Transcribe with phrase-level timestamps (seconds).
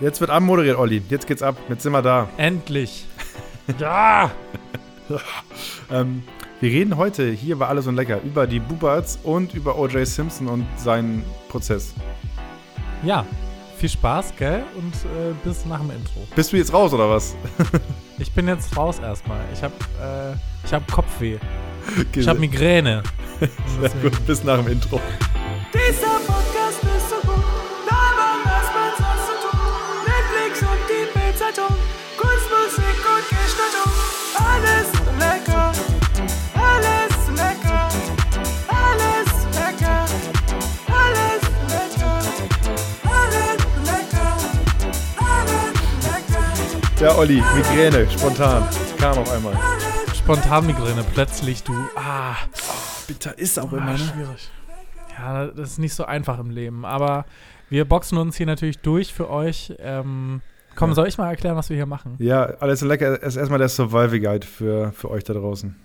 [0.00, 1.02] Jetzt wird anmoderiert, Olli.
[1.08, 1.56] Jetzt geht's ab.
[1.68, 2.28] Jetzt sind wir da.
[2.36, 3.06] Endlich.
[3.78, 4.30] ja!
[5.90, 6.22] ähm,
[6.60, 10.06] wir reden heute hier bei Alles und Lecker über die Bubards und über O.J.
[10.06, 11.94] Simpson und seinen Prozess.
[13.04, 13.24] Ja,
[13.76, 14.64] viel Spaß, gell?
[14.76, 16.26] Und äh, bis nach dem Intro.
[16.34, 17.36] Bist du jetzt raus oder was?
[18.18, 19.40] ich bin jetzt raus erstmal.
[19.52, 20.32] Ich hab, äh,
[20.64, 21.38] ich hab Kopfweh.
[22.16, 23.02] Ich hab Migräne.
[23.78, 25.02] Sehr gut, bis nach dem Intro.
[25.74, 26.13] Dieser
[47.04, 48.66] Ja, Olli, Migräne, spontan,
[48.98, 49.52] kam auf einmal.
[50.14, 52.32] Spontan Migräne, plötzlich du, ah.
[52.32, 53.98] Oh, bitter ist auch ah, immer, ne?
[53.98, 54.50] Schwierig.
[55.18, 56.86] Ja, das ist nicht so einfach im Leben.
[56.86, 57.26] Aber
[57.68, 59.74] wir boxen uns hier natürlich durch für euch.
[59.80, 60.40] Ähm,
[60.76, 60.94] komm, ja.
[60.94, 62.14] soll ich mal erklären, was wir hier machen?
[62.20, 65.76] Ja, alles lecker ist erstmal der Survival Guide für, für euch da draußen.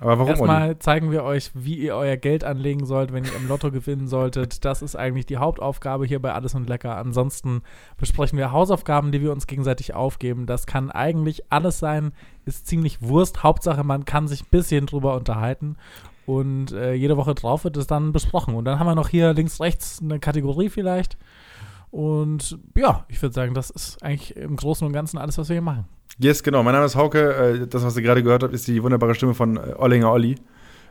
[0.00, 0.28] Aber warum?
[0.28, 4.06] Erstmal zeigen wir euch, wie ihr euer Geld anlegen sollt, wenn ihr im Lotto gewinnen
[4.06, 4.64] solltet.
[4.64, 6.96] Das ist eigentlich die Hauptaufgabe hier bei Alles und Lecker.
[6.96, 7.62] Ansonsten
[7.96, 10.46] besprechen wir Hausaufgaben, die wir uns gegenseitig aufgeben.
[10.46, 12.12] Das kann eigentlich alles sein,
[12.44, 13.42] ist ziemlich Wurst.
[13.42, 15.76] Hauptsache, man kann sich ein bisschen drüber unterhalten.
[16.26, 18.54] Und äh, jede Woche drauf wird es dann besprochen.
[18.54, 21.16] Und dann haben wir noch hier links, rechts eine Kategorie vielleicht.
[21.90, 25.54] Und ja, ich würde sagen, das ist eigentlich im Großen und Ganzen alles, was wir
[25.54, 25.86] hier machen.
[26.18, 26.62] Yes, genau.
[26.62, 27.62] Mein Name ist Hauke.
[27.62, 30.36] Äh, das, was ihr gerade gehört habt, ist die wunderbare Stimme von äh, Ollinger Olli,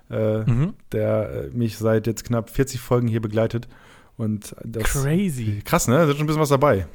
[0.09, 0.73] äh, mhm.
[0.91, 3.67] der mich seit jetzt knapp 40 Folgen hier begleitet.
[4.15, 5.61] Und das, Crazy.
[5.63, 5.95] Krass, ne?
[5.95, 6.87] Da ist schon ein bisschen was dabei.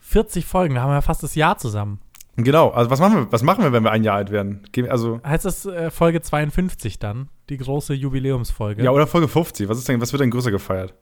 [0.00, 2.00] 40 Folgen, da haben wir fast das Jahr zusammen.
[2.36, 4.62] Genau, also was machen wir, was machen wir, wenn wir ein Jahr alt werden?
[4.88, 8.82] Also heißt das äh, Folge 52 dann, die große Jubiläumsfolge?
[8.82, 9.68] Ja, oder Folge 50.
[9.68, 10.94] Was ist denn, was wird denn größer gefeiert?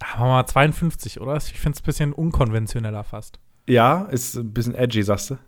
[0.00, 1.36] Ach, machen wir mal 52, oder?
[1.36, 3.38] Ich finde es ein bisschen unkonventioneller fast.
[3.70, 5.38] Ja, ist ein bisschen edgy, sagst du.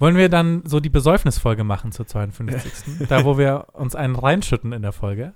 [0.00, 2.72] Wollen wir dann so die Besäufnisfolge machen zur 52.
[3.08, 5.32] da, wo wir uns einen reinschütten in der Folge?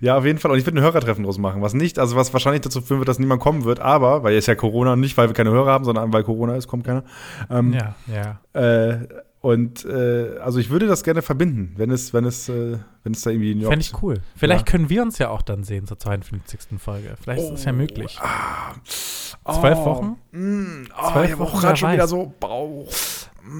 [0.00, 0.50] Ja, auf jeden Fall.
[0.50, 1.60] Und ich würde ein Hörertreffen draus machen.
[1.60, 4.46] Was nicht, also was wahrscheinlich dazu führen wird, dass niemand kommen wird, aber, weil jetzt
[4.46, 7.04] ja Corona, nicht weil wir keine Hörer haben, sondern weil Corona ist, kommt keiner.
[7.50, 8.60] Ähm, ja, ja.
[8.60, 9.06] Äh,
[9.40, 13.22] und äh, also ich würde das gerne verbinden, wenn es, wenn es, äh, wenn es
[13.22, 14.20] da irgendwie Fände ich cool.
[14.34, 14.72] Vielleicht ja.
[14.72, 16.78] können wir uns ja auch dann sehen zur 52.
[16.78, 17.14] Folge.
[17.22, 18.18] Vielleicht oh, ist es ja möglich.
[18.20, 18.67] Ah,
[19.52, 20.16] Zwölf Wochen?
[20.32, 22.88] Mm, oh, Zwölf ich Wochen gerade schon wieder so Bauch.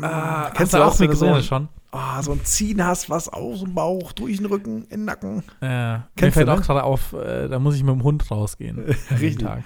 [0.03, 1.69] Ah, kennst du auch Migräne so schon?
[1.91, 5.43] Oh, so ein Ziehen hast, was aus dem Bauch, durch den Rücken, in den Nacken.
[5.63, 8.79] Ja, Kennst mir fällt auch gerade auf, äh, da muss ich mit dem Hund rausgehen.
[9.11, 9.39] Richtig.
[9.39, 9.63] Tag.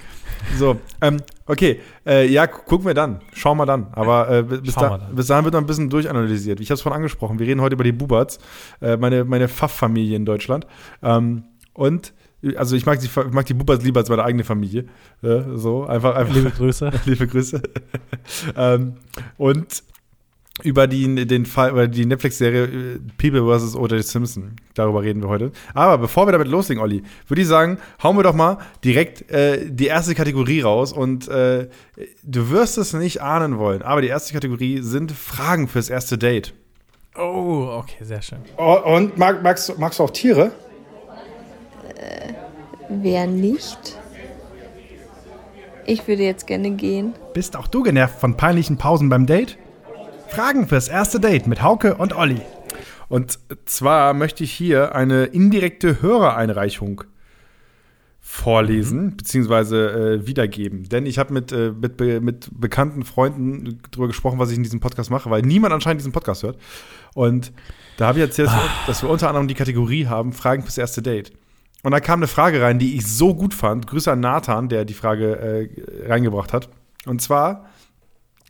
[0.56, 1.16] So, ähm,
[1.46, 1.80] okay.
[2.06, 3.20] Äh, ja, gucken wir dann.
[3.32, 3.88] Schauen wir dann.
[3.92, 5.16] Aber äh, bis, da, dann.
[5.16, 6.60] bis dahin wird noch ein bisschen durchanalysiert.
[6.60, 7.40] Ich habe es vorhin angesprochen.
[7.40, 8.38] Wir reden heute über die Buberts,
[8.80, 10.68] äh, meine, meine Pfaff-Familie in Deutschland.
[11.02, 11.42] Ähm,
[11.74, 12.14] und
[12.56, 14.84] also ich mag die, ich mag die Buberts lieber als meine eigene Familie.
[15.22, 16.34] Äh, so, einfach, einfach.
[16.34, 16.90] Liebe Grüße.
[17.04, 17.62] liebe Grüße.
[18.56, 18.94] ähm,
[19.36, 19.82] und
[20.62, 23.74] über die, den Fall, über die Netflix-Serie äh, People vs.
[23.74, 24.04] O.J.
[24.04, 24.56] Simpson.
[24.74, 25.50] Darüber reden wir heute.
[25.72, 29.70] Aber bevor wir damit loslegen, Olli, würde ich sagen, hauen wir doch mal direkt äh,
[29.70, 30.92] die erste Kategorie raus.
[30.92, 31.68] Und äh,
[32.22, 36.52] du wirst es nicht ahnen wollen, aber die erste Kategorie sind Fragen fürs erste Date.
[37.16, 38.38] Oh, okay, sehr schön.
[38.56, 40.52] Oh, und mag, magst, magst du auch Tiere?
[42.02, 42.32] Äh,
[42.88, 43.98] wer nicht?
[45.86, 47.14] Ich würde jetzt gerne gehen.
[47.34, 49.58] Bist auch du genervt von peinlichen Pausen beim Date?
[50.28, 52.40] Fragen fürs erste Date mit Hauke und Olli.
[53.08, 57.04] Und zwar möchte ich hier eine indirekte Hörereinreichung
[58.20, 59.16] vorlesen mhm.
[59.16, 59.76] bzw.
[59.76, 60.88] Äh, wiedergeben.
[60.88, 64.80] Denn ich habe mit, äh, mit, mit bekannten Freunden darüber gesprochen, was ich in diesem
[64.80, 66.56] Podcast mache, weil niemand anscheinend diesen Podcast hört.
[67.14, 67.52] Und
[67.98, 68.70] da habe ich erzählt, ah.
[68.86, 71.32] dass wir unter anderem die Kategorie haben, Fragen fürs erste Date.
[71.82, 73.86] Und da kam eine Frage rein, die ich so gut fand.
[73.86, 76.68] Grüße an Nathan, der die Frage äh, reingebracht hat.
[77.06, 77.66] Und zwar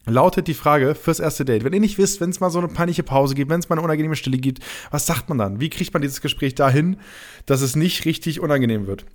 [0.05, 1.65] lautet die Frage fürs erste Date.
[1.65, 3.77] Wenn ihr nicht wisst, wenn es mal so eine peinliche Pause gibt, wenn es mal
[3.77, 4.61] eine unangenehme Stille gibt,
[4.91, 5.61] was sagt man dann?
[5.61, 6.99] Wie kriegt man dieses Gespräch dahin,
[7.47, 9.07] dass es nicht richtig unangenehm wird?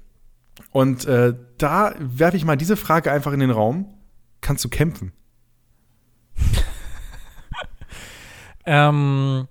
[0.72, 3.94] Und äh, da werfe ich mal diese Frage einfach in den Raum.
[4.42, 5.12] Kannst du kämpfen?
[8.66, 9.48] ähm,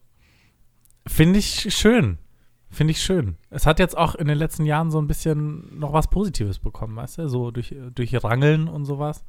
[1.06, 2.18] Finde ich schön.
[2.70, 3.36] Finde ich schön.
[3.56, 6.94] Es hat jetzt auch in den letzten Jahren so ein bisschen noch was Positives bekommen,
[6.94, 7.28] weißt du?
[7.28, 9.24] So durch, durch Rangeln und sowas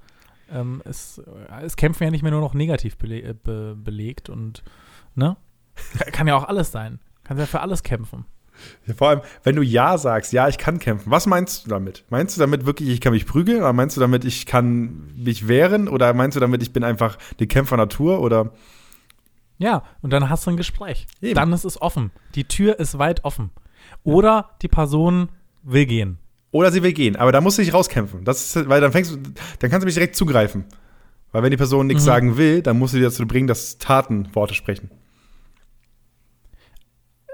[0.51, 1.21] ähm, es,
[1.61, 4.63] es Kämpfen ja nicht mehr nur noch negativ bele äh, be belegt und,
[5.15, 5.37] ne?
[6.11, 6.99] Kann ja auch alles sein.
[7.23, 8.25] Kannst ja für alles kämpfen.
[8.87, 12.05] Ja, vor allem, wenn du Ja sagst, ja, ich kann kämpfen, was meinst du damit?
[12.09, 13.59] Meinst du damit wirklich, ich kann mich prügeln?
[13.59, 15.87] Oder meinst du damit, ich kann mich wehren?
[15.87, 18.19] Oder meinst du damit, ich bin einfach die Kämpfer-Natur?
[18.21, 18.53] Oder.
[19.59, 21.05] Ja, und dann hast du ein Gespräch.
[21.21, 21.35] Eben.
[21.35, 22.11] Dann ist es offen.
[22.33, 23.51] Die Tür ist weit offen.
[24.07, 25.29] Oder die Person
[25.63, 26.17] will gehen.
[26.51, 28.23] Oder sie will gehen, aber da musst du dich rauskämpfen.
[28.23, 29.17] Das ist, weil dann fängst du,
[29.59, 30.65] dann kannst du mich direkt zugreifen.
[31.33, 32.07] Weil wenn die Person nichts Mhm.
[32.07, 34.89] sagen will, dann musst du die dazu bringen, dass Taten Worte sprechen.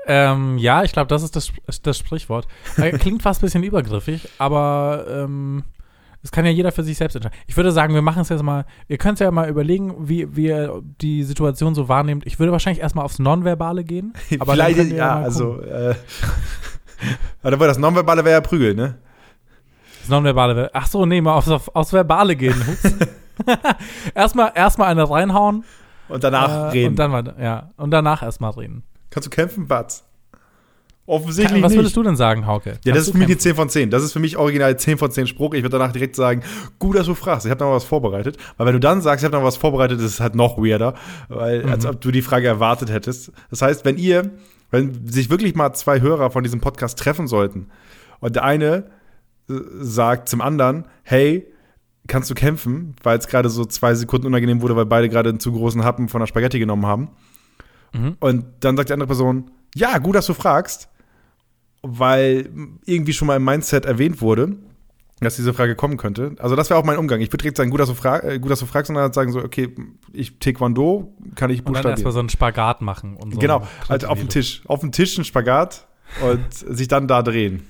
[0.06, 1.52] Ähm, ja, ich glaube, das ist das,
[1.84, 2.48] das Sprichwort.
[2.78, 5.64] Äh, Klingt fast ein bisschen übergriffig, aber ähm,
[6.24, 7.38] das kann ja jeder für sich selbst entscheiden.
[7.48, 10.48] Ich würde sagen, wir machen es jetzt mal, ihr könnt ja mal überlegen, wie, wie
[10.48, 12.26] ihr die Situation so wahrnehmt.
[12.26, 14.14] Ich würde wahrscheinlich erstmal aufs Nonverbale gehen.
[14.40, 15.96] Aber Vielleicht, ihr ja, mal also, äh,
[17.44, 18.96] aber das Nonverbale wäre ja Prügel, ne?
[20.00, 22.56] Das Nonverbale, ach so, nee, mal aufs, auf, aufs Verbale gehen.
[24.16, 25.66] Erstmal, erstmal eine reinhauen.
[26.08, 26.90] Und danach äh, reden.
[26.90, 28.84] Und dann ja, und danach erstmal reden.
[29.10, 30.06] Kannst du kämpfen, Batz?
[31.06, 31.80] Offensichtlich Was nicht.
[31.80, 32.70] würdest du denn sagen, Hauke?
[32.70, 33.50] Ja, Kannst das ist für mich die kämpfen?
[33.50, 33.90] 10 von 10.
[33.90, 35.54] Das ist für mich original 10 von 10 Spruch.
[35.54, 36.44] Ich würde danach direkt sagen,
[36.80, 37.46] gut, dass du fragst.
[37.46, 38.38] Ich habe noch was vorbereitet.
[38.58, 40.94] Weil wenn du dann sagst, ich habe noch was vorbereitet, ist es halt noch weirder.
[41.28, 43.34] Weil, als ob du die Frage erwartet hättest.
[43.50, 44.32] Das heißt, wenn ihr,
[44.72, 47.68] wenn sich wirklich mal zwei Hörer von diesem Podcast treffen sollten
[48.22, 48.86] und der eine
[49.50, 51.46] äh, sagt zum anderen, hey,
[52.08, 55.40] kannst du kämpfen, weil es gerade so zwei Sekunden unangenehm wurde, weil beide gerade einen
[55.42, 57.10] zu großen Happen von der Spaghetti genommen haben.
[57.94, 58.16] Mhm.
[58.22, 60.90] Und dann sagt die andere Person, ja, gut, dass du fragst,
[61.84, 62.50] weil
[62.86, 64.56] irgendwie schon mal im Mindset erwähnt wurde,
[65.20, 66.36] dass diese Frage kommen könnte.
[66.40, 67.22] Also das wäre auch mein Umgang.
[67.22, 69.14] Ich würde direkt sagen, gut, dass du, frag, äh, gut, dass du fragst, und dann
[69.14, 69.74] sagen so, okay,
[70.12, 72.12] ich Taekwondo kann ich Und dann erstmal buchstabieren.
[72.14, 73.16] so einen Spagat machen.
[73.18, 74.30] Und so Genau, einen halt auf dem.
[74.30, 74.64] Tisch.
[74.66, 75.88] Auf dem Tisch ein Spagat
[76.28, 77.68] und sich dann da drehen.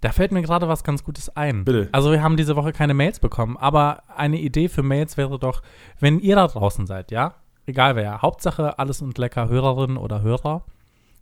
[0.00, 1.64] Da fällt mir gerade was ganz Gutes ein.
[1.64, 1.88] Bitte.
[1.92, 5.60] Also wir haben diese Woche keine Mails bekommen, aber eine Idee für Mails wäre doch,
[5.98, 7.34] wenn ihr da draußen seid, ja,
[7.66, 10.64] egal wer, Hauptsache alles und lecker Hörerinnen oder Hörer,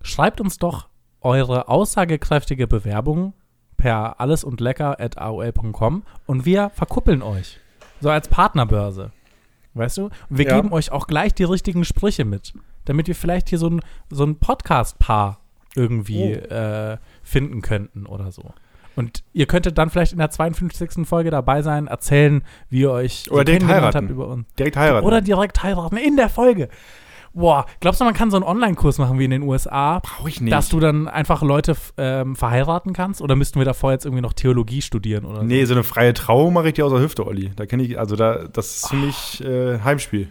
[0.03, 0.89] schreibt uns doch
[1.26, 3.34] eure aussagekräftige Bewerbung
[3.76, 4.61] per alles und
[6.46, 7.58] wir verkuppeln euch.
[8.00, 9.11] So als Partnerbörse.
[9.75, 10.05] Weißt du?
[10.05, 10.56] Und wir Ja.
[10.56, 12.55] geben euch auch gleich die richtigen Sprüche mit,
[12.87, 15.40] damit wir vielleicht hier so ein, so ein Podcast-Paar
[15.75, 16.55] irgendwie Oh.
[16.55, 18.52] äh, finden könnten oder so.
[18.94, 21.06] Und ihr könntet dann vielleicht in der 52.
[21.06, 24.06] Folge dabei sein, erzählen, wie ihr euch Oder direkt kennengelernt heiraten.
[24.06, 24.46] habt über uns.
[24.58, 25.06] Direkt heiraten.
[25.06, 26.70] Oder direkt heiraten in der Folge.
[27.37, 30.41] Boah, glaubst du, man kann so einen Online-Kurs machen wie in den USA, Brauche ich
[30.41, 30.53] nicht.
[30.53, 33.21] dass du dann einfach Leute ähm, verheiraten kannst?
[33.21, 36.55] Oder müssten wir davor jetzt irgendwie noch Theologie studieren oder nee, so eine freie Trauung
[36.55, 37.53] mache ich dir aus der Hüfte, Olli.
[37.55, 40.25] Da kenne ich, also da, das ist für mich äh, Heimspiel.
[40.25, 40.31] so?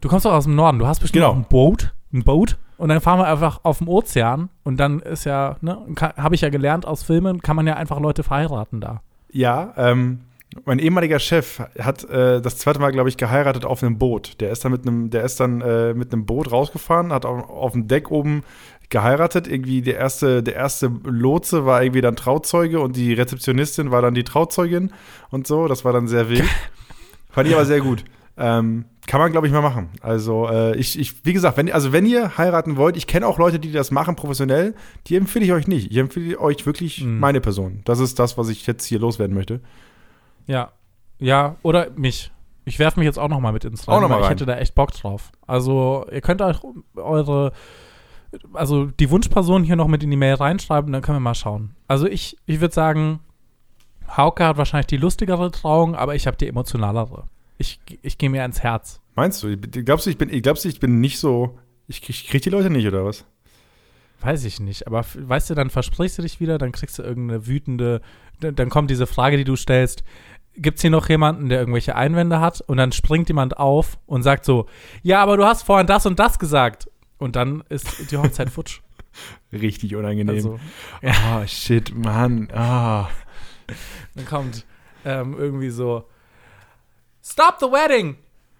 [0.00, 1.34] Du kommst doch aus dem Norden, du hast bestimmt Genau.
[1.34, 5.24] ein Boot, ein Boot und dann fahren wir einfach auf dem Ozean und dann ist
[5.24, 5.76] ja, ne,
[6.16, 9.02] habe ich ja gelernt aus Filmen, kann man ja einfach Leute verheiraten da.
[9.30, 10.20] Ja, ähm,
[10.64, 14.40] mein ehemaliger Chef hat äh, das zweite Mal, glaube ich, geheiratet auf einem Boot.
[14.40, 17.48] Der ist dann mit einem, der ist dann äh, mit einem Boot rausgefahren, hat auf,
[17.48, 18.42] auf dem Deck oben
[18.88, 19.46] geheiratet.
[19.46, 24.14] Irgendwie der erste, der erste Lotse war irgendwie dann Trauzeuge und die Rezeptionistin war dann
[24.14, 24.92] die Trauzeugin
[25.30, 25.68] und so.
[25.68, 26.48] Das war dann sehr wild.
[27.30, 28.04] Fand ich aber sehr gut.
[28.36, 29.90] Ähm, kann man, glaube ich, mal machen.
[30.00, 33.38] Also, äh, ich, ich, wie gesagt, wenn, also wenn ihr heiraten wollt, ich kenne auch
[33.38, 34.74] Leute, die das machen professionell,
[35.06, 35.90] die empfehle ich euch nicht.
[35.90, 37.18] Ich empfehle euch wirklich Mhm.
[37.20, 37.82] meine Person.
[37.84, 39.60] Das ist das, was ich jetzt hier loswerden möchte.
[40.50, 40.72] Ja.
[41.18, 42.32] Ja, oder mich.
[42.64, 44.30] Ich werfe mich jetzt auch noch mal mit ins Auch Rennen, noch mal weil ich
[44.30, 45.30] hätte da echt Bock drauf.
[45.46, 46.58] Also, ihr könnt euch
[46.96, 47.52] eure,
[48.52, 51.74] also die Wunschperson hier noch mit in die Mail reinschreiben, dann können wir mal schauen.
[51.88, 53.20] Also ich, ich würde sagen,
[54.16, 57.24] Hauke hat wahrscheinlich die lustigere Trauung, aber ich habe die emotionalere.
[57.58, 59.00] Ich, ich gehe mir ins Herz.
[59.14, 59.56] Meinst du?
[59.56, 61.58] Glaubst du, ich bin, glaubst du, ich bin nicht so.
[61.86, 63.24] Ich krieg, ich krieg die Leute nicht, oder was?
[64.20, 67.46] Weiß ich nicht, aber weißt du, dann versprichst du dich wieder, dann kriegst du irgendeine
[67.46, 68.02] wütende,
[68.38, 70.04] dann kommt diese Frage, die du stellst,
[70.56, 74.22] gibt es hier noch jemanden, der irgendwelche Einwände hat und dann springt jemand auf und
[74.22, 74.66] sagt so,
[75.02, 76.88] ja, aber du hast vorhin das und das gesagt
[77.18, 78.80] und dann ist die Hochzeit futsch.
[79.52, 80.34] Richtig unangenehm.
[80.36, 80.60] Also,
[81.02, 82.48] Ah, shit, Mann.
[82.54, 83.08] Ah.
[84.14, 84.64] dann kommt
[85.04, 86.04] ähm, irgendwie so,
[87.22, 88.16] stop the wedding!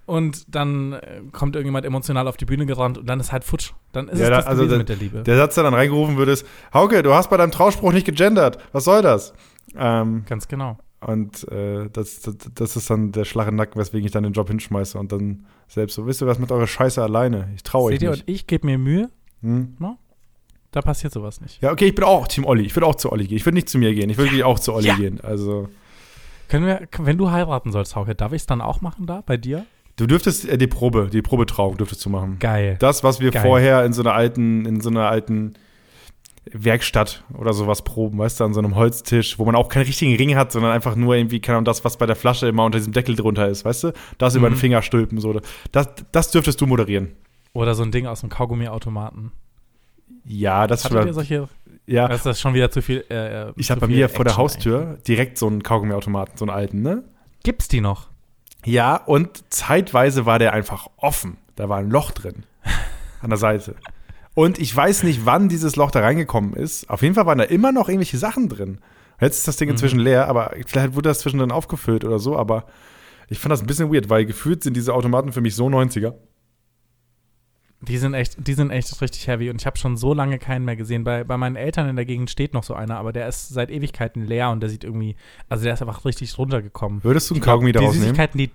[0.07, 3.73] Und dann äh, kommt irgendjemand emotional auf die Bühne gerannt und dann ist halt futsch.
[3.93, 5.23] Dann ist Ja, es da- das also da- mit der Liebe.
[5.23, 6.45] Der Satz, der dann reingerufen wird, ist:
[6.75, 8.59] Hauke, du hast bei deinem Trauspruch nicht gegendert.
[8.73, 9.33] Was soll das?
[9.77, 10.79] Ähm, Ganz genau.
[11.01, 14.33] Und äh, das, das, das ist dann der Schlag im Nacken, weswegen ich dann den
[14.33, 17.49] Job hinschmeiße und dann selbst so: Wisst ihr was mit eurer Scheiße alleine?
[17.55, 18.21] Ich traue euch Seht ihr, nicht.
[18.29, 19.09] und ich gebe mir Mühe,
[19.43, 19.77] Hm?
[20.73, 21.61] da passiert sowas nicht.
[21.63, 22.65] Ja, okay, ich bin auch Team Olli.
[22.65, 23.37] Ich würde auch zu Olli gehen.
[23.37, 24.09] Ich würde nicht zu mir gehen.
[24.11, 24.97] Ich würde wirklich auch zu Olli Ja.
[24.97, 25.21] gehen.
[25.23, 25.69] Also.
[26.49, 29.37] Können wir, wenn du heiraten sollst, Hauke, darf ich es dann auch machen da bei
[29.37, 29.65] dir?
[29.97, 32.39] Du dürftest äh, die Probe, die Probetrauung dürftest du machen.
[32.41, 32.77] Geil.
[32.79, 33.43] Das, was wir Geil.
[33.43, 35.55] vorher in so einer alten, in so einer alten
[36.53, 40.17] Werkstatt oder sowas proben, weißt du, an so einem Holztisch, wo man auch keinen richtigen
[40.17, 42.79] Ring hat, sondern einfach nur irgendwie, keine Ahnung, das, was bei der Flasche immer unter
[42.79, 43.93] diesem Deckel drunter ist, weißt du?
[44.19, 44.55] Das über Mhm.
[44.55, 45.39] den Finger stülpen, so.
[45.73, 47.13] Das, das dürftest du moderieren.
[47.53, 49.33] Oder so ein Ding aus dem Kaugummiautomaten.
[50.25, 51.49] Ja, das Hattet schon, solche?
[51.87, 52.09] ja.
[52.09, 53.05] Das ist schon wieder zu viel.
[53.11, 56.45] Äh, Ich zu habe bei mir vor der Action Haustür direkt so einen Kaugummiautomaten, so
[56.45, 56.91] einen alten, ne?
[56.91, 57.05] eigentlich.
[57.43, 58.09] Gibt's die noch?
[58.65, 61.39] Ja, und zeitweise war der einfach offen.
[61.57, 62.45] Da war ein Loch drin.
[63.23, 63.75] An der Seite.
[64.35, 66.89] Und ich weiß nicht, wann dieses Loch da reingekommen ist.
[66.89, 68.79] Auf jeden Fall waren da immer noch irgendwelche Sachen drin.
[69.21, 69.73] Jetzt ist das Ding Mhm.
[69.73, 72.67] inzwischen leer, aber vielleicht wurde das zwischendrin aufgefüllt oder so, aber
[73.33, 76.15] Ich fand das ein bisschen weird, weil gefühlt sind diese Automaten für mich so 90er.
[77.83, 80.65] Die sind echt, die sind echt richtig heavy und ich habe schon so lange keinen
[80.65, 81.03] mehr gesehen.
[81.05, 83.71] Bei, bei meinen Eltern in der Gegend steht noch so einer, aber der ist seit
[83.71, 85.15] Ewigkeiten leer und der sieht irgendwie,
[85.49, 87.03] also der ist einfach richtig runtergekommen.
[87.05, 88.03] Würdest du einen Kaugummi die daraus nehmen?
[88.03, 88.51] Süßigkeiten, die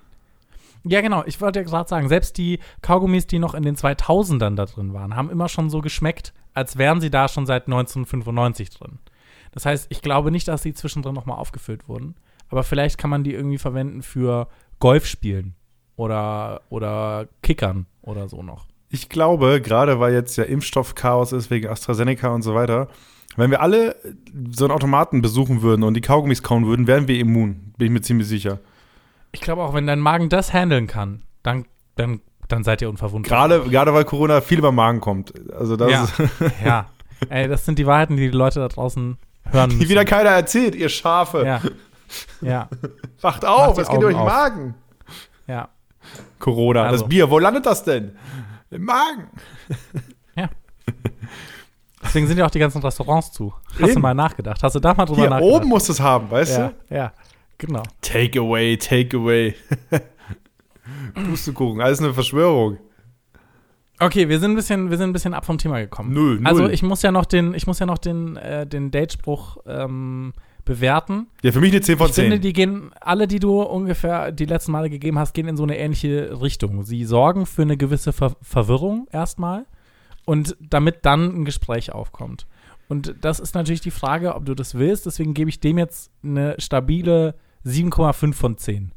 [0.87, 1.23] ja, genau.
[1.25, 4.93] Ich wollte ja gerade sagen, selbst die Kaugummis, die noch in den 2000ern da drin
[4.93, 8.99] waren, haben immer schon so geschmeckt, als wären sie da schon seit 1995 drin.
[9.51, 12.15] Das heißt, ich glaube nicht, dass die zwischendrin nochmal aufgefüllt wurden.
[12.49, 14.47] Aber vielleicht kann man die irgendwie verwenden für
[14.79, 15.55] Golfspielen
[15.95, 18.67] oder, oder Kickern oder so noch.
[18.89, 22.87] Ich glaube, gerade weil jetzt ja Impfstoffchaos ist wegen AstraZeneca und so weiter,
[23.35, 23.95] wenn wir alle
[24.51, 27.73] so einen Automaten besuchen würden und die Kaugummis kauen würden, wären wir immun.
[27.77, 28.59] Bin ich mir ziemlich sicher.
[29.35, 31.65] Ich glaube auch, wenn dein Magen das handeln kann, dann,
[31.95, 33.47] dann, dann seid ihr unverwundbar.
[33.49, 35.33] Gerade, gerade weil Corona viel über Magen kommt.
[35.53, 36.03] Also das Ja.
[36.03, 36.13] ist,
[36.65, 36.85] ja.
[37.29, 39.17] Ey, das sind die Wahrheiten, die die Leute da draußen
[39.51, 39.79] hören müssen.
[39.79, 41.45] die wieder keiner erzählt, ihr Schafe.
[41.45, 41.61] Ja.
[42.41, 42.69] Ja.
[43.21, 44.23] Wacht auf, es geht durch den.
[44.25, 44.75] Magen.
[45.47, 45.69] Ja.
[46.39, 47.03] Corona, Also.
[47.03, 48.15] das Bier, wo landet das denn?
[48.71, 49.27] Im Magen.
[52.03, 53.53] Deswegen sind ja auch die ganzen Restaurants zu.
[53.71, 54.01] Hast du Eben.
[54.01, 54.61] mal nachgedacht?
[54.61, 55.55] Hast du da mal drüber Hier nachgedacht?
[55.55, 56.95] oben musst du es haben, weißt Ja, du?
[56.95, 57.11] ja,
[57.57, 57.83] genau.
[58.01, 59.55] Take away, take away.
[61.13, 62.77] Pustekuchen, alles eine Verschwörung.
[63.99, 66.13] Okay, wir sind ein bisschen, wir sind ein bisschen ab vom Thema gekommen.
[66.13, 66.47] Null, null.
[66.47, 70.33] Also ich muss ja noch den, ich muss ja noch den, äh, den Datespruch ähm,
[70.65, 71.27] bewerten.
[71.43, 72.41] Ja, für mich eine 10 von Ich finde, 10.
[72.41, 75.77] die gehen, alle, die du ungefähr die letzten Male gegeben hast, gehen in so eine
[75.77, 76.83] ähnliche Richtung.
[76.83, 79.65] Sie sorgen für eine gewisse Ver Verwirrung erstmal
[80.25, 82.47] und damit dann ein Gespräch aufkommt.
[82.87, 85.05] Und das ist natürlich die Frage, ob du das willst.
[85.05, 87.35] Deswegen gebe ich dem jetzt eine stabile
[87.65, 88.91] 7,5 von 10.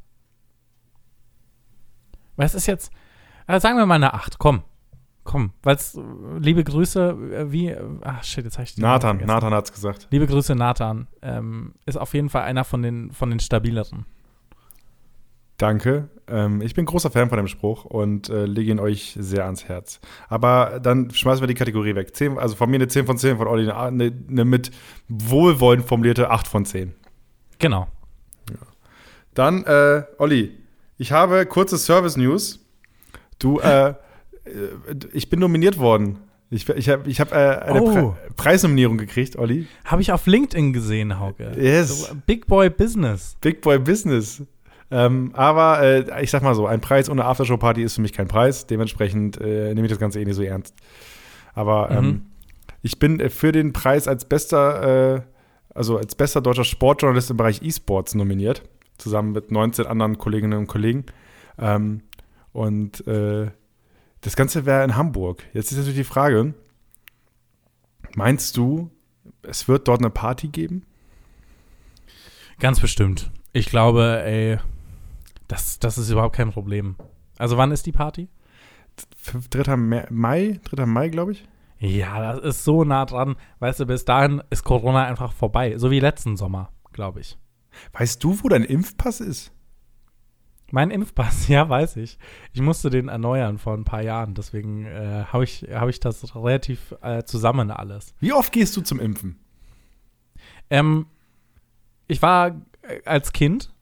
[2.36, 2.92] Weil es ist jetzt,
[3.46, 4.62] äh, sagen wir mal eine 8, komm.
[5.24, 5.98] Komm, weil es,
[6.38, 9.18] liebe Grüße, äh, wie, äh, ach shit, jetzt habe ich Nathan.
[9.18, 10.08] Nathan hat's gesagt.
[10.10, 11.06] Liebe Grüße, Nathan.
[11.20, 14.06] Ähm, ist auf jeden Fall einer von den, von den stabileren.
[15.58, 16.08] Danke.
[16.28, 19.64] Ähm, ich bin großer Fan von dem Spruch und äh, lege ihn euch sehr ans
[19.64, 20.00] Herz.
[20.28, 22.14] Aber dann schmeißen wir die Kategorie weg.
[22.14, 24.70] 10, also von mir eine 10 von 10, von Olli eine, eine, eine mit
[25.08, 26.94] wohlwollend formulierte 8 von 10.
[27.58, 27.88] Genau.
[29.38, 30.50] Dann, äh, Olli,
[30.98, 32.58] ich habe kurze Service-News.
[33.38, 33.94] Du, äh, äh,
[35.12, 36.18] ich bin nominiert worden.
[36.50, 37.92] Ich, ich habe ich hab, äh, eine Oh.
[37.92, 39.66] Pre Preisnominierung gekriegt, Olli.
[39.84, 41.52] Habe ich auf LinkedIn gesehen, Hauke.
[41.56, 42.06] Yes.
[42.08, 43.36] So, Big Boy Business.
[43.40, 44.42] Big Boy Business.
[44.90, 48.26] Ähm, aber äh, ich sag mal so, ein Preis ohne Aftershow-Party ist für mich kein
[48.26, 48.66] Preis.
[48.66, 50.74] Dementsprechend äh, nehme ich das Ganze eh nicht so ernst.
[51.54, 52.22] Aber ähm, Mhm.
[52.82, 55.20] ich bin äh, für den Preis als bester, äh,
[55.74, 58.62] also als bester deutscher Sportjournalist im Bereich E-Sports nominiert,
[58.98, 61.06] zusammen mit 19 anderen Kolleginnen und Kollegen.
[61.58, 62.02] Ähm,
[62.52, 63.50] und äh,
[64.20, 65.44] das Ganze wäre in Hamburg.
[65.52, 66.54] Jetzt ist natürlich die Frage:
[68.14, 68.90] Meinst du,
[69.42, 70.84] es wird dort eine Party geben?
[72.58, 73.30] Ganz bestimmt.
[73.52, 74.58] Ich glaube, ey,
[75.46, 76.96] das, das ist überhaupt kein Problem.
[77.38, 78.28] Also wann ist die Party?
[79.50, 79.76] 3.
[79.76, 80.86] Mai, 3.
[80.86, 81.44] Mai, glaube ich.
[81.78, 83.36] Ja, das ist so nah dran.
[83.60, 85.78] Weißt du, bis dahin ist Corona einfach vorbei.
[85.78, 87.38] So wie letzten Sommer, glaube ich.
[87.92, 89.52] Weißt du, wo dein Impfpass ist?
[90.70, 92.18] Mein Impfpass, ja, weiß ich.
[92.52, 94.34] Ich musste den erneuern vor ein paar Jahren.
[94.34, 98.14] Deswegen äh, habe ich, hab ich das relativ äh, zusammen alles.
[98.20, 99.38] Wie oft gehst du zum Impfen?
[100.70, 101.06] Ähm,
[102.06, 103.72] ich war äh, als Kind,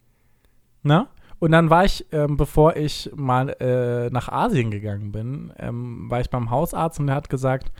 [0.82, 1.08] ne?
[1.38, 6.20] Und dann war ich, ähm, bevor ich mal äh, nach Asien gegangen bin, ähm, war
[6.20, 7.72] ich beim Hausarzt und der hat gesagt,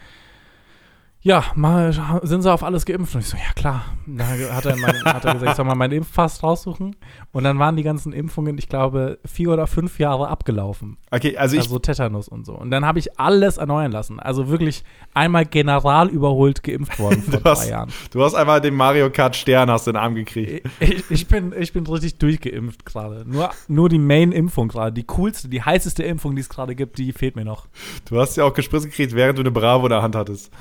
[1.26, 1.92] ja, mal,
[2.23, 3.14] sind Sie auf alles geimpft?
[3.16, 3.85] Und ich so, ja klar.
[4.06, 6.95] Dann hat er, mein, hat er gesagt, ich soll mal meinen Impfpass raussuchen.
[7.33, 10.99] Und dann waren die ganzen Impfungen, ich glaube, vier oder fünf Jahre abgelaufen.
[11.11, 12.52] Okay, also ich, Also Tetanus und so.
[12.54, 14.21] Und dann habe ich alles erneuern lassen.
[14.21, 17.90] Also wirklich einmal general überholt geimpft worden vor Du hast- drei Jahren.
[18.12, 20.68] du hast einmal den Mario Kart Stern hast in den Arm gekriegt.
[20.78, 23.25] Ich, ich, bin, ich bin richtig durchgeimpft gerade.
[23.26, 24.92] Nur, nur die Main-Impfung gerade.
[24.92, 27.66] Die coolste, die heißeste Impfung, die es gerade gibt, die fehlt mir noch.
[28.09, 30.52] Du hast ja auch gespritzt gekriegt, während du eine Bravo in der Hand hattest.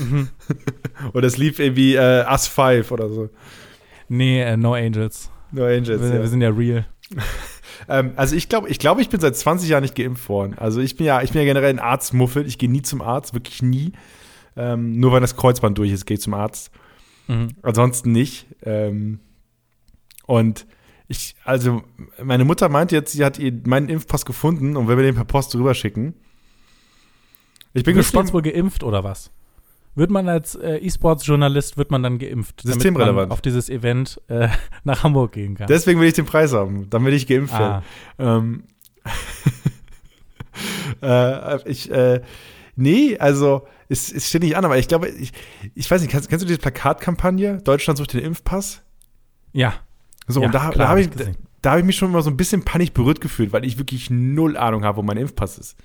[0.00, 0.28] Mhm.
[1.12, 3.30] Und es lief irgendwie äh, Us 5 oder so.
[4.08, 5.30] Nee, äh, No Angels.
[5.52, 6.02] No Angels.
[6.02, 6.20] Wir, ja.
[6.20, 6.86] wir sind ja real.
[7.88, 10.54] Ähm, also ich glaube, ich, glaube, ich bin seit 20 Jahren nicht geimpft worden.
[10.58, 12.46] Also ich bin ja, ich bin ja generell ein Arztmuffel.
[12.46, 13.92] Ich gehe nie zum Arzt, wirklich nie.
[14.54, 16.70] Ähm, nur wenn das Kreuzband durch ist, gehe ich zum Arzt.
[17.26, 17.48] Mhm.
[17.62, 18.46] Ansonsten nicht.
[18.62, 19.20] Ähm,
[20.26, 20.66] und
[21.08, 21.82] ich, also
[22.22, 25.24] meine Mutter meinte jetzt, sie hat ihr meinen Impfpass gefunden und will mir den per
[25.24, 26.14] Post rüberschicken.
[27.72, 28.28] Ich bin Bist du gespannt.
[28.28, 29.30] jetzt wohl geimpft oder was?
[30.00, 32.64] Wird man als äh, E-Sports-Journalist, wird man dann geimpft?
[32.64, 33.28] damit Systemrelevant.
[33.28, 34.48] man auf dieses Event äh,
[34.84, 35.66] nach Hamburg gehen kann.
[35.66, 37.82] Deswegen will ich den Preis haben, damit ich geimpft werde.
[38.16, 38.62] ah, Ähm,
[41.02, 42.22] äh, ich, äh,
[42.76, 45.34] nee, also es, es steht nicht an, aber ich glaube, ich,
[45.74, 47.58] ich weiß nicht, kennst, kennst du diese Plakatkampagne?
[47.58, 48.80] Deutschland sucht den Impfpass?
[49.52, 49.74] ja.
[50.26, 52.30] So, ja, und da, da habe ich, hab da habe ich mich schon immer so
[52.30, 55.76] ein bisschen panisch berührt gefühlt, weil ich wirklich null Ahnung habe, wo mein Impfpass ist.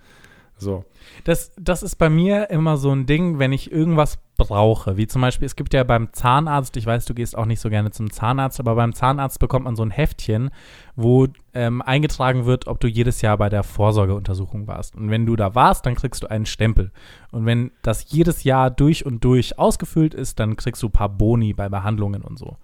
[0.57, 0.85] So.
[1.25, 4.95] Das, das ist bei mir immer so ein Ding, wenn ich irgendwas brauche.
[4.95, 7.69] Wie zum Beispiel, es gibt ja beim Zahnarzt, ich weiß, du gehst auch nicht so
[7.69, 10.49] gerne zum Zahnarzt, aber beim Zahnarzt bekommt man so ein Heftchen,
[10.95, 14.95] wo ähm, eingetragen wird, ob du jedes Jahr bei der Vorsorgeuntersuchung warst.
[14.95, 16.91] Und wenn du da warst, dann kriegst du einen Stempel.
[17.31, 21.09] Und wenn das jedes Jahr durch und durch ausgefüllt ist, dann kriegst du ein paar
[21.09, 22.57] Boni bei Behandlungen und so.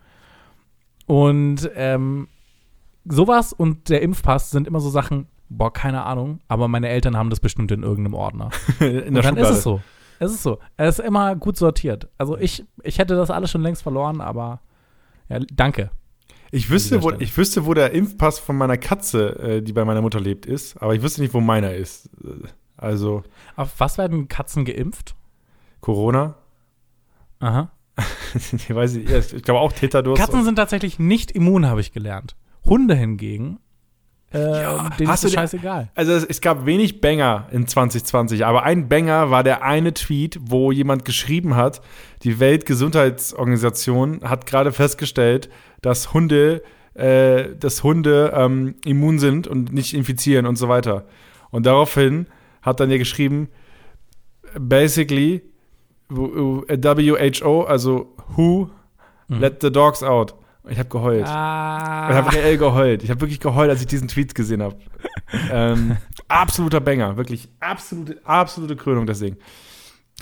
[1.07, 2.29] Und ähm,
[3.05, 7.29] sowas und der Impfpass sind immer so Sachen, boah, keine Ahnung, aber meine Eltern haben
[7.29, 8.49] das bestimmt in irgendeinem Ordner.
[8.79, 9.81] In Und dann ist es so.
[10.19, 10.59] Es ist so.
[10.77, 12.07] Es ist immer gut sortiert.
[12.17, 14.61] Also ich, ich hätte das alles schon längst verloren, aber
[15.29, 15.89] ja, danke.
[16.51, 20.01] Ich wüsste, wo, ich wüsste, wo der Impfpass von meiner Katze, äh, die bei meiner
[20.01, 22.07] Mutter lebt, ist, aber ich wüsste nicht, wo meiner ist.
[22.23, 23.23] Äh, Also
[23.55, 25.15] Auf was werden Katzen geimpft?
[25.79, 26.35] Corona.
[27.39, 27.71] Aha.
[28.35, 30.21] ich weiß nicht, ich glaube auch Teterdurst.
[30.21, 32.35] Katzen sind tatsächlich nicht immun, habe ich gelernt.
[32.63, 33.59] Hunde hingegen,
[34.33, 35.89] äh, Ja, denen hast ist es scheißegal.
[35.95, 40.39] Also es, es gab wenig Banger in 2020, aber ein Banger war der eine Tweet,
[40.41, 41.81] wo jemand geschrieben hat,
[42.23, 45.49] die Weltgesundheitsorganisation hat gerade festgestellt,
[45.81, 51.05] dass Hunde, äh, dass Hunde ähm, immun sind und nicht infizieren und so weiter.
[51.49, 52.27] Und daraufhin
[52.61, 53.49] hat dann ja geschrieben,
[54.59, 55.41] basically
[56.09, 58.69] WHO, also Who
[59.27, 60.35] let the dogs out.
[60.69, 61.23] Ich habe geheult.
[61.23, 63.03] Ich Ah, habe reell geheult.
[63.03, 64.77] Ich habe wirklich geheult, als ich diesen Tweet gesehen habe.
[65.51, 69.37] ähm, absoluter Banger, wirklich absolute, absolute Krönung deswegen.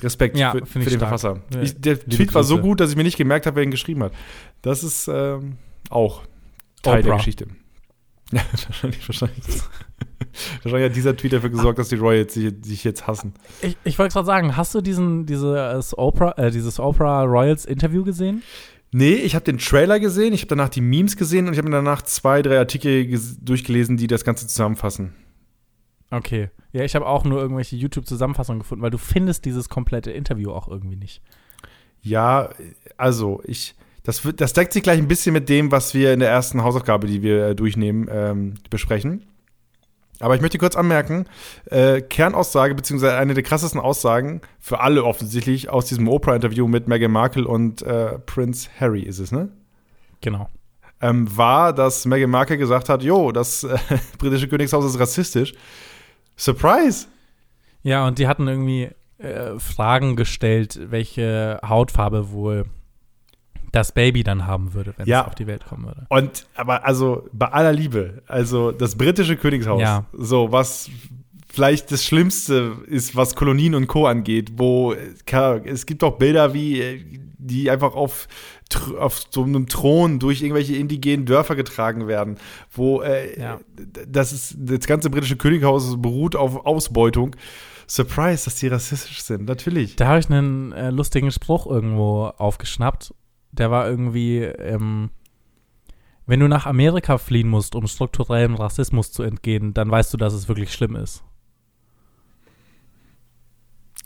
[0.02, 1.10] Respekt Ja, für, für ich den stark.
[1.20, 1.42] Verfasser.
[1.62, 3.72] Ich, der liebe Tweet war so gut, dass ich mir nicht gemerkt habe, wer ihn
[3.72, 4.14] geschrieben hat.
[4.62, 5.58] Das ist ähm,
[5.90, 6.22] auch
[6.84, 7.18] Teil der Oprah.
[7.18, 7.48] Geschichte.
[8.32, 9.44] Ja, wahrscheinlich, wahrscheinlich.
[10.62, 13.34] wahrscheinlich hat dieser Tweet dafür gesorgt, dass die Royals sich, sich jetzt hassen.
[13.64, 18.04] ich, ich wollte gerade sagen, hast du diesen, dieses Oprah, äh, dieses Oprah Royals Interview
[18.04, 18.44] gesehen?
[18.92, 21.70] Nee, ich habe den Trailer gesehen, ich habe danach die Memes gesehen und ich habe
[21.70, 25.14] mir danach zwei, drei Artikel durchgelesen, die das Ganze zusammenfassen.
[26.10, 26.50] Okay.
[26.72, 30.68] Ja, ich habe auch nur irgendwelche YouTube-Zusammenfassungen gefunden, weil du findest dieses komplette Interview auch
[30.68, 31.22] irgendwie nicht.
[32.02, 32.50] Ja,
[32.98, 36.30] also ich, das, das deckt sich gleich ein bisschen mit dem, was wir in der
[36.30, 39.26] ersten Hausaufgabe, die wir äh, durchnehmen, ähm, besprechen.
[40.20, 41.26] Aber ich möchte kurz anmerken,
[41.66, 47.12] äh, Kernaussage, beziehungsweise eine der krassesten Aussagen, für alle offensichtlich, aus diesem Oprah-Interview mit Meghan
[47.12, 49.50] Markle und äh, Prince Harry ist es, ne?
[50.22, 50.50] Genau.
[51.02, 53.78] Ähm, war, dass Meghan Markle gesagt hat, jo, das äh,
[54.18, 55.54] britische Königshaus ist rassistisch.
[56.36, 57.08] Surprise!
[57.82, 62.66] Ja, und die hatten irgendwie äh, Fragen gestellt, welche Hautfarbe wohl
[63.72, 65.22] das Baby dann haben würde, wenn Ja.
[65.22, 66.06] es auf die Welt kommen würde.
[66.10, 70.06] Und, aber also, bei aller Liebe, also das britische Königshaus, Ja.
[70.14, 70.90] so was
[71.52, 74.06] vielleicht das Schlimmste ist, was Kolonien und Co.
[74.06, 78.28] angeht, wo es gibt auch Bilder, wie die einfach auf,
[79.00, 82.38] auf so einem Thron durch irgendwelche indigenen Dörfer getragen werden,
[82.72, 83.60] wo äh, Ja.
[84.08, 87.36] das ist das ganze britische Könighaus beruht auf Ausbeutung.
[87.88, 89.96] Surprise, dass die rassistisch sind, natürlich.
[89.96, 93.16] Da habe ich einen äh, lustigen Spruch irgendwo aufgeschnappt.
[93.52, 95.10] Der war irgendwie, ähm,
[96.26, 100.34] wenn du nach Amerika fliehen musst, um strukturellem Rassismus zu entgehen, dann weißt du, dass
[100.34, 101.24] es wirklich schlimm ist.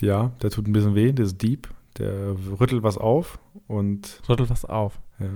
[0.02, 4.50] Ja, der tut ein bisschen weh, der ist deep, der rüttelt was auf und Rüttelt
[4.50, 5.00] was auf.
[5.20, 5.28] ja.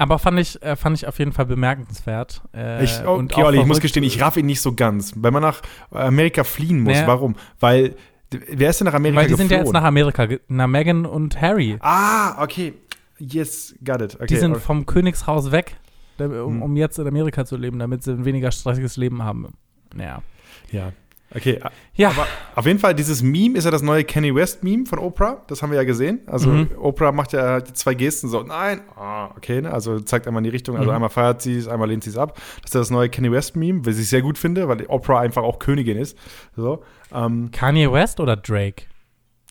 [0.00, 2.42] Aber fand ich, äh, fand ich auf jeden Fall bemerkenswert.
[2.54, 5.12] Äh, Ich, und okay, Olli, ich muss gestehen, ich raff ihn nicht so ganz.
[5.16, 7.08] Wenn man nach Amerika fliehen muss, Naja.
[7.08, 7.34] warum?
[7.58, 7.96] Weil,
[8.30, 9.82] wer ist denn nach Amerika Weil die sind ja jetzt geflohen?
[9.82, 11.78] nach Amerika, na Meghan und Harry.
[11.80, 12.74] ah, okay.
[13.18, 14.14] Yes, got it.
[14.16, 14.26] Okay.
[14.26, 15.76] Die sind vom Königshaus weg,
[16.18, 16.62] um, Hm.
[16.62, 19.54] um jetzt in Amerika zu leben, damit sie ein weniger stressiges Leben haben.
[19.98, 20.22] Ja.
[20.70, 20.92] ja.
[21.34, 21.60] Okay,
[21.94, 25.42] Ja, aber auf jeden Fall, dieses Meme ist ja das neue Kanye West-Meme von Oprah.
[25.48, 26.20] Das haben wir ja gesehen.
[26.24, 26.70] Also, Mhm.
[26.78, 29.70] Oprah macht ja zwei Gesten so, nein, ah, okay, ne?
[29.70, 30.76] also zeigt einmal in die Richtung.
[30.78, 30.94] Also, Mhm.
[30.94, 32.34] einmal feiert sie es, einmal lehnt sie es ab.
[32.62, 35.42] Das ist ja das neue Kanye West-Meme, was ich sehr gut finde, weil Oprah einfach
[35.42, 36.16] auch Königin ist.
[36.56, 36.82] So.
[37.12, 38.84] Ähm, Kanye West oder Drake?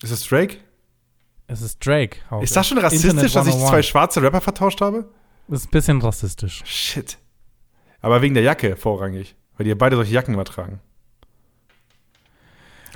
[0.02, 0.56] ist das Drake?
[1.48, 2.18] Es ist Drake.
[2.30, 2.44] Hauke.
[2.44, 3.70] Ist das schon rassistisch, Internet dass ich 101.
[3.70, 5.06] zwei schwarze Rapper vertauscht habe?
[5.48, 6.62] Das ist ein bisschen rassistisch.
[6.64, 7.16] Shit.
[8.00, 9.34] Aber wegen der Jacke vorrangig.
[9.56, 10.80] Weil die ja beide solche Jacken immer tragen.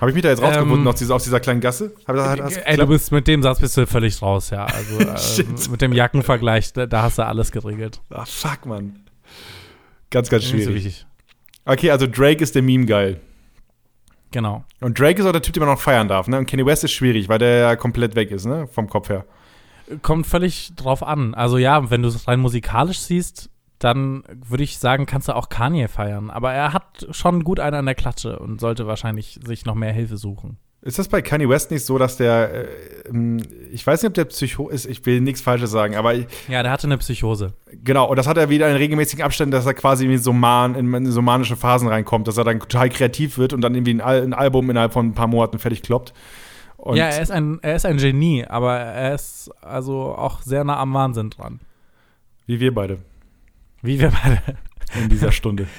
[0.00, 1.94] Habe ich mich da jetzt rausgefunden Ähm, aus dieser, aus dieser kleinen Gasse?
[2.06, 4.66] Hat's Ey, du bist mit dem Satz bist du völlig raus, ja.
[4.66, 4.98] Also
[5.42, 8.00] äh, mit dem Jackenvergleich, da, da hast du alles geregelt.
[8.10, 9.00] ah, fuck, Mann.
[10.10, 10.74] Ganz, ganz so schwierig.
[10.74, 11.06] wichtig.
[11.64, 13.20] Okay, also Drake ist der Meme geil.
[14.32, 14.64] Genau.
[14.80, 16.38] Und Drake ist auch der Typ, den man noch feiern darf, ne?
[16.38, 18.66] Und Kanye West ist schwierig, weil der ja komplett weg ist, ne?
[18.66, 19.24] Vom Kopf her.
[20.00, 21.34] Kommt völlig drauf an.
[21.34, 25.48] Also ja, wenn du es rein musikalisch siehst, dann würde ich sagen, kannst du auch
[25.48, 26.30] Kanye feiern.
[26.30, 29.92] Aber er hat schon gut einen an der Klatsche und sollte wahrscheinlich sich noch mehr
[29.92, 30.56] Hilfe suchen.
[30.84, 32.66] Ist das bei Kanye West nicht so, dass der, äh,
[33.08, 33.40] ähm,
[33.70, 36.62] ich weiß nicht, ob der Psycho ist, ich will nichts Falsches sagen, aber ich, Ja,
[36.64, 37.52] der hatte eine Psychose.
[37.84, 40.74] genau, und das hat er wieder in regelmäßigen Abständen, dass er quasi in so, man,
[40.74, 44.00] in so manische Phasen reinkommt, dass er dann total kreativ wird und dann irgendwie ein,
[44.00, 46.12] Al ein Album innerhalb von ein paar Monaten fertig kloppt.
[46.78, 50.64] Und ja, er ist, ein, er ist ein Genie, aber er ist also auch sehr
[50.64, 51.60] nah am Wahnsinn dran.
[52.46, 52.98] wie wir beide
[53.82, 54.42] Wie wir beide.
[55.00, 55.66] in dieser Stunde.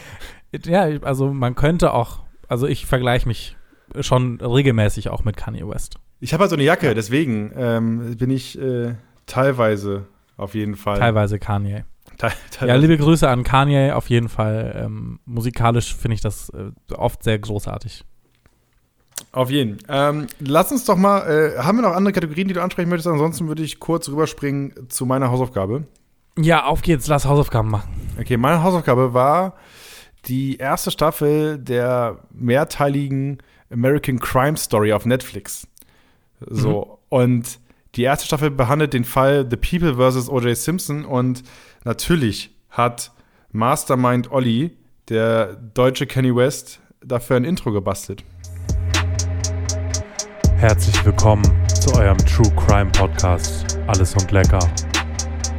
[0.65, 3.57] Ja, also man könnte auch, also ich vergleiche mich
[4.01, 5.95] schon regelmäßig auch mit Kanye West.
[6.19, 10.05] Ich habe halt so eine Jacke, deswegen ähm, bin ich äh, teilweise
[10.37, 10.99] auf jeden Fall.
[10.99, 11.85] Teilweise Kanye.
[12.17, 12.31] Te
[12.65, 14.83] Ja, liebe Grüße an Kanye, auf jeden Fall.
[14.85, 18.05] Ähm, musikalisch finde ich das äh, oft sehr großartig.
[19.31, 19.79] Auf jeden.
[19.89, 23.07] Ähm, lass uns doch mal, äh, haben wir noch andere Kategorien, die du ansprechen möchtest?
[23.07, 25.85] Ansonsten würde ich kurz rüberspringen zu meiner Hausaufgabe.
[26.37, 27.89] Ja, auf geht's, lass Hausaufgaben machen.
[28.19, 29.55] Okay, meine Hausaufgabe war
[30.25, 33.39] die erste Staffel der mehrteiligen
[33.73, 35.67] American Crime Story auf Netflix.
[36.49, 37.59] So, und
[37.95, 40.29] die erste Staffel behandelt den Fall The People vs.
[40.29, 40.55] O.J.
[40.55, 41.43] Simpson und
[41.83, 43.11] natürlich hat
[43.51, 44.71] Mastermind Olli,
[45.09, 48.23] der deutsche Kenny West, dafür ein Intro gebastelt.
[50.55, 54.59] Herzlich willkommen zu eurem True Crime Podcast Alles und Lecker.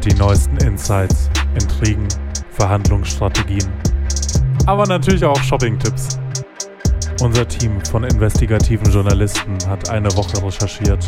[0.04, 2.08] Die neuesten Insights, Intrigen,
[2.50, 3.70] Verhandlungsstrategien,
[4.66, 6.23] aber natürlich auch Shopping-Tipps.
[7.22, 11.06] Unser Team von investigativen Journalisten hat eine Woche recherchiert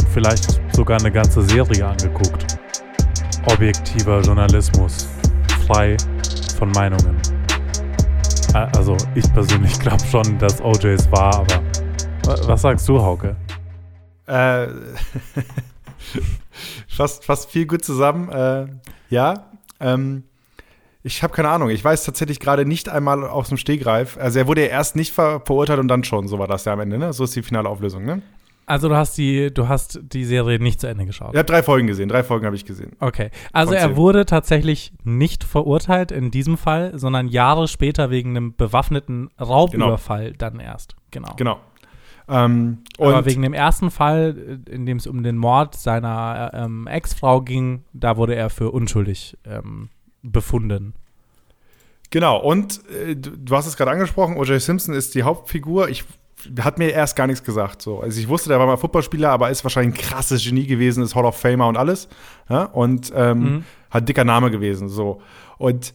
[0.00, 2.58] und vielleicht sogar eine ganze Serie angeguckt.
[3.52, 5.06] Objektiver Journalismus,
[5.66, 5.96] frei
[6.58, 7.16] von Meinungen.
[8.54, 11.62] Also ich persönlich glaube schon, dass OJ es war, aber
[12.24, 13.36] wa- was sagst du, Hauke?
[14.26, 14.66] Äh,
[16.88, 18.28] fast, fast viel gut zusammen.
[18.30, 18.66] Äh,
[19.10, 20.24] ja, ähm,
[21.08, 21.70] ich habe keine Ahnung.
[21.70, 24.18] Ich weiß tatsächlich gerade nicht einmal aus dem Stegreif.
[24.18, 26.28] Also er wurde ja erst nicht ver verurteilt und dann schon.
[26.28, 26.98] So war das ja am Ende.
[26.98, 27.12] Ne?
[27.12, 28.04] So ist die finale Auflösung.
[28.04, 28.22] Ne?
[28.66, 31.30] Also du hast die, du hast die Serie nicht zu Ende geschaut.
[31.32, 32.10] Ich habe drei Folgen gesehen.
[32.10, 32.92] Drei Folgen habe ich gesehen.
[33.00, 33.30] Okay.
[33.52, 39.30] Also er wurde tatsächlich nicht verurteilt in diesem Fall, sondern Jahre später wegen einem bewaffneten
[39.40, 40.96] Raubüberfall dann erst.
[41.10, 41.32] Genau.
[41.36, 41.58] Genau.
[42.28, 46.86] Ähm, Aber wegen dem ersten Fall, in dem es um den Mord seiner äh, ähm,
[46.86, 49.88] Ex-Frau ging, da wurde er für unschuldig ähm,
[50.22, 50.94] befunden.
[52.10, 54.60] Genau, und äh, du, hast es gerade angesprochen, O.J.
[54.60, 55.88] Simpson ist die Hauptfigur.
[55.88, 56.04] Ich
[56.60, 57.82] hat mir erst gar nichts gesagt.
[57.82, 58.00] So.
[58.00, 61.14] Also ich wusste, der war mal Footballspieler, aber ist wahrscheinlich ein krasses Genie gewesen, ist
[61.16, 62.08] Hall of Famer und alles.
[62.48, 62.62] Ja?
[62.64, 63.64] Und ähm, Mhm.
[63.90, 64.88] hat dicker Name gewesen.
[64.88, 65.20] So.
[65.58, 65.94] Und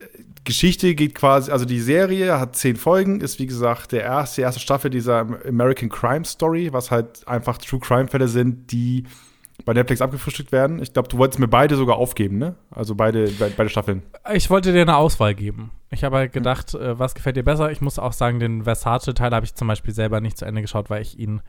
[0.00, 0.06] äh,
[0.44, 4.44] Geschichte geht quasi, also die Serie hat zehn Folgen, ist wie gesagt der erste, die
[4.44, 9.04] erste Staffel dieser American Crime Story, was halt einfach True Crime Fälle sind, die
[9.64, 10.82] bei Netflix abgefrühstückt werden.
[10.82, 12.56] Ich glaube, du wolltest mir beide sogar aufgeben, ne?
[12.70, 14.02] Also beide, be beide Staffeln.
[14.32, 15.70] Ich wollte dir eine Auswahl geben.
[15.90, 17.70] Ich habe halt gedacht, äh, was gefällt dir besser?
[17.70, 20.90] Ich muss auch sagen, den Versace-Teil habe ich zum Beispiel selber nicht zu Ende geschaut,
[20.90, 21.40] weil ich ihn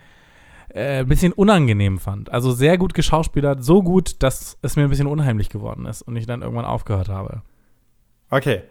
[0.69, 2.31] äh, ein bisschen unangenehm fand.
[2.31, 6.15] Also sehr gut geschauspielert, so gut, dass es mir ein bisschen unheimlich geworden ist und
[6.15, 7.41] ich dann irgendwann aufgehört habe.
[8.29, 8.61] Okay.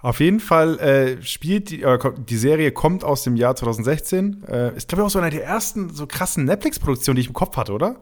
[0.00, 4.42] Auf jeden Fall äh, spielt die, äh, die Serie kommt aus dem Jahr 2016.
[4.48, 7.34] Äh, ist, glaube ich, auch so eine der ersten so krassen Netflix-Produktionen, die ich im
[7.34, 7.96] Kopf hatte, oder?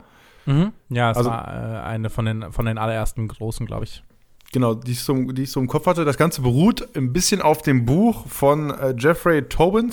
[0.46, 0.72] Mhm.
[0.88, 4.02] Ja, es Also- war äh, eine von den, von den allerersten großen, glaube ich.
[4.52, 6.04] Genau, die ich, so, die ich so im Kopf hatte.
[6.04, 9.92] Das Ganze beruht ein bisschen auf dem Buch von äh, Jeffrey Tobin,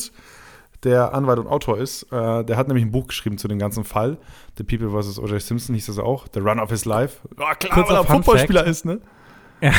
[0.84, 2.04] der Anwalt und Autor ist.
[2.12, 4.18] Äh, der hat nämlich ein Buch geschrieben zu dem ganzen Fall.
[4.58, 5.20] The People vs.
[5.20, 5.40] O.J.
[5.42, 6.26] Simpson hieß das auch.
[6.34, 7.20] The Run of His Life.
[7.40, 9.00] Ja, klar, Kurzer weil er Fun Footballspieler ist, ne?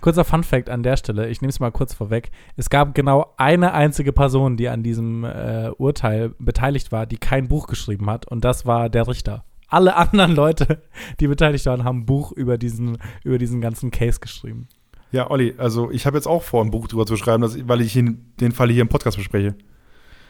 [0.00, 2.30] Kurzer Fun-Fact an der Stelle, ich nehme es mal kurz vorweg.
[2.56, 7.48] Es gab genau eine einzige Person, die an diesem äh, Urteil beteiligt war, die kein
[7.48, 9.44] Buch geschrieben hat, und das war der Richter.
[9.68, 10.82] Alle anderen Leute,
[11.20, 14.68] die beteiligt waren, haben ein Buch über diesen, über diesen ganzen Case geschrieben.
[15.12, 17.80] Ja, Olli, also ich habe jetzt auch vor, ein Buch drüber zu schreiben, dass, weil
[17.80, 19.54] ich ihn, den Fall hier im Podcast bespreche.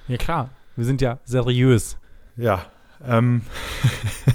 [0.06, 0.50] Ja, klar.
[0.76, 1.98] Wir sind ja seriös.
[2.36, 2.66] Ja.
[3.04, 3.42] Ähm,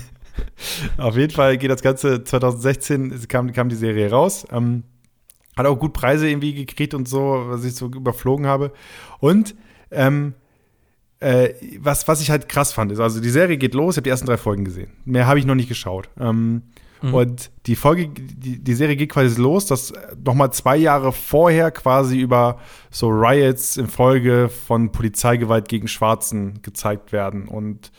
[0.97, 4.45] auf jeden Fall geht das Ganze 2016 kam, kam die Serie raus.
[4.51, 4.83] Ähm,
[5.55, 8.73] hat auch gut Preise irgendwie gekriegt und so, was ich so überflogen habe.
[9.19, 9.55] Und
[9.91, 10.33] ähm,
[11.23, 14.03] äh, was, was ich halt krass fand, ist, also die Serie geht los, ich habe
[14.03, 14.91] die ersten drei Folgen gesehen.
[15.05, 16.09] Mehr habe ich noch nicht geschaut.
[16.19, 16.63] Ähm,
[17.03, 17.13] Mhm.
[17.13, 21.69] Und die Folge, die, die Serie geht quasi los, dass noch mal zwei Jahre vorher
[21.69, 22.59] quasi über
[22.89, 27.49] so Riots in Folge von Polizeigewalt gegen Schwarzen gezeigt werden.
[27.49, 27.91] Und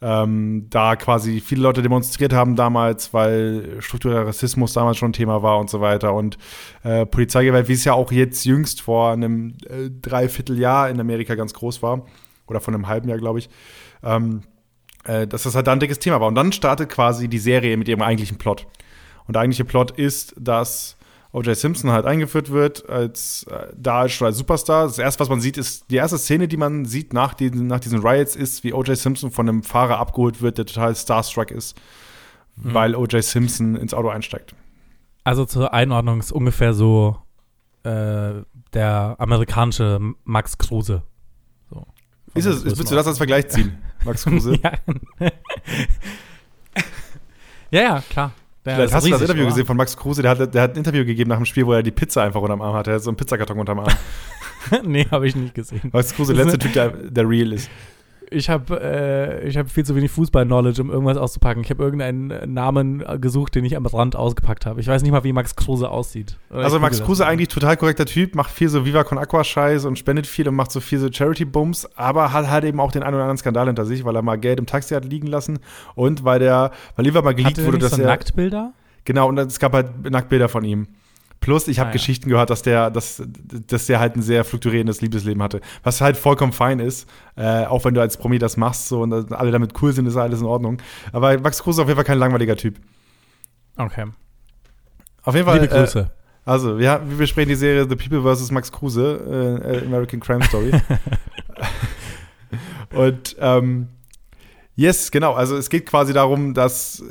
[0.00, 5.42] ähm, da quasi viele Leute demonstriert haben damals, weil struktureller Rassismus damals schon ein Thema
[5.42, 6.14] war und so weiter.
[6.14, 6.38] Und
[6.84, 11.54] äh, Polizeigewalt, wie es ja auch jetzt jüngst vor einem äh, Dreivierteljahr in Amerika ganz
[11.54, 12.06] groß war,
[12.46, 13.48] oder von einem halben Jahr, glaube ich,
[14.02, 14.42] ähm,
[15.04, 16.28] äh, dass das halt da ein dickes Thema war.
[16.28, 18.66] Und dann startet quasi die Serie mit ihrem eigentlichen Plot.
[19.26, 20.96] Und der eigentliche Plot ist, dass
[21.32, 21.56] O.J.
[21.56, 24.84] Simpson halt eingeführt wird, als äh, da als, als Superstar.
[24.86, 27.80] Das erste, was man sieht, ist die erste Szene, die man sieht nach, diesen, nach
[27.80, 28.96] diesen Riots, ist, wie O.J.
[28.96, 31.76] Simpson von einem Fahrer abgeholt wird, der total starstruck ist,
[32.56, 32.74] Mhm.
[32.74, 33.20] weil O.J.
[33.24, 34.54] Simpson ins Auto einsteigt.
[35.24, 37.16] Also zur Einordnung ist ungefähr so
[37.82, 38.34] äh,
[38.72, 41.02] der amerikanische Max Kruse.
[42.34, 44.58] Ist es, willst du das als Vergleich ziehen, Max Kruse?
[44.62, 44.72] ja.
[47.70, 48.32] ja, ja, klar.
[48.64, 49.50] Der Vielleicht hast du das Interview oder?
[49.50, 51.72] gesehen von Max Kruse, der hat, der hat ein Interview gegeben nach dem Spiel, wo
[51.74, 52.92] er die Pizza einfach unterm Arm hatte.
[52.92, 53.92] Er hat so einen Pizzakarton unterm Arm.
[54.84, 55.90] nee, habe ich nicht gesehen.
[55.92, 57.70] Max Kruse, der letzte Typ, der, der real ist.
[58.30, 61.62] Ich habe äh, ich hab viel zu wenig Fußball-Knowledge, um irgendwas auszupacken.
[61.62, 64.80] Ich habe irgendeinen Namen gesucht, den ich am Rand ausgepackt habe.
[64.80, 66.36] Ich weiß nicht mal, wie Max Kruse aussieht.
[66.50, 69.84] Oder Also Max Kruse eigentlich total korrekter Typ, macht viel so Viva Con Aqua Scheiß
[69.84, 72.92] und spendet viel und macht so viel so Charity Bums, aber hat halt eben auch
[72.92, 75.26] den einen oder anderen Skandal hinter sich, weil er mal Geld im Taxi hat liegen
[75.26, 75.58] lassen
[75.94, 78.72] und weil der weil lieber mal geleakt wurde, dass so er Nacktbilder?
[79.04, 80.88] genau und es gab halt Nacktbilder von ihm.
[81.44, 81.92] Plus, ich habe Ah, ja.
[81.92, 83.22] Geschichten gehört, dass der, dass,
[83.66, 85.60] dass der halt ein sehr fluktuierendes Liebesleben hatte.
[85.82, 87.06] Was halt vollkommen fein ist.
[87.36, 90.16] Äh, auch wenn du als Promi das machst so, und alle damit cool sind, ist
[90.16, 90.78] alles in Ordnung.
[91.12, 92.76] Aber Max Kruse ist auf jeden Fall kein langweiliger Typ.
[93.76, 94.06] Okay.
[95.22, 95.60] Auf jeden Fall.
[95.60, 95.98] Liebe Grüße.
[95.98, 96.04] Äh,
[96.46, 98.50] also, wir, wir besprechen die Serie The People vs.
[98.50, 100.72] Max Kruse, äh, American Crime Story.
[102.94, 103.88] Und ähm,
[104.76, 105.34] yes, genau.
[105.34, 107.02] Also es geht quasi darum, dass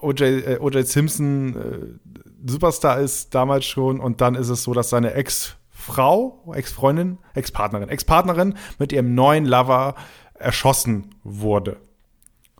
[0.00, 0.20] O.J.
[0.22, 0.86] Äh, O.J.
[0.86, 7.18] Simpson äh, Superstar ist damals schon und dann ist es so, dass seine Ex-Frau, Ex-Freundin,
[7.34, 9.94] Ex-Partnerin, Ex-Partnerin mit ihrem neuen Lover
[10.34, 11.76] erschossen wurde.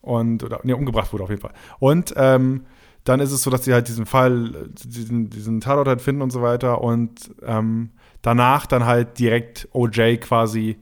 [0.01, 1.53] Und, oder, nee, umgebracht wurde auf jeden Fall.
[1.79, 2.67] Und ähm,
[3.05, 6.31] dann ist es so, dass sie halt diesen Fall, diesen, diesen Tatort halt finden und
[6.31, 7.91] so weiter und ähm,
[8.23, 10.79] danach dann halt direkt OJ quasi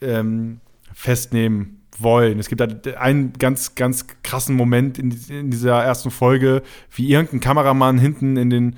[0.00, 0.60] ähm,
[0.92, 2.38] festnehmen wollen.
[2.38, 7.40] Es gibt halt einen ganz, ganz krassen Moment in, in dieser ersten Folge, wie irgendein
[7.40, 8.76] Kameramann hinten in den,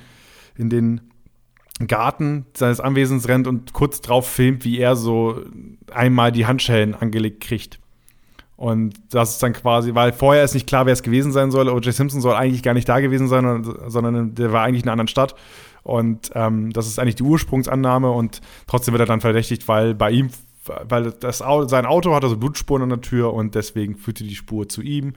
[0.56, 1.00] in den
[1.86, 5.42] Garten seines Anwesens rennt und kurz drauf filmt, wie er so
[5.92, 7.78] einmal die Handschellen angelegt kriegt.
[8.56, 11.68] Und das ist dann quasi, weil vorher ist nicht klar, wer es gewesen sein soll.
[11.68, 11.92] O.J.
[11.92, 15.08] Simpson soll eigentlich gar nicht da gewesen sein, sondern der war eigentlich in einer anderen
[15.08, 15.34] Stadt.
[15.82, 20.12] Und ähm, das ist eigentlich die Ursprungsannahme und trotzdem wird er dann verdächtigt, weil bei
[20.12, 20.30] ihm,
[20.64, 24.34] weil das, Au- sein Auto hatte so Blutspuren an der Tür und deswegen führte die
[24.34, 25.14] Spur zu ihm.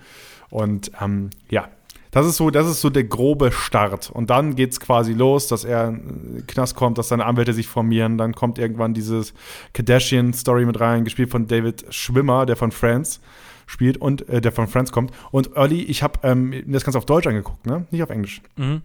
[0.50, 1.70] Und ähm, ja,
[2.12, 4.10] das ist so, das ist so der grobe Start.
[4.10, 7.54] Und dann geht es quasi los, dass er in den Knast kommt, dass seine Anwälte
[7.54, 8.18] sich formieren.
[8.18, 9.34] Dann kommt irgendwann dieses
[9.74, 13.20] Kardashian-Story mit rein, gespielt von David Schwimmer, der von Friends
[13.68, 15.12] spielt und äh, der von Friends kommt.
[15.32, 17.86] Und Early, ich habe ähm, mir das Ganze auf Deutsch angeguckt, ne?
[17.92, 18.42] Nicht auf Englisch.
[18.56, 18.82] Mhm.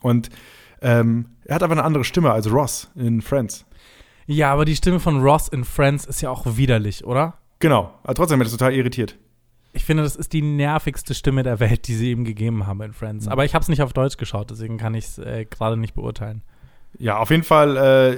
[0.00, 0.30] Und
[0.80, 3.66] ähm, er hat aber eine andere Stimme als Ross in Friends.
[4.32, 7.34] Ja, aber die Stimme von Ross in Friends ist ja auch widerlich, oder?
[7.58, 9.16] Genau, aber trotzdem hat er total irritiert.
[9.72, 12.92] Ich finde, das ist die nervigste Stimme der Welt, die sie ihm gegeben haben in
[12.92, 13.26] Friends.
[13.26, 13.32] Mhm.
[13.32, 15.94] Aber ich habe es nicht auf Deutsch geschaut, deswegen kann ich es äh, gerade nicht
[15.94, 16.42] beurteilen.
[16.96, 18.16] Ja, auf jeden Fall, äh,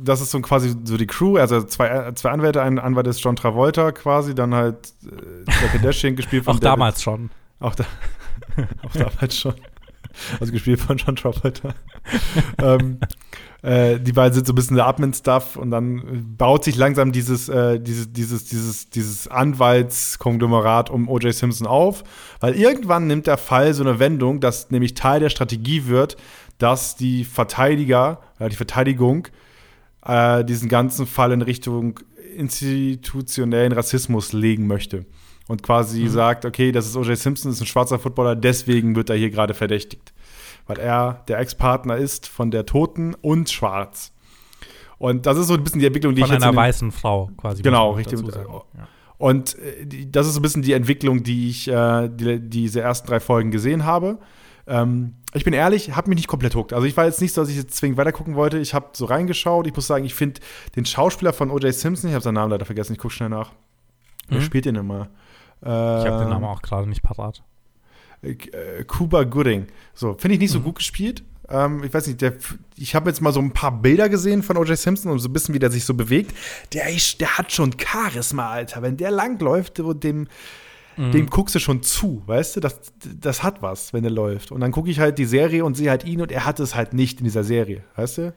[0.00, 3.34] das ist so quasi so die Crew, also zwei, zwei Anwälte, ein Anwalt ist John
[3.34, 7.30] Travolta quasi, dann halt äh, der Kardashian gespielt von Auch David- damals schon.
[7.58, 7.84] Auch, da,
[8.86, 9.54] auch damals schon.
[10.40, 11.74] Also gespielt von John Travolta.
[12.62, 12.98] ähm,
[13.62, 17.48] äh, die beiden sind so ein bisschen der Admin-Stuff und dann baut sich langsam dieses,
[17.48, 21.32] äh, dieses, dieses, dieses, dieses Anwaltskonglomerat um O.J.
[21.32, 22.02] Simpson auf,
[22.40, 26.16] weil irgendwann nimmt der Fall so eine Wendung, dass nämlich Teil der Strategie wird,
[26.58, 29.28] dass die Verteidiger, äh, die Verteidigung
[30.04, 32.00] äh, diesen ganzen Fall in Richtung
[32.36, 35.04] institutionellen Rassismus legen möchte.
[35.48, 37.16] Und quasi sagt, okay, das ist O.J.
[37.18, 40.12] Simpson, ist ein schwarzer Footballer, deswegen wird er hier gerade verdächtigt.
[40.66, 44.12] Weil er der Ex-Partner ist von der Toten und schwarz.
[44.98, 46.60] Und das ist so ein bisschen die Entwicklung, die Von ich jetzt einer in den-
[46.62, 47.62] weißen Frau quasi.
[47.62, 48.20] Genau, richtig.
[49.18, 53.08] Und äh, das ist so ein bisschen die Entwicklung, die ich äh, die, diese ersten
[53.08, 54.18] drei Folgen gesehen habe.
[54.66, 56.72] Ähm, ich bin ehrlich, habe mich nicht komplett hooked.
[56.72, 58.58] Also ich war jetzt nicht so, dass ich jetzt zwingend weitergucken wollte.
[58.58, 59.66] Ich habe so reingeschaut.
[59.66, 60.40] Ich muss sagen, ich finde
[60.76, 61.74] den Schauspieler von O.J.
[61.74, 63.50] Simpson, ich habe seinen Namen leider vergessen, ich gucke schnell nach.
[64.28, 64.42] Wer Mhm.
[64.44, 65.08] spielt den immer?
[65.62, 67.42] Ich habe den Ähm, Namen auch gerade nicht parat.
[68.22, 69.66] äh, Cuba Gooding.
[69.94, 70.64] So, finde ich nicht so Mhm.
[70.64, 71.22] gut gespielt.
[71.48, 72.34] Ähm, ich weiß nicht, der,
[72.76, 74.76] ich habe jetzt mal so ein paar Bilder gesehen von O.J.
[74.78, 76.34] Simpson und so ein bisschen, wie der sich so bewegt.
[76.72, 78.80] Der, ist- der hat schon Charisma, Alter.
[78.82, 80.28] Wenn der langläuft, dem,
[80.96, 81.10] Mhm.
[81.12, 82.60] dem guckst du schon zu, weißt du?
[82.60, 84.52] Das, das hat was, wenn der läuft.
[84.52, 86.74] Und dann gucke ich halt die Serie und sehe halt ihn und er hat es
[86.74, 88.34] halt nicht in dieser Serie, weißt du?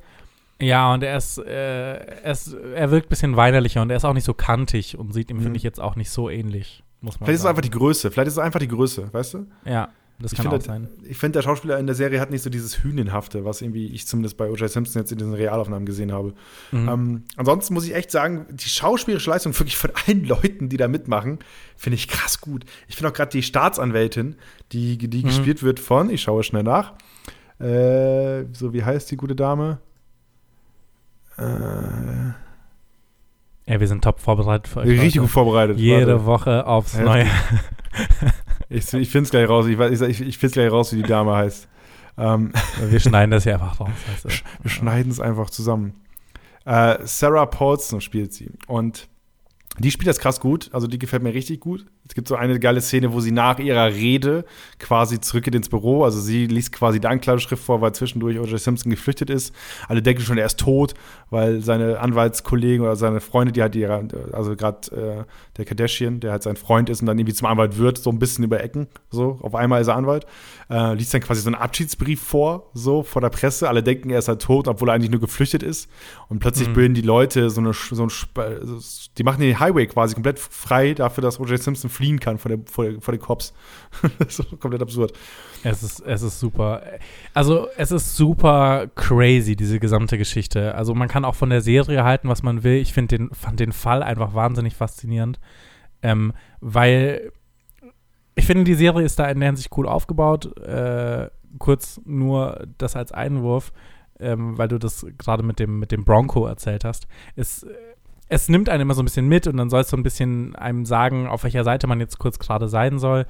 [0.62, 4.06] Ja, und er ist, äh, er ist, er wirkt ein bisschen weinerlicher und er ist
[4.06, 5.42] auch nicht so kantig und sieht ihm, Mhm.
[5.44, 7.50] finde ich, jetzt auch nicht so ähnlich, muss man Vielleicht ist es sagen.
[7.58, 8.12] einfach die Größe.
[8.12, 9.46] Vielleicht ist es einfach die Größe, weißt du?
[9.64, 9.90] Ja,
[10.20, 10.88] das Ich kann finde, auch sein.
[11.04, 14.08] Ich finde, der Schauspieler in der Serie hat nicht so dieses Hühnenhafte, was irgendwie ich
[14.08, 14.70] zumindest bei O.J.
[14.70, 16.34] Simpson jetzt in diesen Realaufnahmen gesehen habe.
[16.72, 16.90] Mhm.
[16.90, 20.88] Ähm, ansonsten muss ich echt sagen, die schauspielerische Leistung wirklich von allen Leuten, die da
[20.88, 21.40] mitmachen,
[21.76, 22.66] finde ich krass gut.
[22.88, 24.36] Ich finde auch gerade die Staatsanwältin,
[24.72, 25.24] die, die Mhm.
[25.28, 26.94] gespielt wird von, ich schaue schnell nach,
[27.60, 29.80] Äh, so, wie heißt die gute Dame?
[31.38, 31.44] Äh,
[33.68, 34.90] Ja, wir sind top vorbereitet für euch.
[34.90, 35.78] richtig gut vorbereitet.
[35.80, 36.26] Jede Warte.
[36.26, 37.28] Woche aufs Neue.
[38.70, 39.68] Ich, ich finde es gleich raus.
[39.68, 41.68] Ich, ich, ich finde es gleich raus, wie die Dame heißt.
[42.18, 42.52] Ähm,
[42.90, 43.90] Wir schneiden das hier einfach raus.
[44.14, 44.30] Also.
[44.62, 45.94] wir schneiden es einfach zusammen.
[46.66, 48.52] Äh, Sarah Paulson spielt sie.
[48.68, 49.08] Und
[49.78, 50.70] die spielt das krass gut.
[50.72, 51.86] Also die gefällt mir richtig gut.
[52.08, 54.46] Es gibt so eine geile Szene, wo sie nach ihrer Rede
[54.80, 56.04] quasi zurückgeht ins Büro.
[56.04, 58.60] Also sie liest quasi die Anklageschrift vor, weil zwischendurch O.J.
[58.60, 59.54] Simpson geflüchtet ist.
[59.88, 60.94] Alle denken schon, er ist tot,
[61.30, 65.24] weil seine Anwaltskollegen oder seine Freunde, die halt ihre, also gerade äh,
[65.58, 68.20] der Kardashian, der halt sein Freund ist und dann irgendwie zum Anwalt wird, so ein
[68.20, 68.88] bisschen über Ecken.
[69.10, 70.26] So, auf einmal ist er Anwalt.
[70.70, 73.68] Äh, liest dann quasi so einen Abschiedsbrief vor, so vor der Presse.
[73.68, 75.90] Alle denken, er ist halt tot, obwohl er eigentlich nur geflüchtet ist.
[76.30, 78.64] Und plötzlich bilden die Leute so eine, so ein, Sp-
[79.18, 81.62] die machen den Highway quasi komplett frei dafür, dass O.J.
[81.62, 83.54] Simpson fliehen kann vor, der, vor, der, vor den Cops.
[84.20, 85.14] das ist komplett absurd.
[85.64, 86.82] Es ist, es ist super.
[87.34, 90.76] Also, es ist super crazy, diese gesamte Geschichte.
[90.76, 92.76] Also, man kann auch von der Serie halten, was man will.
[92.76, 95.40] Ich finde den, fand den Fall einfach wahnsinnig faszinierend.
[96.02, 97.32] Ähm, weil
[98.36, 100.58] ich finde, die Serie ist da in der Hinsicht cool aufgebaut.
[100.60, 103.72] Äh, kurz nur das als Einwurf,
[104.20, 107.08] ähm, weil du das gerade mit dem, mit dem Bronco erzählt hast.
[107.36, 107.66] Es,
[108.28, 110.56] es nimmt einen immer so ein bisschen mit und dann soll es so ein bisschen
[110.56, 113.26] einem sagen, auf welcher Seite man jetzt kurz gerade sein soll.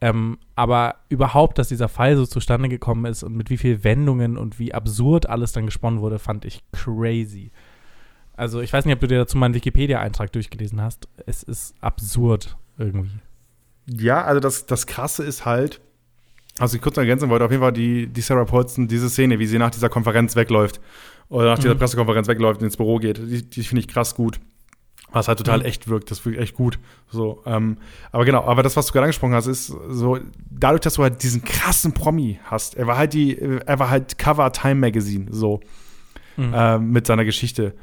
[0.00, 4.38] Ähm, aber überhaupt, dass dieser Fall so zustande gekommen ist und mit wie viel Wendungen
[4.38, 7.52] und wie absurd alles dann gesponnen wurde, fand ich crazy.
[8.34, 11.06] Also ich weiß nicht, ob du dir dazu meinen Wikipedia-Eintrag durchgelesen hast.
[11.26, 13.20] Es ist absurd irgendwie.
[13.86, 15.80] Ja, also das, das Krasse ist halt,
[16.58, 19.46] also ich kurz ergänzen wollte, auf jeden Fall die, die Sarah Paulson, diese Szene, wie
[19.46, 20.80] sie nach dieser Konferenz wegläuft
[21.30, 21.78] oder nach dieser Mhm.
[21.78, 24.38] Pressekonferenz wegläuft und ins Büro geht, die, die finde ich krass gut.
[25.12, 25.64] Was halt total Mhm.
[25.64, 26.78] echt wirkt, das wirkt echt gut.
[27.10, 27.78] So, ähm,
[28.12, 30.18] aber genau, aber das, was du gerade angesprochen hast, ist so,
[30.50, 34.18] dadurch, dass du halt diesen krassen Promi hast, er war halt die, er war halt
[34.18, 35.58] Cover Time Magazine, so,
[36.36, 36.52] Mhm.
[36.54, 37.74] ähm, mit seiner Geschichte.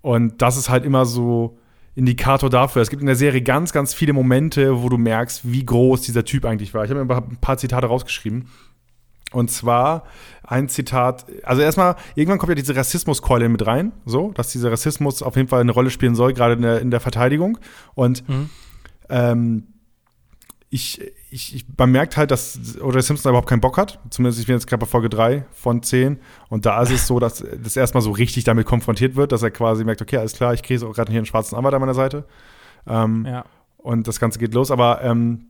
[0.00, 1.58] Und das ist halt immer so
[1.94, 2.80] Indikator dafür.
[2.80, 6.24] Es gibt in der Serie ganz, ganz viele Momente, wo du merkst, wie groß dieser
[6.24, 6.84] Typ eigentlich war.
[6.84, 8.46] Ich habe mir ein paar Zitate rausgeschrieben.
[9.32, 10.04] Und zwar
[10.42, 15.22] ein Zitat, also erstmal, irgendwann kommt ja diese Rassismuskeule mit rein, so, dass dieser Rassismus
[15.22, 17.58] auf jeden Fall eine Rolle spielen soll, gerade in der, in der Verteidigung.
[17.94, 18.50] Und Mhm.
[19.08, 19.66] ähm,
[20.72, 23.02] ich, ich, ich, man merkt halt, dass O.J.
[23.02, 23.98] Simpson überhaupt keinen Bock hat.
[24.10, 26.20] Zumindest ich bin jetzt gerade bei Folge 3 von 10.
[26.48, 29.50] Und da ist es so, dass das erstmal so richtig damit konfrontiert wird, dass er
[29.50, 31.94] quasi merkt, okay, alles klar, ich kriege auch gerade hier einen schwarzen Anwalt an meiner
[31.94, 32.24] Seite.
[32.86, 33.44] Ähm, Ja.
[33.78, 34.70] und das Ganze geht los.
[34.70, 35.46] Aber ähm,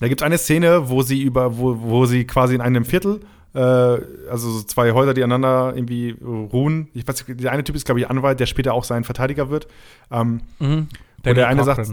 [0.00, 3.20] da gibt es eine Szene, wo sie über, wo, wo sie quasi in einem Viertel,
[3.54, 6.88] äh, also so zwei Häuser, die aneinander irgendwie ruhen.
[6.94, 9.50] Ich weiß, nicht, der eine Typ ist, glaube ich, Anwalt, der später auch sein Verteidiger
[9.50, 9.66] wird.
[10.10, 10.88] Ähm, Mhm.
[11.24, 11.92] Wo der eine sagt-.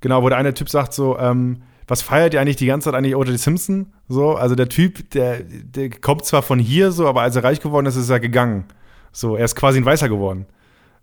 [0.00, 2.94] Genau, wo der eine Typ sagt so, ähm, was feiert ihr eigentlich die ganze Zeit
[2.94, 3.38] eigentlich O.J.
[3.38, 3.92] Simpson?
[4.08, 7.60] So, also der Typ, der, der kommt zwar von hier so, aber als er reich
[7.60, 8.64] geworden ist, ist er gegangen.
[9.12, 10.46] So, er ist quasi ein Weißer geworden.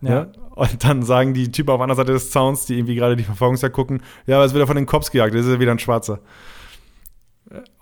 [0.05, 0.11] Ja.
[0.11, 0.27] Ja.
[0.55, 3.73] Und dann sagen die Typen auf anderen Seite des Zauns, die irgendwie gerade die Verfolgungsjagd
[3.73, 5.79] gucken, ja, aber es wird er von den Cops gejagt, das ist ja wieder ein
[5.79, 6.19] Schwarzer.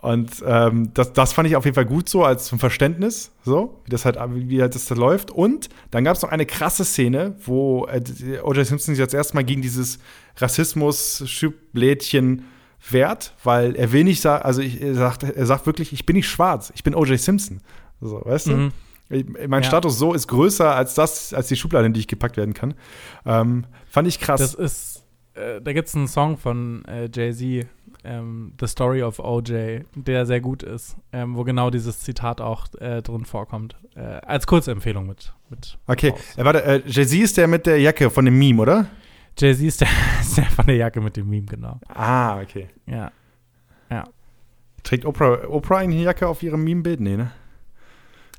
[0.02, 3.80] Und ähm, das, das fand ich auf jeden Fall gut so als zum Verständnis, so,
[3.86, 5.32] wie das halt, wie halt das da läuft.
[5.32, 8.02] Und dann gab es noch eine krasse Szene, wo äh,
[8.44, 8.66] O.J.
[8.66, 10.00] Simpson sich jetzt erstmal gegen dieses
[10.38, 12.46] Rassismus-Schublädchen
[12.90, 16.16] wehrt, weil er will nicht sagen, also ich, er, sagt, er sagt wirklich, ich bin
[16.16, 17.20] nicht schwarz, ich bin O.J.
[17.20, 17.62] Simpson.
[18.02, 18.54] So, weißt du?
[18.54, 18.72] Mhm.
[19.48, 19.68] Mein Ja.
[19.68, 22.74] Status so ist größer als das, als die Schublade, in die ich gepackt werden kann.
[23.26, 24.40] Ähm, fand ich krass.
[24.40, 27.68] Das ist, äh, da gibt es einen Song von äh, Jay-Z,
[28.04, 32.68] ähm, The Story of OJ, der sehr gut ist, ähm, wo genau dieses Zitat auch
[32.80, 33.76] äh, drin vorkommt.
[33.96, 35.34] Äh, als Kurzempfehlung mit.
[35.50, 38.88] mit okay, äh, warte, äh, Jay-Z ist der mit der Jacke von dem Meme, oder?
[39.38, 39.88] Jay-Z ist der,
[40.22, 41.80] ist der von der Jacke mit dem Meme, genau.
[41.88, 42.70] Ah, okay.
[42.86, 43.12] Ja.
[44.84, 47.00] Trägt Oprah, Oprah eine Jacke auf ihrem Meme-Bild?
[47.02, 47.32] Nee, ne?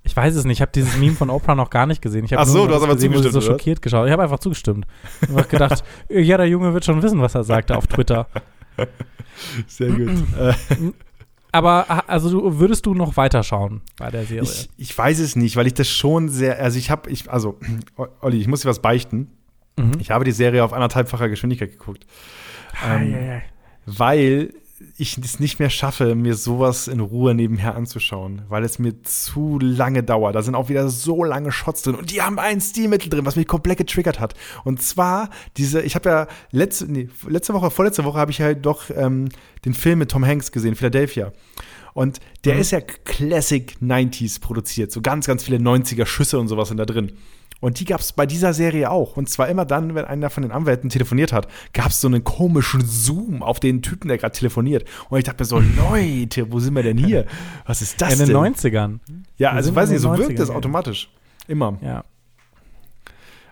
[0.05, 2.25] Ich weiß es nicht, ich habe dieses Meme von Oprah noch gar nicht gesehen.
[2.25, 3.59] Ich Ach so, du hast aber gesehen, zugestimmt, so oder?
[3.59, 4.07] schockiert geschaut.
[4.07, 4.87] Ich habe einfach zugestimmt.
[5.23, 8.27] Ich habe gedacht, ja, der Junge wird schon wissen, was er sagte auf Twitter.
[9.67, 10.11] Sehr gut.
[11.53, 14.43] Aber ah, also du, würdest du noch weiterschauen bei der Serie?
[14.43, 17.59] ich, ich weiß es nicht, weil ich das schon sehr, also ich habe, ich, also,
[18.23, 19.31] Olli, ich muss dir was beichten.
[19.77, 19.93] Mhm.
[20.01, 22.07] Ich habe die Serie auf anderthalbfacher Geschwindigkeit geguckt.
[22.85, 23.43] Ähm, ei, ei.
[23.85, 24.55] weil
[24.99, 29.59] ich es nicht mehr schaffe, mir sowas in Ruhe nebenher anzuschauen, weil es mir zu
[29.61, 30.35] lange dauert.
[30.35, 33.37] Da sind auch wieder so lange Shots drin und die haben ein Stilmittel drin, was
[33.37, 34.35] mich komplett getriggert hat.
[34.65, 38.65] Und zwar diese, ich habe ja letzte, nee, letzte Woche, vorletzte Woche habe ich halt
[38.67, 39.29] doch ähm,
[39.65, 41.33] den Film mit Tom Hanks gesehen, Philadelphia.
[41.94, 42.61] Und der Mhm.
[42.61, 46.87] ist ja Classic 90s produziert, so ganz, ganz viele 90er Schüsse und sowas sind da
[46.87, 47.13] drin.
[47.63, 49.17] Und die gab es bei dieser Serie auch.
[49.17, 52.25] Und zwar immer dann, wenn einer von den Anwälten telefoniert hat, gab es so einen
[52.25, 54.85] komischen Zoom auf den Typen, der gerade telefoniert.
[55.08, 55.60] Und ich dachte mir so,
[55.90, 57.25] Leute, wo sind wir denn hier?
[57.65, 58.54] Was ist das in den denn?
[58.54, 58.98] 90ern.
[59.38, 61.08] Ja, Wir also sind weiß nicht, so wirkt 90ern, das automatisch.
[61.46, 61.79] Immer.
[61.83, 62.02] Ja.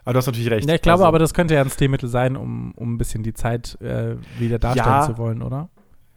[0.04, 0.68] Aber du hast natürlich recht.
[0.68, 3.22] ja, ich glaube Also, aber, das könnte ja ein Stilmittel sein, um, um ein bisschen
[3.22, 5.06] die Zeit äh, wieder darstellen Ja.
[5.06, 5.68] zu wollen, oder?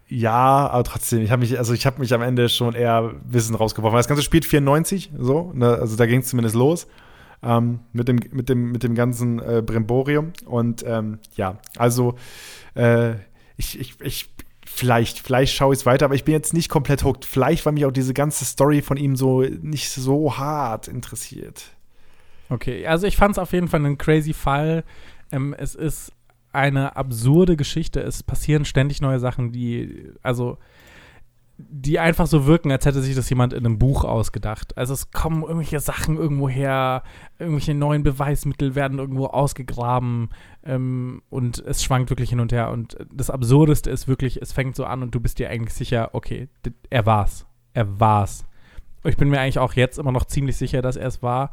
[0.07, 3.55] Ja, aber trotzdem, ich habe mich, also ich habe mich am Ende schon eher Wissen
[3.55, 3.93] rausgeworfen.
[3.93, 6.87] Weil Das ganze spielt 94, so, ne, also da ging es zumindest los.
[7.43, 10.31] Ähm, mit, dem, mit, dem, mit dem ganzen äh, Brimborium.
[10.45, 12.15] Und ähm, ja, also
[12.75, 13.15] äh,
[13.57, 14.29] ich, ich, ich,
[14.65, 17.25] vielleicht, vielleicht schaue ich es weiter, aber ich bin jetzt nicht komplett hooked.
[17.25, 21.65] Vielleicht, weil mich auch diese ganze Story von ihm so nicht so hart interessiert.
[22.49, 24.83] Okay, also ich fand es auf jeden Fall einen crazy Fall.
[25.31, 26.13] Ähm, es ist
[26.51, 27.99] eine absurde Geschichte.
[28.01, 30.57] Es passieren ständig neue Sachen, die, also,
[31.57, 34.75] die einfach so wirken, als hätte sich das jemand in einem Buch ausgedacht.
[34.77, 37.03] Also es kommen irgendwelche Sachen irgendwo her,
[37.37, 40.29] irgendwelche neuen Beweismittel werden irgendwo ausgegraben
[40.63, 42.71] ähm, und es schwankt wirklich hin und her.
[42.71, 46.09] Und das Absurdeste ist wirklich, es fängt so an und du bist dir eigentlich sicher,
[46.13, 46.49] okay,
[46.89, 47.45] er war's.
[47.73, 48.45] Er war's.
[49.03, 51.51] Ich bin mir eigentlich auch jetzt immer noch ziemlich sicher, dass er es war.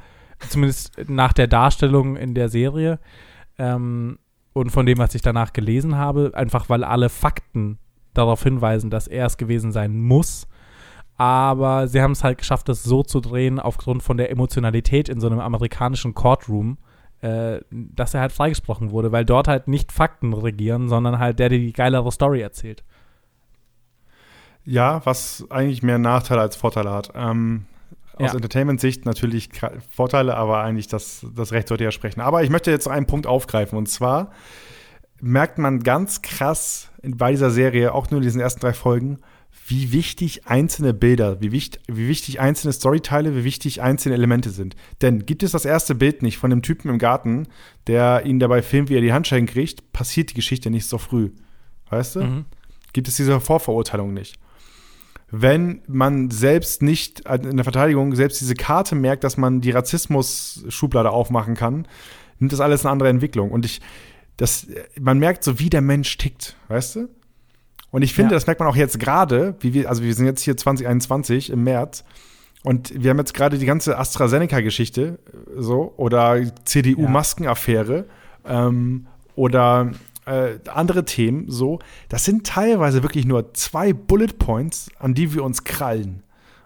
[0.49, 3.01] Zumindest nach der Darstellung in der Serie.
[3.59, 4.19] Ähm,
[4.55, 7.79] und von dem, was ich danach gelesen habe, einfach weil alle Fakten
[8.15, 10.47] darauf hinweisen, dass er es gewesen sein muss.
[11.17, 15.21] Aber sie haben es halt geschafft, das so zu drehen, aufgrund von der Emotionalität in
[15.21, 16.79] so einem amerikanischen Courtroom,
[17.21, 21.51] äh, dass er halt freigesprochen wurde, weil dort halt nicht Fakten regieren, sondern halt der,
[21.51, 22.83] der die geilere Story erzählt.
[24.65, 27.11] Ja, was eigentlich mehr Nachteile als Vorteile hat.
[27.15, 27.67] Ähm,
[28.15, 28.35] aus Ja.
[28.35, 29.49] Entertainment-Sicht natürlich
[29.91, 32.21] Vorteile, aber eigentlich das, das Recht sollte ja sprechen.
[32.21, 34.31] Aber ich möchte jetzt einen Punkt aufgreifen und zwar
[35.21, 39.19] merkt man ganz krass bei dieser Serie, auch nur in diesen ersten drei Folgen,
[39.67, 44.75] wie wichtig einzelne Bilder, wie, wichtig, wie wichtig einzelne Storyteile, wie wichtig einzelne Elemente sind.
[45.01, 47.47] Denn gibt es das erste Bild nicht von dem Typen im Garten,
[47.87, 51.31] der ihn dabei filmt, wie er die Handschellen kriegt, passiert die Geschichte nicht so früh.
[51.89, 52.21] Weißt du?
[52.21, 52.45] Mhm.
[52.93, 54.39] gibt es diese Vorverurteilung nicht.
[55.31, 59.71] Wenn man selbst nicht äh, in der Verteidigung selbst diese Karte merkt, dass man die
[59.71, 61.87] Rassismus-Schublade aufmachen kann,
[62.41, 63.51] nimmt das alles eine andere Entwicklung.
[63.53, 63.81] Und ich,
[64.41, 64.67] das,
[64.99, 67.09] man merkt so, wie der Mensch tickt, weißt du?
[67.91, 68.37] Und ich finde, Ja.
[68.37, 71.65] das merkt man auch jetzt gerade, wie wir, also wir sind jetzt hier 2021 im
[71.65, 72.05] März
[72.63, 78.07] und wir haben jetzt gerade die ganze AstraZeneca-Geschichte äh, so oder CDU-Maskenaffäre
[78.47, 79.91] ähm, oder
[80.27, 81.79] äh, andere Themen so.
[82.09, 86.23] Das sind teilweise wirklich nur zwei Bullet Points, an die wir uns krallen.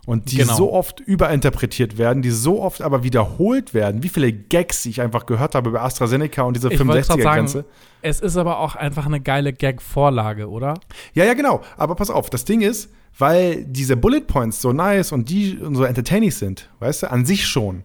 [0.06, 0.54] Und die Genau.
[0.54, 4.02] so oft überinterpretiert werden, die so oft aber wiederholt werden.
[4.02, 7.52] Wie viele Gags ich einfach gehört habe über AstraZeneca und diese Ich wollte gerade 65er-Grenze.
[7.58, 7.68] sagen,
[8.02, 10.74] es ist aber auch einfach eine geile Gag-Vorlage, oder?
[11.14, 11.62] Ja, ja, genau.
[11.78, 15.74] Aber pass auf, das Ding ist, weil diese Bullet Points so nice und die und
[15.74, 17.84] so entertaining sind, weißt du, an sich schon,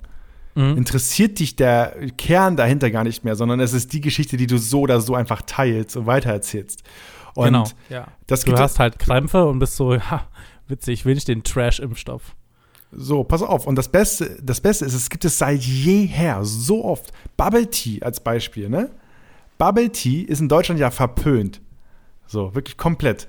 [0.56, 0.76] Mhm.
[0.78, 4.58] interessiert dich der Kern dahinter gar nicht mehr, sondern es ist die Geschichte, die du
[4.58, 6.84] so oder so einfach teilst und weitererzählst.
[7.36, 8.08] Und genau, ja.
[8.28, 10.24] das Du hast halt Krämpfe und bist so, ja,
[10.70, 12.36] witzig, ich will nicht den Trash-Impfstoff.
[12.92, 13.68] So, pass auf.
[13.68, 17.12] Und das Beste, das Beste ist, es gibt es seit jeher so oft.
[17.38, 18.90] Bubble Tea als Beispiel, ne?
[19.58, 21.62] Bubble Tea ist in Deutschland ja verpönt.
[22.26, 23.28] So, wirklich komplett.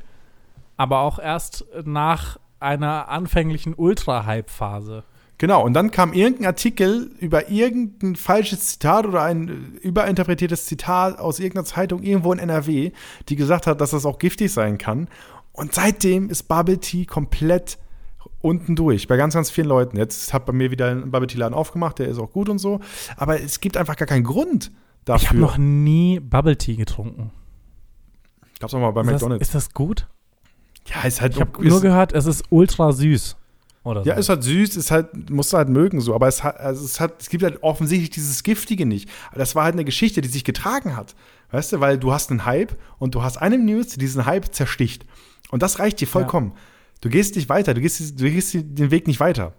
[0.77, 5.05] Aber auch erst nach einer anfänglichen Ultra-Hype-Phase.
[5.41, 11.39] Genau, und dann kam irgendein Artikel über irgendein falsches Zitat oder ein überinterpretiertes Zitat aus
[11.39, 12.93] irgendeiner Zeitung irgendwo in NRW,
[13.31, 15.09] die gesagt hat, dass das auch giftig sein kann.
[15.53, 17.79] Und seitdem ist Bubble Tea komplett
[18.41, 19.97] unten durch, bei ganz, ganz vielen Leuten.
[19.97, 22.59] Jetzt hat bei mir wieder ein Bubble Tea Laden aufgemacht, der ist auch gut und
[22.59, 22.81] so.
[23.17, 24.71] Aber es gibt einfach gar keinen Grund
[25.05, 25.23] dafür.
[25.23, 27.31] Ich habe noch nie Bubble Tea getrunken.
[28.59, 29.43] Gab's auch mal bei Ist das, McDonalds.
[29.49, 30.07] ist das gut?
[30.87, 33.37] ja, ist halt Ich habe nur gehört, es ist ultra süß.
[33.85, 34.21] Oder Ja, so.
[34.21, 37.01] ist halt süß, ist halt, musst du halt mögen so, aber es hat, also es
[37.01, 39.09] hat, es gibt halt offensichtlich dieses Giftige nicht.
[39.35, 41.15] Das war halt eine Geschichte, die sich getragen hat.
[41.51, 44.55] Weißt du, weil du hast einen Hype und du hast eine News, die diesen Hype
[44.55, 45.07] zersticht.
[45.51, 46.53] Und das reicht dir vollkommen.
[47.01, 49.55] Du gehst nicht weiter, du gehst, du gehst den Weg nicht weiter.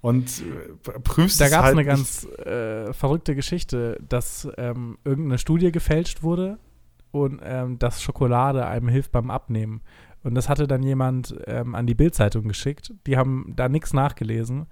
[0.00, 5.38] Und äh, prüfst Da gab es halt eine ganz äh, verrückte Geschichte, dass ähm, irgendeine
[5.38, 6.58] Studie gefälscht wurde
[7.10, 9.80] und ähm, dass Schokolade einem hilft beim Abnehmen.
[10.22, 12.92] Und das hatte dann jemand ähm, an die Bildzeitung geschickt.
[13.06, 14.66] Die haben da nichts nachgelesen.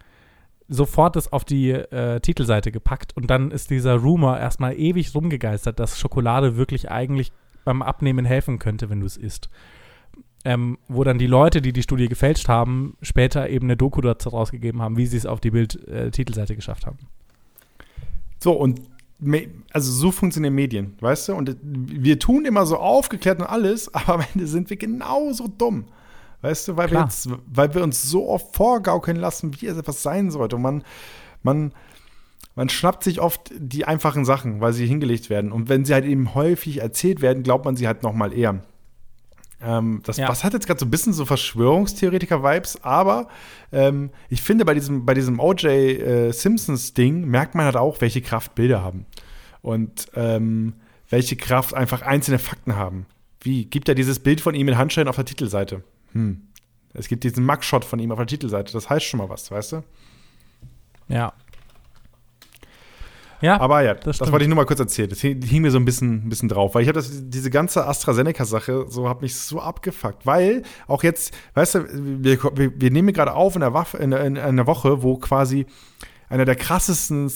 [0.68, 5.80] Sofort das auf die äh, Titelseite gepackt und dann ist dieser Rumor erstmal ewig rumgegeistert,
[5.80, 7.32] dass Schokolade wirklich eigentlich
[7.64, 9.50] beim Abnehmen helfen könnte, wenn du es isst.
[10.44, 14.30] Ähm, wo dann die Leute, die die Studie gefälscht haben, später eben eine Doku dazu
[14.30, 16.98] rausgegeben haben, wie sie es auf die Bild-Titelseite geschafft haben.
[18.40, 18.80] So, und
[19.72, 21.34] also so funktionieren Medien, weißt du?
[21.34, 25.48] Und äh, wir tun immer so aufgeklärt und alles, aber am Ende sind wir genauso
[25.48, 25.86] dumm.
[26.40, 30.02] Weißt du, weil wir, jetzt, weil wir uns so oft vorgaukeln lassen, wie es etwas
[30.02, 30.56] sein sollte.
[30.56, 30.84] Und man,
[31.44, 31.72] man,
[32.56, 35.52] man schnappt sich oft die einfachen Sachen, weil sie hingelegt werden.
[35.52, 38.60] Und wenn sie halt eben häufig erzählt werden, glaubt man sie halt noch mal eher.
[39.64, 40.26] Ähm, das, Ja.
[40.26, 43.28] das hat jetzt gerade so ein bisschen so Verschwörungstheoretiker-Vibes, aber
[43.70, 45.64] ähm, ich finde, bei diesem, bei diesem O.J.
[45.64, 49.06] Äh, Simpsons-Ding merkt man halt auch, welche Kraft Bilder haben.
[49.60, 50.74] Und ähm,
[51.08, 53.06] welche Kraft einfach einzelne Fakten haben.
[53.40, 55.82] Wie gibt er dieses Bild von ihm in Handschellen auf der Titelseite?
[56.12, 56.42] Hm.
[56.94, 58.72] Es gibt diesen Mugshot von ihm auf der Titelseite.
[58.72, 59.82] Das heißt schon mal was, weißt du?
[61.08, 61.32] Ja.
[63.42, 65.10] Ja, Aber ja, das das, wollte ich nur mal kurz erzählen.
[65.10, 67.86] Das hing, mir so ein bisschen, ein bisschen drauf, weil ich habe das diese ganze
[67.86, 71.84] AstraZeneca-Sache so hat mich so abgefuckt, weil auch jetzt, weißt du,
[72.22, 75.66] wir, wir, wir nehmen gerade auf in einer, Waffe, in, in einer Woche, wo quasi
[76.28, 77.30] einer der krassesten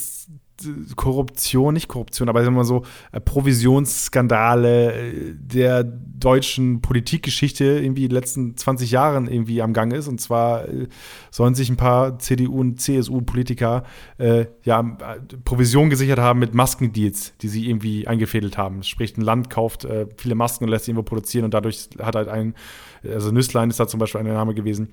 [0.96, 8.08] Korruption, nicht Korruption, aber sagen wir mal so äh, Provisionsskandale äh, der deutschen Politikgeschichte irgendwie
[8.08, 10.08] die letzten 20 Jahren irgendwie am Gang ist.
[10.08, 10.88] Und zwar äh,
[11.30, 13.84] sollen sich ein paar CDU und CSU-Politiker
[14.18, 14.82] äh, ja,
[15.44, 18.82] Provision gesichert haben mit Maskendeals, die sie irgendwie eingefädelt haben.
[18.82, 19.86] Sprich, ein Land kauft
[20.16, 22.54] viele Masken und lässt sie irgendwo produzieren und dadurch hat halt ein,
[23.04, 24.92] also Nüsslein ist da zum Beispiel ein Name gewesen,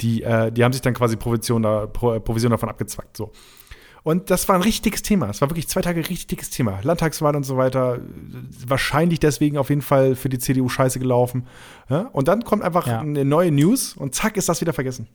[0.00, 0.18] die,
[0.52, 3.16] die haben sich dann quasi Provision, da, Pro, Provision davon abgezwackt.
[3.16, 3.32] So.
[4.04, 5.28] Und das war ein richtiges Thema.
[5.28, 6.78] Es war wirklich zwei Tage ein richtiges Thema.
[6.82, 7.98] Landtagswahl und so weiter.
[8.66, 11.46] Wahrscheinlich deswegen auf jeden Fall für die CDU scheiße gelaufen.
[11.90, 12.08] Ja?
[12.12, 13.00] Und dann kommt einfach Ja.
[13.00, 15.08] eine neue News und zack ist das wieder vergessen.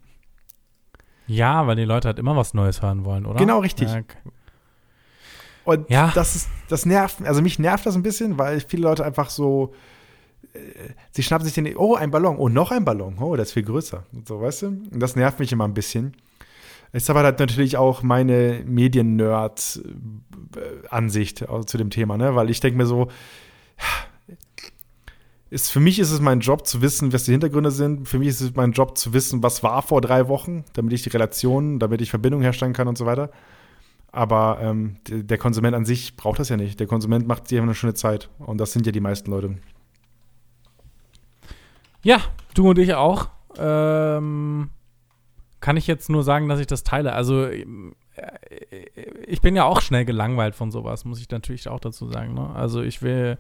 [1.28, 3.40] ja, weil die Leute halt immer was Neues hören wollen, oder?
[3.40, 3.88] Genau, richtig.
[3.90, 4.18] Ja, k-
[5.64, 6.12] Und Ja.
[6.14, 9.74] das ist, das nervt, also mich nervt das ein bisschen, weil viele Leute einfach so,
[10.54, 10.60] äh,
[11.12, 13.64] sie schnappen sich den, oh, ein Ballon, oh, noch ein Ballon, oh, der ist viel
[13.64, 14.04] größer.
[14.12, 14.68] Und so, weißt du?
[14.68, 16.14] Und das nervt mich immer ein bisschen.
[16.94, 22.36] Ist aber halt natürlich auch meine Medien-Nerd-Ansicht zu dem Thema, ne?
[22.36, 23.08] Weil ich denke mir so,
[25.50, 28.08] ist, für mich ist es mein Job zu wissen, was die Hintergründe sind.
[28.08, 31.04] Für mich ist es mein Job zu wissen, was war vor drei Wochen, damit ich
[31.04, 33.32] die Relationen, damit ich Verbindungen herstellen kann und so weiter.
[34.12, 36.80] Aber ähm, der, der Konsument an sich braucht das ja nicht.
[36.80, 38.30] Der Konsument macht sich einfach eine schöne Zeit.
[38.40, 39.56] Und das sind ja die meisten Leute.
[42.04, 42.20] Ja,
[42.54, 43.30] du und ich auch.
[43.58, 44.70] Ähm,
[45.64, 47.14] kann ich jetzt nur sagen, dass ich das teile.
[47.14, 47.66] Also äh,
[49.26, 52.34] ich bin ja auch schnell gelangweilt von sowas, muss ich natürlich auch dazu sagen.
[52.34, 52.50] Ne?
[52.54, 53.38] Also ich will,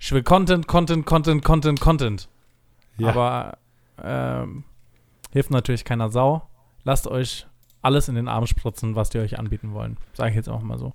[0.00, 2.28] ich will Content, Content, Content, Content, Content.
[2.98, 3.10] Ja.
[3.10, 3.58] Aber
[4.02, 4.64] ähm,
[5.30, 6.42] hilft natürlich keiner Sau.
[6.82, 7.46] Lasst euch
[7.82, 9.96] alles in den Arm spritzen, was die euch anbieten wollen.
[10.12, 10.92] Sage ich jetzt auch mal so.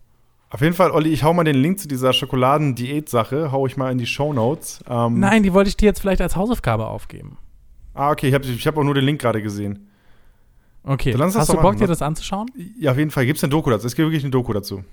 [0.50, 3.94] Auf jeden Fall, Olli, ich hau mal den Link zu dieser Schokoladen-Diät-Sache, hau ich mal
[3.94, 4.84] in die Shownotes.
[4.90, 7.38] Ähm, Nein, die wollte ich dir jetzt vielleicht als Hausaufgabe aufgeben.
[7.94, 9.86] Ah, okay, ich habe ich hab auch nur den Link gerade gesehen.
[10.90, 11.88] Okay, hast du Bock, dir ne?
[11.88, 12.50] das anzuschauen?
[12.80, 13.28] Ja, auf jeden Fall.
[13.28, 13.86] Gibt es eine Doku dazu?
[13.86, 14.84] Es gibt wirklich eine Doku dazu.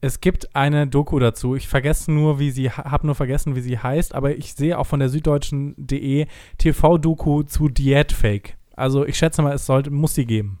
[0.00, 1.54] Es gibt eine Doku dazu.
[1.54, 4.88] Ich vergesse nur, wie sie, habe nur vergessen, wie sie heißt, aber ich sehe auch
[4.88, 6.26] von der süddeutschen.de
[6.58, 8.56] TV-Doku zu Diätfake.
[8.74, 10.58] Also ich schätze mal, es sollte, muss sie geben.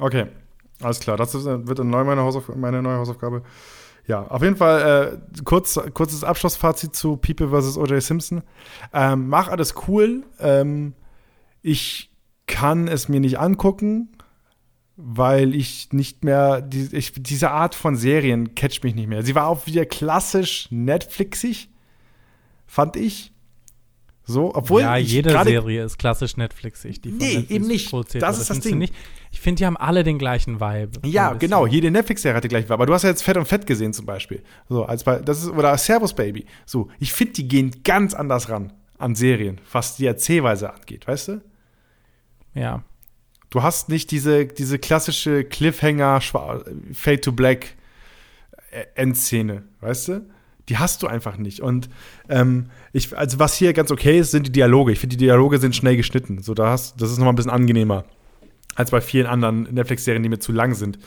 [0.00, 0.26] Okay,
[0.82, 1.16] alles klar.
[1.16, 3.44] Das ist, äh, wird dann neu meine, Hausauf meine neue Hausaufgabe.
[4.08, 7.78] Ja, auf jeden Fall äh, kurz, kurzes Abschlussfazit zu People vs.
[7.78, 8.02] O.J.
[8.02, 8.42] Simpson.
[8.92, 10.24] Ähm, mach alles cool.
[10.40, 10.94] Ähm,
[11.62, 12.10] ich
[12.46, 14.15] kann es mir nicht angucken,
[14.96, 19.22] weil ich nicht mehr, die, ich, diese Art von Serien catcht mich nicht mehr.
[19.22, 21.68] Sie war auch wieder klassisch Netflixig,
[22.66, 23.32] fand ich.
[24.28, 27.00] So, obwohl ja, jede Serie ist klassisch Netflixig.
[27.00, 27.90] Die von Nee, Netflix eben nicht.
[27.90, 28.78] produziert Das ist das Ding.
[28.78, 28.92] Nicht?
[29.30, 31.06] Ich finde, die haben alle den gleichen Vibe.
[31.06, 31.64] Ja, genau.
[31.66, 32.68] Jede Netflix-Serie hatte gleich.
[32.68, 34.42] Aber du hast ja jetzt Fett und Fett gesehen zum Beispiel.
[34.68, 36.46] So, als bei, das ist, oder Servus Baby.
[36.64, 41.28] So, ich finde, die gehen ganz anders ran an Serien, was die Erzählweise angeht, weißt
[41.28, 41.42] du?
[42.54, 42.82] Ja.
[43.50, 47.74] Du hast nicht diese, diese klassische Cliffhanger, Fade to Black
[48.70, 50.30] äh, Endszene, weißt du?
[50.68, 51.60] Die hast du einfach nicht.
[51.60, 51.88] Und
[52.28, 54.90] ähm, ich, also was hier ganz okay ist, sind die Dialoge.
[54.90, 56.42] Ich finde, die Dialoge sind schnell geschnitten.
[56.42, 58.04] So, da hast, das ist nochmal ein bisschen angenehmer
[58.74, 60.98] als bei vielen anderen Netflix-Serien, die mir zu lang sind.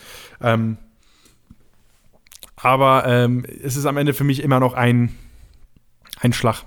[0.42, 0.78] Ähm,
[2.56, 5.16] aber ähm, es ist am Ende für mich immer noch ein,
[6.20, 6.64] ein Schlag.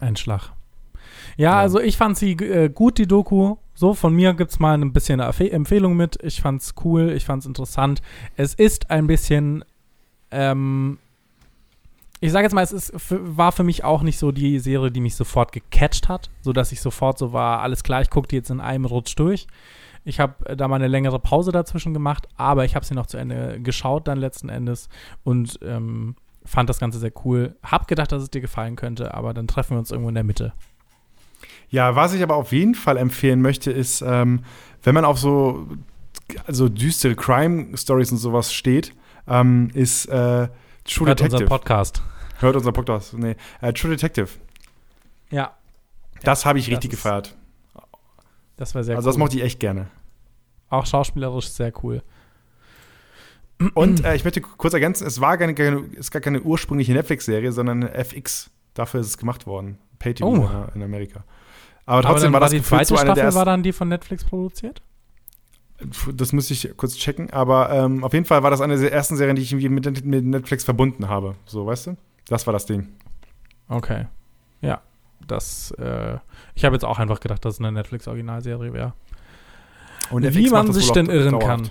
[0.00, 0.52] Ein Schlag.
[1.36, 3.56] Ja, also ich fand sie äh, gut, die Doku.
[3.74, 6.22] So, von mir gibt es mal ein bisschen eine Empfehlung mit.
[6.22, 8.02] Ich fand's cool, ich fand's interessant.
[8.36, 9.64] Es ist ein bisschen,
[10.30, 10.98] ähm,
[12.20, 15.00] ich sage jetzt mal, es ist, war für mich auch nicht so die Serie, die
[15.00, 18.50] mich sofort gecatcht hat, sodass ich sofort so war, alles klar, ich gucke die jetzt
[18.50, 19.48] in einem Rutsch durch.
[20.04, 23.06] Ich habe äh, da mal eine längere Pause dazwischen gemacht, aber ich habe sie noch
[23.06, 24.88] zu Ende geschaut dann letzten Endes
[25.24, 26.14] und ähm,
[26.44, 27.56] fand das Ganze sehr cool.
[27.62, 30.24] Hab gedacht, dass es dir gefallen könnte, aber dann treffen wir uns irgendwo in der
[30.24, 30.52] Mitte.
[31.74, 34.44] Ja, was ich aber auf jeden Fall empfehlen möchte, ist, ähm,
[34.84, 35.66] wenn man auf so
[36.46, 38.94] also düstere Crime-Stories und sowas steht,
[39.26, 40.46] ähm, ist äh,
[40.84, 41.32] True Hört Detective.
[41.42, 42.00] unser Podcast.
[42.38, 43.14] Hört unser Podcast.
[43.14, 44.28] Nee, äh, True Detective.
[45.32, 45.56] Ja,
[46.22, 47.36] Das habe ich das richtig ist gefeiert.
[48.56, 49.18] das war sehr also das cool.
[49.18, 49.88] mochte ich echt gerne.
[50.68, 52.04] Auch schauspielerisch sehr cool.
[53.74, 57.50] Und äh, ich möchte kurz ergänzen, es war keine, keine, ist gar keine ursprüngliche Netflix-Serie,
[57.50, 58.52] sondern eine FX.
[58.74, 59.78] Dafür ist es gemacht worden.
[59.98, 60.48] Pay-TV Oh.
[60.76, 61.24] in Amerika.
[61.86, 64.24] Aber Aber trotzdem dann war das die gefühlt zweite Staffel war dann die von Netflix
[64.24, 64.82] produziert?
[66.14, 67.30] Das müsste ich kurz checken.
[67.30, 70.04] Aber ähm, auf jeden Fall war das eine der ersten Serien, die ich irgendwie mit,
[70.04, 71.34] mit Netflix verbunden habe.
[71.46, 71.96] So, weißt du?
[72.28, 72.88] Das war das Ding.
[73.68, 74.06] Okay.
[74.60, 74.80] Ja.
[75.26, 76.18] Das, äh,
[76.54, 78.94] ich habe jetzt auch einfach gedacht, dass es eine Netflix-Originalserie wäre.
[80.10, 81.70] Wie man sich denn irren dauerhaft.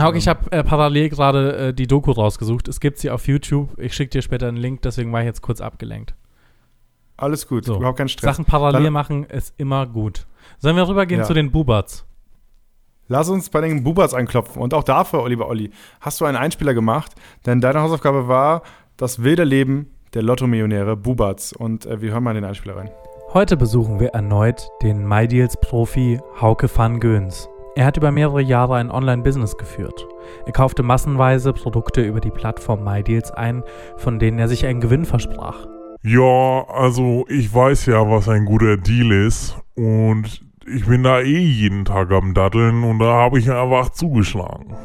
[0.00, 2.68] Hauke, ich habe äh, parallel gerade äh, die Doku rausgesucht.
[2.68, 3.78] Es gibt sie auf YouTube.
[3.78, 6.14] Ich schicke dir später einen Link, deswegen war ich jetzt kurz abgelenkt.
[7.18, 7.76] Alles gut, So.
[7.76, 8.36] überhaupt kein Stress.
[8.36, 10.26] Sachen parallel Dann- machen ist immer gut.
[10.58, 11.26] Sollen wir rübergehen Ja.
[11.26, 12.06] zu den Bubats?
[13.08, 14.62] Lass uns bei den Bubats anklopfen.
[14.62, 17.12] Und auch dafür, lieber Olli, hast du einen Einspieler gemacht,
[17.46, 18.62] denn deine Hausaufgabe war
[18.96, 21.52] das wilde Leben der Lotto-Millionäre Bubats.
[21.52, 22.90] Und äh, wir hören mal in den Einspieler rein.
[23.34, 27.48] Heute besuchen wir erneut den MyDeals-Profi Hauke van Göns.
[27.76, 30.06] Er hat über mehrere Jahre ein Online-Business geführt.
[30.46, 33.62] Er kaufte massenweise Produkte über die Plattform MyDeals ein,
[33.96, 35.66] von denen er sich einen Gewinn versprach.
[36.02, 40.40] Ja, also ich weiß ja, was ein guter Deal ist und
[40.72, 44.76] ich bin da eh jeden Tag am Datteln und da habe ich einfach zugeschlagen.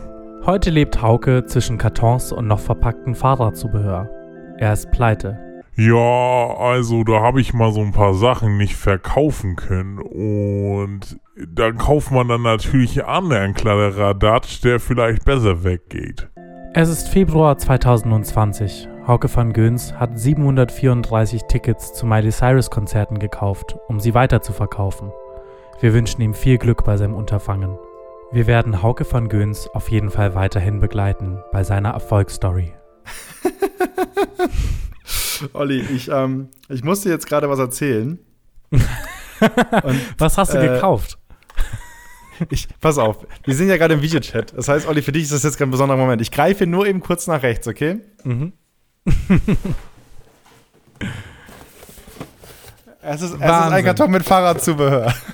[0.46, 4.10] Heute lebt Hauke zwischen Kartons und noch verpacktem Fahrradzubehör.
[4.58, 5.40] Er ist pleite.
[5.76, 11.72] Ja, also da habe ich mal so ein paar Sachen nicht verkaufen können und da
[11.72, 16.30] kauft man dann natürlich einen anderen Kladderadatsch, der vielleicht besser weggeht.
[16.74, 18.88] Es ist Februar 2020.
[19.06, 24.54] Hauke van Göns hat 734 Tickets zu Miley Cyrus Konzerten gekauft, um sie weiter zu
[24.54, 25.12] verkaufen.
[25.82, 27.78] Wir wünschen ihm viel Glück bei seinem Unterfangen.
[28.32, 32.74] Wir werden Hauke van Göns auf jeden Fall weiterhin begleiten bei seiner Erfolgsstory.
[35.54, 38.20] Olli, ich, ähm, ich musste jetzt gerade was erzählen.
[40.18, 41.18] Was hast du Äh, gekauft?
[42.50, 44.58] Ich, pass auf, wir sind ja gerade im Videochat.
[44.58, 46.20] Das heißt, Olli, für dich ist das jetzt gerade ein besonderer Moment.
[46.22, 48.00] Ich greife nur eben kurz nach rechts, okay?
[48.24, 48.54] Mhm.
[53.06, 55.14] Es ist, es ist ein Karton mit Fahrradzubehör.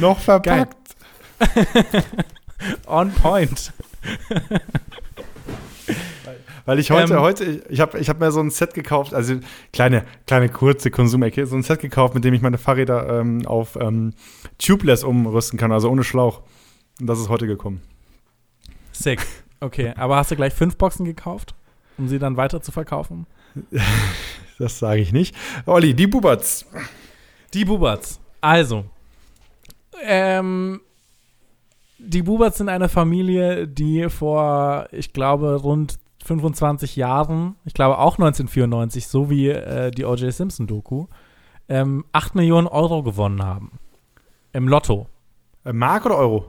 [0.00, 0.76] Noch verpackt.
[2.86, 3.72] On point.
[6.64, 9.36] Weil ich heute, Ähm, heute, ich habe ich hab mir so ein Set gekauft, also
[9.72, 13.76] kleine, kleine kurze Konsumecke, so ein Set gekauft, mit dem ich meine Fahrräder ähm, auf
[13.76, 14.14] ähm,
[14.58, 16.42] Tubeless umrüsten kann, also ohne Schlauch.
[17.00, 17.82] Und das ist heute gekommen.
[18.92, 19.24] Sick.
[19.62, 21.54] Okay, aber hast du gleich fünf Boxen gekauft,
[21.96, 23.26] um sie dann weiter zu verkaufen?
[24.58, 25.34] Das sage ich nicht.
[25.66, 26.66] Olli, die Bubats.
[27.52, 28.20] Die Bubats.
[28.40, 28.84] Also,
[30.04, 30.80] ähm,
[31.98, 38.18] die Bubats sind eine Familie, die vor, ich glaube, rund 25 Jahren, ich glaube auch
[38.18, 40.32] 1994, so wie äh, die O.J.
[40.32, 41.06] Simpson-Doku,
[41.68, 43.80] ähm, 8 Millionen Euro gewonnen haben.
[44.52, 45.08] Im Lotto.
[45.64, 46.44] Äh, Mark oder Euro?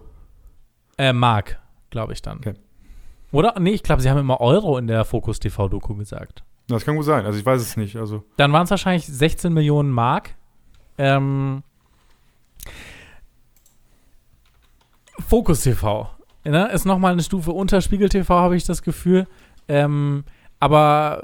[0.97, 1.59] Äh, Mark,
[1.89, 2.37] glaube ich dann.
[2.39, 2.53] Okay.
[3.33, 3.55] Oder?
[3.59, 6.43] Nee, ich glaube, sie haben immer Euro in der Fokus TV-Doku gesagt.
[6.67, 7.25] Das kann gut sein.
[7.25, 7.97] Also ich weiß es nicht.
[7.97, 10.35] Also Dann waren es wahrscheinlich 16 Millionen Mark.
[10.97, 11.63] Ähm,
[15.27, 16.09] Fokus TV
[16.45, 19.27] ne, ist nochmal eine Stufe unter Spiegel TV, habe ich das Gefühl.
[19.67, 20.23] Ähm,
[20.59, 21.23] aber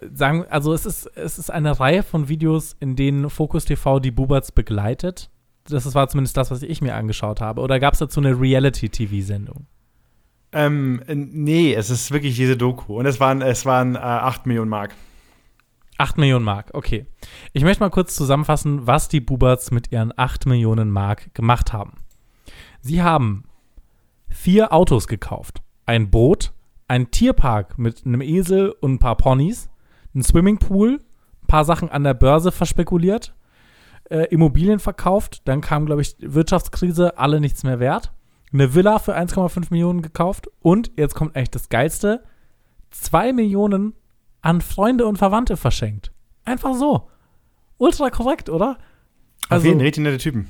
[0.00, 4.00] äh, sagen, also es ist, es ist eine Reihe von Videos, in denen Fokus TV
[4.00, 5.30] die Bubats begleitet.
[5.64, 7.60] Das war zumindest das, was ich mir angeschaut habe.
[7.60, 9.66] Oder gab es dazu eine Reality-TV-Sendung?
[10.56, 12.98] Ähm, äh, nee, es ist wirklich diese Doku.
[12.98, 14.94] Und es waren, es waren äh, 8 Millionen Mark.
[15.98, 17.06] 8 Millionen Mark, okay.
[17.52, 21.98] Ich möchte mal kurz zusammenfassen, was die Bubats mit ihren 8 Millionen Mark gemacht haben.
[22.80, 23.44] Sie haben
[24.28, 26.52] vier Autos gekauft, ein Boot,
[26.88, 29.68] einen Tierpark mit einem Esel und ein paar Ponys,
[30.14, 31.00] einen Swimmingpool,
[31.42, 33.34] ein paar Sachen an der Börse verspekuliert,
[34.10, 38.12] äh, Immobilien verkauft, dann kam, glaube ich, Wirtschaftskrise, alle nichts mehr wert,
[38.52, 42.22] eine Villa für 1,5 Millionen gekauft und, jetzt kommt eigentlich das Geilste,
[42.90, 43.94] 2 Millionen
[44.40, 46.12] an Freunde und Verwandte verschenkt.
[46.44, 47.08] Einfach so.
[47.78, 48.78] Ultra korrekt, oder?
[49.48, 50.48] Auf jeden richtig nette Typen.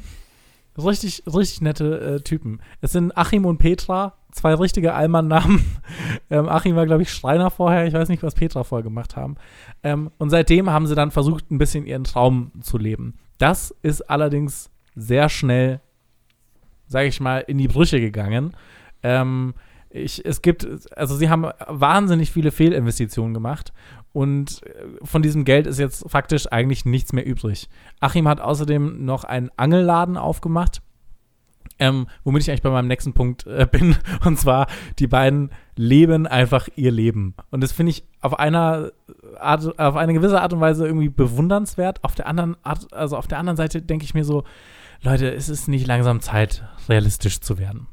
[0.78, 2.60] Richtig, richtig nette äh, Typen.
[2.82, 5.64] Es sind Achim und Petra, zwei richtige Allmann-Namen.
[6.30, 7.86] ähm, Achim war, glaube ich, Schreiner vorher.
[7.86, 9.36] Ich weiß nicht, was Petra vorher gemacht haben.
[9.82, 13.14] Ähm, und seitdem haben sie dann versucht, ein bisschen ihren Traum zu leben.
[13.38, 15.80] Das ist allerdings sehr schnell,
[16.86, 18.54] sage ich mal, in die Brüche gegangen.
[19.02, 19.54] Ähm,
[19.90, 20.66] ich, es gibt,
[20.96, 23.72] also sie haben wahnsinnig viele Fehlinvestitionen gemacht
[24.12, 27.68] und äh, von diesem Geld ist jetzt faktisch eigentlich nichts mehr übrig.
[28.00, 30.82] Achim hat außerdem noch einen Angelladen aufgemacht,
[31.78, 33.96] ähm, womit ich eigentlich bei meinem nächsten Punkt äh, bin.
[34.24, 34.66] Und zwar,
[34.98, 37.34] die beiden leben einfach ihr Leben.
[37.50, 38.90] Und das finde ich auf einer
[39.38, 42.02] Art, auf eine gewisse Art und Weise irgendwie bewundernswert.
[42.02, 44.44] Auf der anderen Art, also auf der anderen Seite denke ich mir so,
[45.02, 47.86] Leute, es ist nicht langsam Zeit, realistisch zu werden.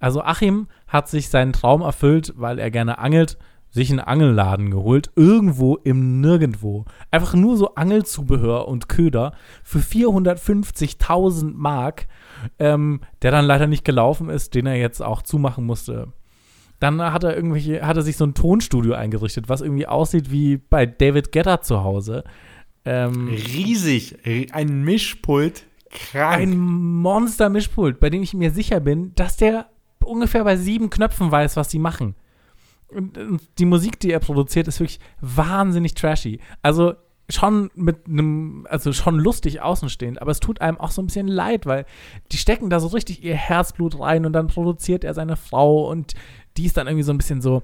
[0.00, 3.36] Also Achim hat sich seinen Traum erfüllt, weil er gerne angelt,
[3.70, 6.84] sich einen Angelladen geholt, irgendwo im Nirgendwo.
[7.10, 9.32] Einfach nur so Angelzubehör und Köder
[9.62, 12.06] für 450.000 Mark,
[12.58, 16.12] ähm, der dann leider nicht gelaufen ist, den er jetzt auch zumachen musste.
[16.80, 20.56] Dann hat er irgendwelche, hat er sich so ein Tonstudio eingerichtet, was irgendwie aussieht wie
[20.56, 22.24] bei David Guetta zu Hause.
[22.84, 24.18] Ähm, Riesig.
[24.52, 25.66] Ein Mischpult.
[25.90, 26.40] Krank.
[26.40, 29.70] ein Monster-Mischpult, bei dem ich mir sicher bin, dass der
[30.04, 32.14] ungefähr bei sieben Knöpfen weiß, was sie machen.
[32.88, 36.40] Und, und die Musik, die er produziert, ist wirklich wahnsinnig trashy.
[36.62, 36.94] Also
[37.30, 41.28] schon mit einem, also schon lustig außenstehend, aber es tut einem auch so ein bisschen
[41.28, 41.84] leid, weil
[42.32, 46.14] die stecken da so richtig ihr Herzblut rein und dann produziert er seine Frau und
[46.58, 47.62] die ist dann irgendwie so ein bisschen so,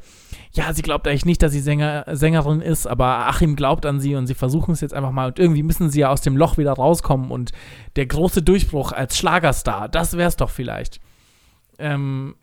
[0.53, 4.15] ja, sie glaubt eigentlich nicht, dass sie Sänger, Sängerin ist, aber Achim glaubt an sie
[4.15, 6.57] und sie versuchen es jetzt einfach mal und irgendwie müssen sie ja aus dem Loch
[6.57, 7.51] wieder rauskommen und
[7.97, 11.01] der große Durchbruch als Schlagerstar, das wär's doch vielleicht.
[11.79, 12.37] Ähm,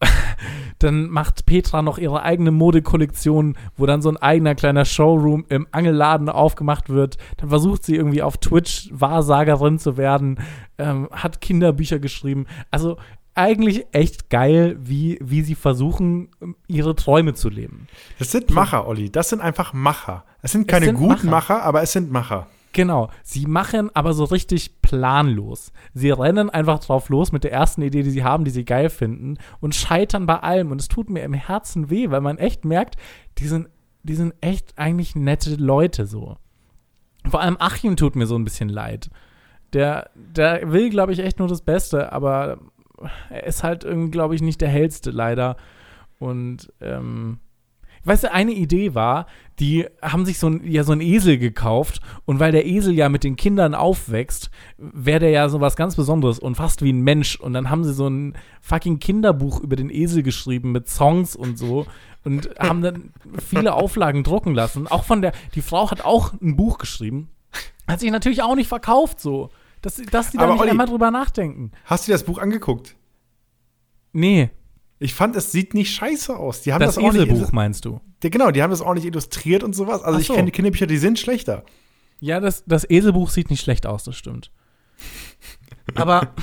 [0.78, 5.66] dann macht Petra noch ihre eigene Modekollektion, wo dann so ein eigener kleiner Showroom im
[5.72, 7.18] Angelladen aufgemacht wird.
[7.36, 10.38] Dann versucht sie irgendwie auf Twitch Wahrsagerin zu werden,
[10.78, 12.46] ähm, hat Kinderbücher geschrieben.
[12.70, 12.96] Also
[13.40, 16.28] eigentlich echt geil, wie, wie sie versuchen,
[16.68, 17.88] ihre Träume zu leben.
[18.18, 19.10] Das sind Macher, Olli.
[19.10, 20.24] Das sind einfach Macher.
[20.42, 21.54] Es sind keine sind guten Macher.
[21.54, 22.46] Macher, aber es sind Macher.
[22.72, 25.72] Genau, sie machen aber so richtig planlos.
[25.92, 28.90] Sie rennen einfach drauf los mit der ersten Idee, die sie haben, die sie geil
[28.90, 30.70] finden und scheitern bei allem.
[30.70, 32.96] Und es tut mir im Herzen weh, weil man echt merkt,
[33.38, 33.68] die sind,
[34.04, 36.36] die sind echt eigentlich nette Leute so.
[37.28, 39.10] Vor allem Achim tut mir so ein bisschen leid.
[39.72, 42.58] Der, der will, glaube ich, echt nur das Beste, aber
[43.28, 45.56] er ist halt irgendwie, glaube ich, nicht der hellste leider.
[46.18, 47.38] Und ähm,
[48.04, 49.26] Weißt du, eine Idee war,
[49.58, 53.10] die haben sich so ein, ja so einen Esel gekauft und weil der Esel ja
[53.10, 57.02] mit den Kindern aufwächst, wäre der ja so was ganz Besonderes und fast wie ein
[57.02, 61.36] Mensch und dann haben sie so ein fucking Kinderbuch über den Esel geschrieben mit Songs
[61.36, 61.86] und so
[62.24, 63.12] und haben dann
[63.46, 64.86] viele Auflagen drucken lassen.
[64.86, 67.28] Auch von der, die Frau hat auch ein Buch geschrieben,
[67.86, 69.50] hat sich natürlich auch nicht verkauft so,
[69.82, 71.72] dass, dass die da Aber nicht Olli- einmal drüber nachdenken.
[71.84, 72.96] Hast du dir das Buch angeguckt?
[74.12, 74.50] Nee,
[74.98, 76.62] Ich fand, es sieht nicht scheiße aus.
[76.62, 77.52] Die haben das, das, auch nicht.
[77.52, 78.00] meinst du?
[78.22, 80.02] Die, genau, die haben das auch nicht illustriert und sowas.
[80.02, 80.34] Also Ach ich so.
[80.34, 81.64] kenne Kinderbücher, die sind schlechter.
[82.18, 84.50] Ja, das, das Eselbuch sieht nicht schlecht aus, das stimmt.
[85.94, 86.34] Aber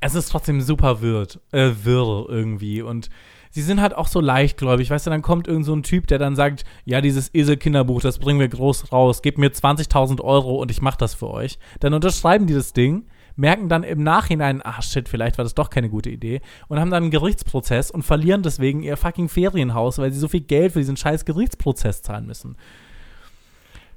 [0.00, 2.82] es ist trotzdem super wirr, äh, wirr irgendwie.
[2.82, 3.10] Und
[3.50, 4.90] sie sind halt auch so leichtgläubig.
[4.90, 8.18] Weißt du, dann kommt irgend so ein Typ, der dann sagt, ja, dieses Esel-Kinderbuch, das
[8.18, 9.22] bringen wir groß raus.
[9.22, 11.58] Gebt mir 20.000 Euro und ich mach das für euch.
[11.80, 15.70] Dann unterschreiben die das Ding, merken dann im Nachhinein, ach shit, vielleicht war das doch
[15.70, 16.40] keine gute Idee.
[16.68, 20.42] Und haben dann einen Gerichtsprozess und verlieren deswegen ihr fucking Ferienhaus, weil sie so viel
[20.42, 22.56] Geld für diesen scheiß Gerichtsprozess zahlen müssen.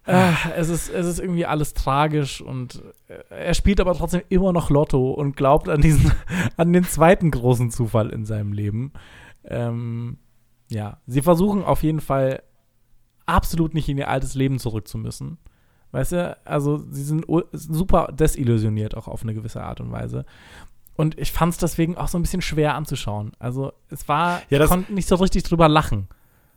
[0.06, 4.52] Ah, es, ist, es ist irgendwie alles tragisch und äh, er spielt aber trotzdem immer
[4.52, 6.12] noch Lotto und glaubt an diesen,
[6.58, 8.92] an den zweiten großen Zufall in seinem Leben.
[9.46, 10.18] Ähm,
[10.70, 12.44] ja, sie versuchen auf jeden Fall
[13.26, 15.38] absolut nicht in ihr altes Leben zurück zu müssen.
[15.92, 20.26] Weißt du, also sie sind super desillusioniert auch auf eine gewisse Art und Weise.
[20.96, 23.32] Und ich fand es deswegen auch so ein bisschen schwer anzuschauen.
[23.40, 26.08] Also es war, Ja, ich konnte nicht so richtig drüber lachen.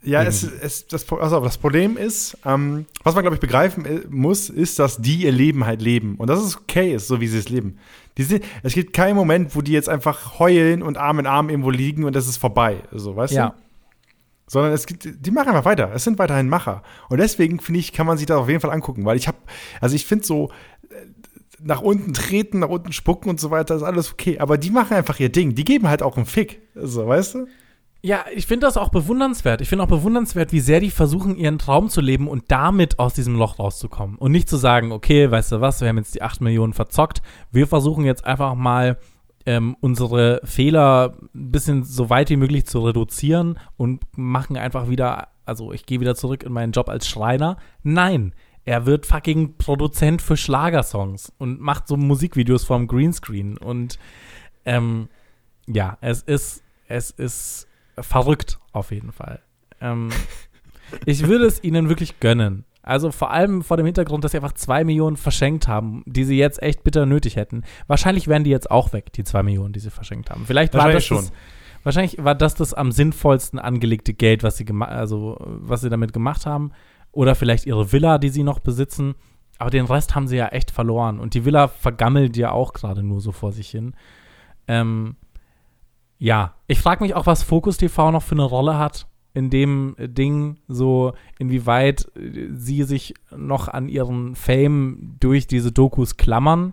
[0.03, 4.01] Ja, es, es, das, also das Problem ist, ähm, was man, glaube ich, begreifen äh,
[4.09, 6.15] muss, ist, dass die ihr Leben halt leben.
[6.17, 7.79] Und das ist okay, ist so, wie sie es leben.
[8.17, 11.51] Die sind, es gibt keinen Moment, wo die jetzt einfach heulen und Arm in Arm
[11.51, 12.83] irgendwo liegen und das ist vorbei.
[12.93, 13.49] So, weißt Ja.
[13.51, 13.55] du?
[14.49, 15.91] Sondern es gibt, die machen einfach weiter.
[15.93, 16.85] Es sind weiterhin Macher.
[17.09, 19.05] Und deswegen, finde ich, kann man sich das auf jeden Fall angucken.
[19.05, 19.39] Weil ich habe,
[19.81, 20.51] also ich finde so,
[20.89, 20.95] äh,
[21.61, 24.39] nach unten treten, nach unten spucken und so weiter, ist alles okay.
[24.39, 25.57] Aber die machen einfach ihr Ding.
[25.57, 26.61] Die geben halt auch einen Fick.
[26.77, 27.47] So, weißt du?
[28.07, 29.61] Ja, ich finde das auch bewundernswert.
[29.61, 33.15] Ich finde auch bewundernswert, wie sehr die versuchen, ihren Traum zu leben und damit aus
[33.15, 34.15] diesem Loch rauszukommen.
[34.15, 37.21] Und nicht zu sagen, okay, weißt du was, wir haben jetzt die 8 Millionen verzockt.
[37.51, 38.97] Wir versuchen jetzt einfach mal
[39.45, 45.27] ähm, unsere Fehler ein bisschen so weit wie möglich zu reduzieren und machen einfach wieder,
[45.45, 47.57] also ich gehe wieder zurück in meinen Job als Schreiner.
[47.83, 53.59] Nein, er wird fucking Produzent für Schlagersongs und macht so Musikvideos vom Greenscreen.
[53.59, 53.99] Und
[54.65, 55.09] ähm,
[55.67, 57.67] ja, es ist, es ist
[57.99, 59.41] verrückt auf jeden Fall.
[59.81, 60.11] Ähm,
[61.07, 62.65] ich würde es ihnen wirklich gönnen.
[62.87, 66.39] Also vor allem vor dem Hintergrund, dass sie einfach zwei Millionen verschenkt haben, die sie
[66.39, 67.65] jetzt echt bitter nötig hätten.
[67.89, 70.47] Wahrscheinlich wären die jetzt auch weg, die zwei Millionen, die sie verschenkt haben.
[70.47, 71.39] Vielleicht war das Wahrscheinlich Das,
[71.83, 76.13] wahrscheinlich war das das am sinnvollsten angelegte Geld, was sie gemacht, also was sie damit
[76.13, 76.71] gemacht haben.
[77.11, 79.17] Oder vielleicht ihre Villa, die sie noch besitzen.
[79.59, 81.19] Aber den Rest haben sie ja echt verloren.
[81.19, 83.95] Und die Villa vergammelt ja auch gerade nur so vor sich hin.
[84.69, 85.17] Ähm,
[86.19, 89.95] ja, ich frage mich auch, was Focus TV noch für eine Rolle hat in dem
[89.99, 96.73] Ding, so inwieweit äh, sie sich noch an ihren Fame durch diese Dokus klammern.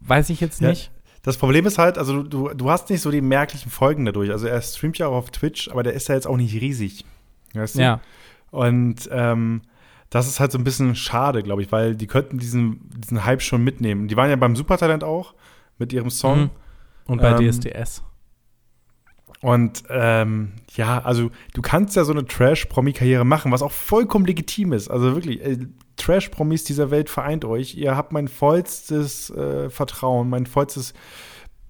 [0.00, 0.92] Weiß ich jetzt Ja, nicht.
[1.22, 4.30] das Problem ist halt, also du, du hast nicht so die merklichen Folgen dadurch.
[4.30, 7.04] Also er streamt ja auch auf Twitch, aber der ist ja jetzt auch nicht riesig.
[7.54, 7.80] Weißt du?
[7.82, 8.00] Ja.
[8.52, 9.62] Und ähm,
[10.08, 13.42] das ist halt so ein bisschen schade, glaube ich, weil die könnten diesen, diesen Hype
[13.42, 14.08] schon mitnehmen.
[14.08, 15.34] Die waren ja beim Supertalent auch
[15.78, 16.42] mit ihrem Song.
[16.42, 16.50] Mhm.
[17.06, 18.04] Und bei Ähm, DSDS.
[19.42, 24.72] Und ähm, ja, also du kannst ja so eine Trash-Promi-Karriere machen, was auch vollkommen legitim
[24.72, 24.88] ist.
[24.88, 25.58] Also wirklich, äh,
[25.96, 27.74] Trash-Promis dieser Welt vereint euch.
[27.74, 30.92] Ihr habt mein vollstes äh, Vertrauen, mein vollstes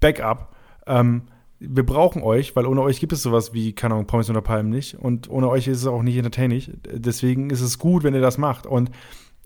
[0.01, 0.55] Backup.
[0.87, 1.23] Ähm,
[1.61, 4.71] wir brauchen euch, weil ohne euch gibt es sowas wie, keine Ahnung, Promis unter Palmen
[4.71, 4.95] nicht.
[4.95, 6.81] Und ohne euch ist es auch nicht entertaining.
[6.93, 8.67] Deswegen ist es gut, wenn ihr das macht.
[8.67, 8.91] Und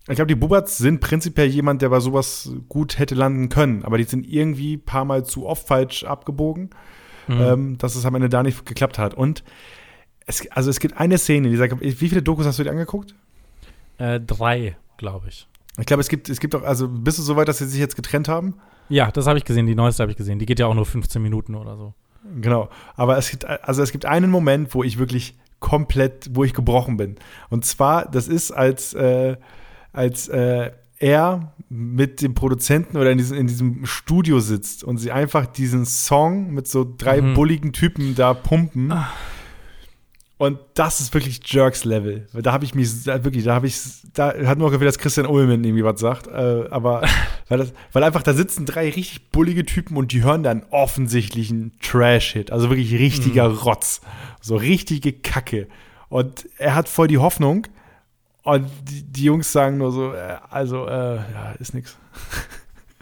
[0.09, 3.85] ich glaube, die Buberts sind prinzipiell jemand, der bei sowas gut hätte landen können.
[3.85, 6.71] Aber die sind irgendwie ein paar Mal zu oft falsch abgebogen
[7.29, 7.41] Mhm.
[7.41, 9.15] ähm, dass es am Ende da nicht geklappt hat.
[9.15, 9.45] Und
[10.27, 13.15] es, also es gibt eine Szene, die sagt, wie viele Dokus hast du dir angeguckt?
[13.99, 15.47] Äh, drei, glaube ich.
[15.79, 17.81] Ich glaube, es gibt, es gibt auch, also bist du so weit, dass sie sich
[17.81, 18.55] jetzt getrennt haben?
[18.89, 19.67] Ja, das habe ich gesehen.
[19.67, 20.39] Die neueste habe ich gesehen.
[20.39, 21.95] Die geht ja auch nur 15 Minuten oder so.
[22.41, 22.69] Genau.
[22.97, 26.97] Aber es gibt, also es gibt einen Moment, wo ich wirklich komplett, wo ich gebrochen
[26.97, 27.17] bin.
[27.51, 29.37] Und zwar, das ist als, äh,
[29.93, 30.71] als äh,
[31.05, 35.85] er mit dem Produzenten oder in diesem, in diesem Studio sitzt und sie einfach diesen
[35.85, 37.35] Song mit so drei Mhm.
[37.35, 38.93] bulligen Typen da pumpen.
[40.37, 42.27] Und das ist wirklich Jerks-Level.
[42.43, 43.81] Da habe ich mich, da wirklich, da habe ich,
[44.15, 46.27] da hat nur gehofft, dass Christian Ullmann irgendwie was sagt.
[46.27, 47.03] Äh, aber
[47.49, 51.73] weil, das, weil einfach da sitzen drei richtig bullige Typen und die hören dann offensichtlichen
[51.81, 52.51] Trash-Hit.
[52.51, 54.01] Also wirklich richtiger Rotz.
[54.41, 55.69] So richtige Kacke.
[56.09, 57.67] Und er hat voll die Hoffnung.
[58.45, 61.99] Und die, die Jungs sagen nur so, äh, also, äh, ja, ist nix.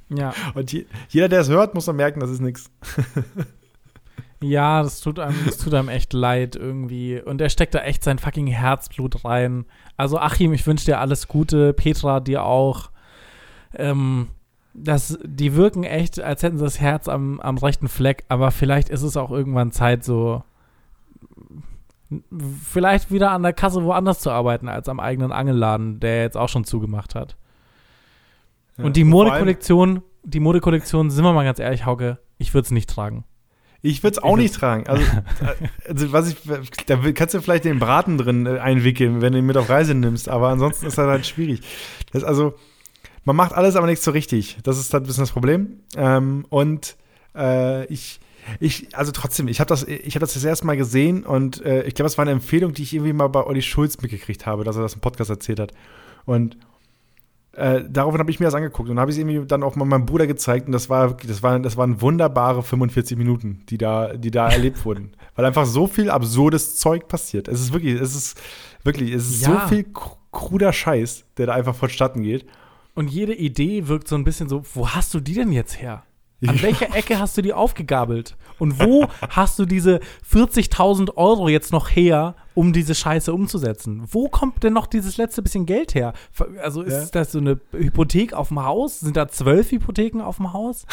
[0.09, 0.35] Ja.
[0.55, 2.71] Und je, jeder, der es hört, muss dann merken, das ist nix.
[4.43, 7.21] Ja, das tut einem, das tut einem echt leid irgendwie.
[7.21, 9.65] Und er steckt da echt sein fucking Herzblut rein.
[9.97, 11.73] Also Achim, ich wünsche dir alles Gute.
[11.73, 12.91] Petra, dir auch.
[13.75, 14.29] Ähm,
[14.75, 18.25] das, die wirken echt, als hätten sie das Herz am, am rechten Fleck.
[18.29, 20.43] Aber vielleicht ist es auch irgendwann Zeit, so
[22.69, 26.49] vielleicht wieder an der Kasse woanders zu arbeiten als am eigenen Angelladen, der jetzt auch
[26.49, 27.37] schon zugemacht hat.
[28.79, 32.89] Und die Modekollektion, die Modekollektion, sind wir mal ganz ehrlich, Hauke, ich würde es nicht
[32.89, 33.25] tragen.
[33.85, 34.87] Ich würde es auch nicht tragen.
[34.87, 35.05] Also,
[35.89, 36.37] also was ich,
[36.87, 39.95] da kannst du vielleicht den Braten drin äh, einwickeln, wenn du ihn mit auf Reise
[39.95, 40.29] nimmst.
[40.29, 41.63] Aber ansonsten ist das halt schwierig.
[42.13, 42.55] Das, also,
[43.25, 44.59] man macht alles, aber nichts so richtig.
[44.63, 45.81] Das ist halt ein bisschen das Problem.
[45.97, 46.97] Ähm, und
[47.35, 48.21] äh, ich,
[48.61, 51.83] ich, also trotzdem, ich habe das, ich habe das das erste Mal gesehen und äh,
[51.85, 54.65] ich glaube, es war eine Empfehlung, die ich irgendwie mal bei Olli Schulz mitgekriegt habe,
[54.65, 55.73] dass er das im Podcast erzählt hat.
[56.25, 56.57] Und
[57.55, 59.85] äh, daraufhin habe ich mir das angeguckt und habe ich es irgendwie dann auch mal
[59.85, 63.77] meinem Bruder gezeigt und das war wirklich, das waren, das waren wunderbare 45 Minuten, die
[63.79, 65.13] da, die da erlebt wurden.
[65.37, 67.49] Weil einfach so viel absurdes Zeug passiert.
[67.49, 68.41] Es ist wirklich, es ist
[68.85, 69.61] wirklich, es ist Ja.
[69.63, 72.47] so viel kr- kruder Scheiß, der da einfach vonstatten geht.
[72.95, 76.03] Und jede Idee wirkt so ein bisschen so, wo hast du die denn jetzt her?
[76.47, 78.37] An welcher Ecke hast du die aufgegabelt?
[78.59, 84.03] Und wo hast du diese 40.000 Euro jetzt noch her, um diese Scheiße umzusetzen?
[84.11, 86.13] Wo kommt denn noch dieses letzte bisschen Geld her?
[86.63, 87.21] Also ist Ja.
[87.21, 89.01] das so eine Hypothek auf dem Haus?
[89.01, 90.87] Sind da zwölf Hypotheken auf dem Haus?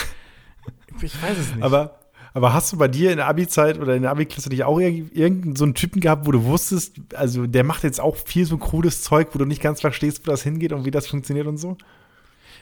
[1.02, 1.64] Ich weiß es nicht.
[1.64, 2.00] Aber,
[2.34, 5.12] aber hast du bei dir in der Abi-Zeit oder in der Abi-Klasse nicht auch irg-
[5.14, 8.58] irgendeinen so einen Typen gehabt, wo du wusstest, also der macht jetzt auch viel so
[8.58, 11.58] krudes Zeug, wo du nicht ganz verstehst, wo das hingeht und wie das funktioniert und
[11.58, 11.78] so?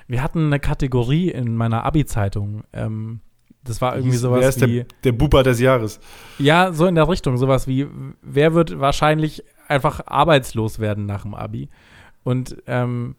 [0.07, 2.63] Wir hatten eine Kategorie in meiner Abi-Zeitung.
[2.73, 3.19] Ähm,
[3.63, 4.75] das war irgendwie Wer sowas ist wie.
[4.75, 5.99] der, der Buber des Jahres?
[6.39, 7.87] Ja, so in der Richtung, sowas wie,
[8.21, 11.69] wer wird wahrscheinlich einfach arbeitslos werden nach dem Abi?
[12.23, 13.15] Und ähm,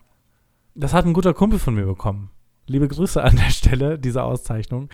[0.74, 2.30] das hat ein guter Kumpel von mir bekommen.
[2.66, 4.88] Liebe Grüße an der Stelle, diese Auszeichnung.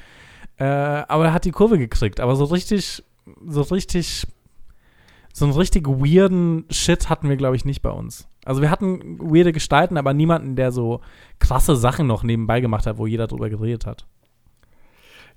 [0.56, 2.20] Äh, aber er hat die Kurve gekriegt.
[2.20, 3.02] Aber so richtig,
[3.46, 4.26] so richtig,
[5.32, 8.28] so einen richtig weirden Shit hatten wir, glaube ich, nicht bei uns.
[8.44, 11.00] Also wir hatten weirde Gestalten, aber niemanden, der so
[11.38, 14.06] krasse Sachen noch nebenbei gemacht hat, wo jeder drüber geredet hat.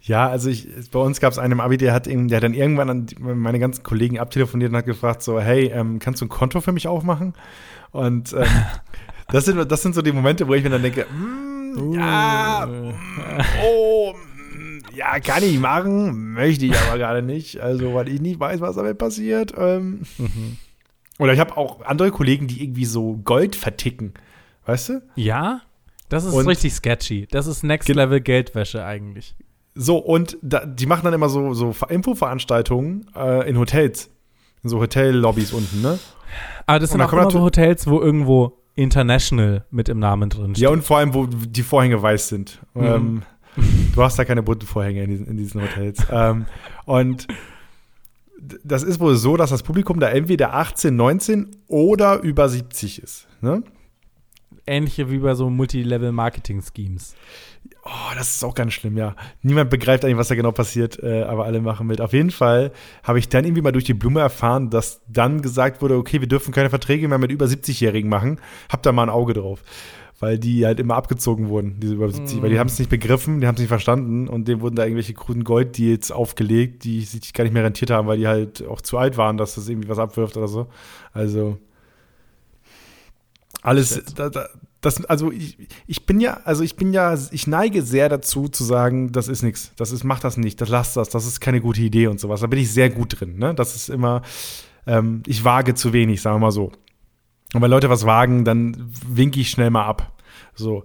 [0.04, 2.44] Ja, also ich, bei uns gab es einen im Abi, der hat, eben, der hat
[2.44, 6.26] dann irgendwann an meine ganzen Kollegen abtelefoniert und hat gefragt so, hey, ähm, kannst du
[6.26, 7.34] ein Konto für mich aufmachen?
[7.92, 8.46] Und ähm,
[9.30, 12.94] das, sind, das sind so die Momente, wo ich mir dann denke, mm, ja, mm,
[13.66, 17.60] oh, mm, ja, kann ich machen, möchte ich aber gerade nicht.
[17.60, 19.54] Also, weil ich nicht weiß, was damit passiert.
[19.58, 20.02] Ähm,
[21.20, 24.14] Oder ich habe auch andere Kollegen, die irgendwie so Gold verticken.
[24.66, 25.02] Weißt du?
[25.16, 25.62] Ja?
[26.10, 27.28] Das ist Und- richtig sketchy.
[27.32, 29.36] Das ist Next Level Geldwäsche eigentlich.
[29.76, 34.10] So, und da, die machen dann immer so, so Infoveranstaltungen äh, in Hotels.
[34.64, 36.00] In so Hotellobbys unten, ne?
[36.66, 40.56] Aber das Und sind auch immer so Hotels, wo irgendwo International mit im Namen drin
[40.56, 40.64] steht.
[40.64, 42.60] Ja, und vor allem, wo die Vorhänge weiß sind.
[42.74, 42.84] Mhm.
[42.84, 43.22] Ähm,
[43.94, 46.00] du hast da keine bunten Vorhänge in diesen, in diesen Hotels.
[46.12, 46.46] ähm,
[46.86, 47.28] und
[48.64, 53.28] das ist wohl so, dass das Publikum da entweder 18, 19 oder über 70 ist.
[53.42, 53.64] Ne?
[54.66, 57.16] Ähnliche wie bei so Multilevel-Marketing-Schemes.
[57.84, 59.16] Oh, das ist auch ganz schlimm, ja.
[59.42, 62.02] Niemand begreift eigentlich, was da genau passiert, äh, aber alle machen mit.
[62.02, 62.72] Auf jeden Fall
[63.04, 66.28] habe ich dann irgendwie mal durch die Blume erfahren, dass dann gesagt wurde, okay, wir
[66.28, 68.42] dürfen keine Verträge mehr mit über 70-Jährigen machen.
[68.70, 69.64] Hab da mal ein Auge drauf.
[70.20, 72.42] Weil die halt immer abgezogen wurden, diese über 70, mm.
[72.42, 74.84] weil die haben es nicht begriffen, die haben es nicht verstanden und denen wurden da
[74.84, 78.82] irgendwelche kruden Golddeals aufgelegt, die sich gar nicht mehr rentiert haben, weil die halt auch
[78.82, 80.68] zu alt waren, dass das irgendwie was abwirft oder so.
[81.14, 81.60] Also
[83.62, 84.48] alles, da, da,
[84.82, 85.58] das, also ich,
[85.88, 89.44] ich bin ja, also ich bin ja, ich neige sehr dazu zu sagen, das ist
[89.44, 92.20] nichts, das ist, mach das nicht, das lass das, das ist keine gute Idee und
[92.20, 92.42] sowas.
[92.42, 93.54] Da bin ich sehr gut drin, ne?
[93.56, 94.22] Das ist immer,
[94.86, 96.72] ähm, ich wage zu wenig, sagen wir mal so.
[97.54, 98.76] Und wenn Leute was wagen, dann
[99.08, 100.12] winke ich schnell mal ab.
[100.54, 100.84] So.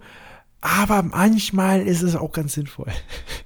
[0.60, 2.90] Aber manchmal ist es auch ganz sinnvoll.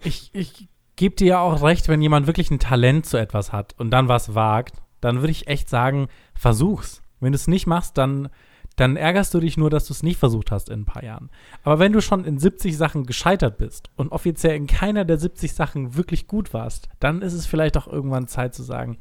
[0.04, 3.74] Ich, ich gebe dir ja auch recht, wenn jemand wirklich ein Talent zu etwas hat
[3.76, 6.06] und dann was wagt, dann würde ich echt sagen,
[6.36, 7.02] versuch's.
[7.18, 8.28] Wenn du es nicht machst, dann
[8.76, 11.30] dann ärgerst du dich nur, dass du es nicht versucht hast in ein paar Jahren.
[11.64, 15.54] Aber wenn du schon in 70 Sachen gescheitert bist und offiziell in keiner der 70
[15.54, 18.98] Sachen wirklich gut warst, dann ist es vielleicht auch irgendwann Zeit zu sagen,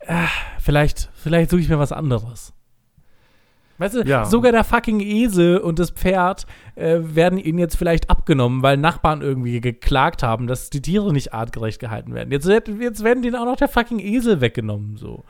[0.00, 0.26] äh,
[0.58, 2.52] vielleicht, vielleicht suche ich mir was anderes.
[3.78, 4.24] Weißt du, ja.
[4.24, 6.46] sogar der fucking Esel und das Pferd
[6.76, 11.34] äh, werden ihnen jetzt vielleicht abgenommen, weil Nachbarn irgendwie geklagt haben, dass die Tiere nicht
[11.34, 12.30] artgerecht gehalten werden.
[12.30, 15.24] Jetzt, jetzt werden denen auch noch der fucking Esel weggenommen, so.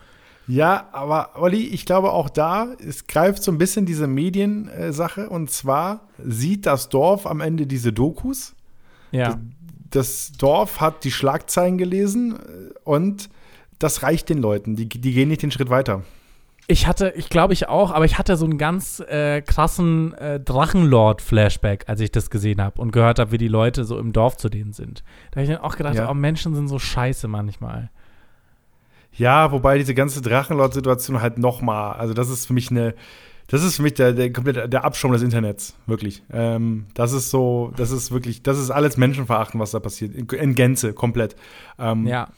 [0.49, 5.28] Ja, aber Olli, ich glaube auch da, es greift so ein bisschen diese Mediensache.
[5.28, 8.55] Und zwar sieht das Dorf am Ende diese Dokus.
[9.11, 9.40] Ja.
[9.90, 12.38] Das Dorf hat die Schlagzeilen gelesen
[12.84, 13.28] und
[13.78, 14.76] das reicht den Leuten.
[14.76, 16.03] Die, die gehen nicht den Schritt weiter.
[16.68, 20.40] Ich hatte, ich glaube ich auch, aber ich hatte so einen ganz äh, krassen äh,
[20.40, 24.36] Drachenlord-Flashback, als ich das gesehen habe und gehört habe, wie die Leute so im Dorf
[24.36, 25.04] zu denen sind.
[25.30, 26.10] Da habe ich dann auch gedacht, ja.
[26.10, 27.90] oh, Menschen sind so scheiße manchmal.
[29.12, 32.94] Ja, wobei diese ganze Drachenlord-Situation halt nochmal, also das ist für mich eine,
[33.46, 36.22] das ist für mich der, der komplette der Abschaum des Internets, wirklich.
[36.32, 40.26] Ähm, das ist so, das ist wirklich, das ist alles Menschenverachten, was da passiert, in,
[40.26, 41.36] in Gänze, komplett.
[41.78, 42.28] Ähm, ja.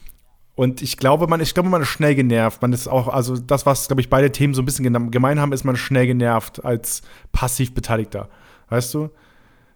[0.58, 2.62] Und ich glaube, man, ich glaube, man ist schnell genervt.
[2.62, 5.52] Man ist auch, also das, was, glaube ich, beide Themen so ein bisschen gemein haben,
[5.52, 8.28] ist man schnell genervt als passiv Beteiligter.
[8.68, 9.10] Weißt du?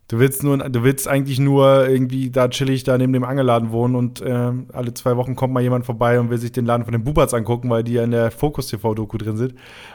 [0.09, 3.95] Du willst nur, du willst eigentlich nur irgendwie da chillig da neben dem Angeladen wohnen
[3.95, 6.91] und äh, alle zwei Wochen kommt mal jemand vorbei und will sich den Laden von
[6.91, 9.55] den Bubats angucken, weil die ja in der Focus TV Doku drin sind.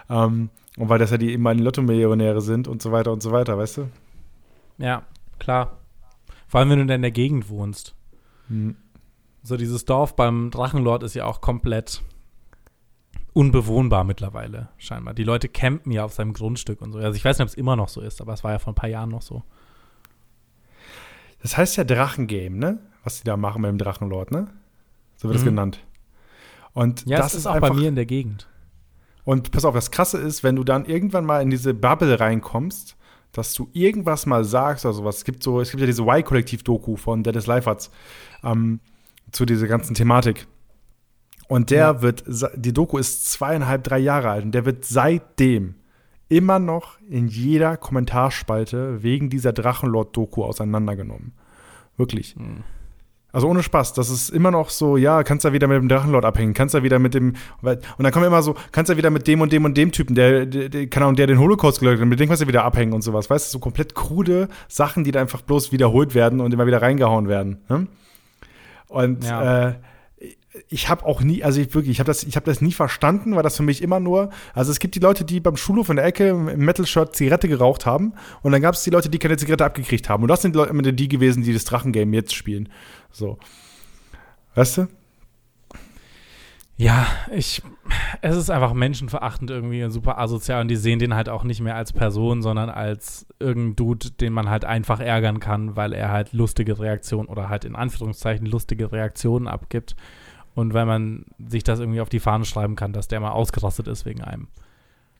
[0.10, 3.58] Ähm, und weil das ja die ehemaligen Lotto-Millionäre sind und so weiter und so weiter,
[3.58, 3.90] weißt du?
[4.78, 5.04] Ja,
[5.38, 5.80] klar.
[6.48, 7.94] Vor allem, wenn du da in der Gegend wohnst.
[8.48, 8.78] Hm.
[9.48, 12.02] So dieses Dorf beim Drachenlord ist ja auch komplett
[13.32, 15.14] unbewohnbar mittlerweile, scheinbar.
[15.14, 17.00] Die Leute campen ja auf seinem Grundstück und so.
[17.00, 18.74] Also ich weiß nicht, ob es immer noch so ist, aber es war ja vor
[18.74, 19.44] ein paar Jahren noch so.
[21.42, 22.80] Das heißt ja Drachengame, ne?
[23.06, 24.48] Was die da machen mit dem Drachenlord, ne?
[25.16, 25.52] So wird es mhm.
[25.52, 25.80] genannt.
[26.74, 28.50] Und ja, das ist auch bei mir in der Gegend.
[29.24, 32.98] Und pass auf, das Krasse ist, wenn du dann irgendwann mal in diese Bubble reinkommst,
[33.32, 35.18] dass du irgendwas mal sagst oder sowas.
[35.18, 37.92] Es gibt so, es gibt ja diese Y-Kollektiv-Doku von Dennis Leifertz
[38.44, 38.82] ähm,
[39.32, 40.48] zu dieser ganzen Thematik.
[41.48, 42.02] Und der ja.
[42.02, 42.26] wird,
[42.56, 45.76] die Doku ist zweieinhalb, drei Jahre alt und der wird seitdem
[46.30, 51.32] immer noch in jeder Kommentarspalte wegen dieser Drachenlord-Doku auseinandergenommen.
[51.96, 52.36] Wirklich.
[52.36, 52.64] Hm.
[53.32, 55.90] Also ohne Spaß, das ist immer noch so, ja, kannst du ja wieder mit dem
[55.90, 58.94] Drachenlord abhängen, kannst du ja wieder mit dem, und dann kommen immer so, kannst du
[58.94, 61.28] ja wieder mit dem und dem und dem Typen, der, der, der keine Ahnung, der
[61.28, 63.60] den Holocaust geleugnet hat, mit dem kannst du wieder abhängen und sowas, weißt du, so
[63.60, 67.60] komplett krude Sachen, die da einfach bloß wiederholt werden und immer wieder reingehauen werden.
[67.70, 67.88] Ne?
[68.88, 69.70] Und ja.
[69.70, 69.74] äh,
[70.70, 73.36] ich habe auch nie, also ich wirklich, ich habe das, ich habe das nie verstanden,
[73.36, 75.98] weil das für mich immer nur, also es gibt die Leute, die beim Schulhof in
[75.98, 79.38] der Ecke im Metal-Shirt Zigarette geraucht haben und dann gab es die Leute, die keine
[79.38, 82.34] Zigarette abgekriegt haben und das sind die Leute immer die gewesen, die das Drachengame jetzt
[82.34, 82.70] spielen.
[83.12, 83.38] So,
[84.56, 84.88] weißt du?
[86.78, 87.62] Ja, ich,
[88.22, 91.62] es ist einfach menschenverachtend irgendwie und super asozial und die sehen den halt auch nicht
[91.62, 96.12] mehr als Person, sondern als irgendein Dude, den man halt einfach ärgern kann, weil er
[96.12, 99.96] halt lustige Reaktionen oder halt in Anführungszeichen lustige Reaktionen abgibt
[100.56, 103.88] und weil man sich das irgendwie auf die Fahne schreiben kann, dass der mal ausgerastet
[103.88, 104.48] ist wegen einem.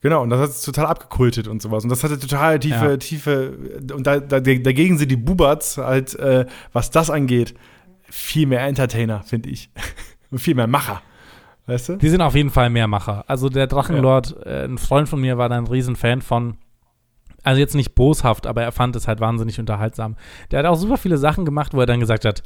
[0.02, 1.84] Genau, und das hat es total abgekultet und sowas.
[1.84, 2.98] Und das hatte total tiefe, ja.
[2.98, 3.58] tiefe,
[3.94, 7.56] und da, da, dagegen sind die Bubats halt, äh, was das angeht,
[8.04, 9.70] viel mehr Entertainer, finde ich.
[10.32, 11.02] und viel mehr Macher.
[11.68, 11.98] Weißt du?
[11.98, 13.26] Die sind auf jeden Fall mehr Macher.
[13.28, 14.52] Also der Drachenlord, ja.
[14.52, 16.58] äh, ein Freund von mir war da ein Riesenfan von.
[17.44, 20.16] Also jetzt nicht boshaft, aber er fand es halt wahnsinnig unterhaltsam.
[20.52, 22.44] Der hat auch super viele Sachen gemacht, wo er dann gesagt hat,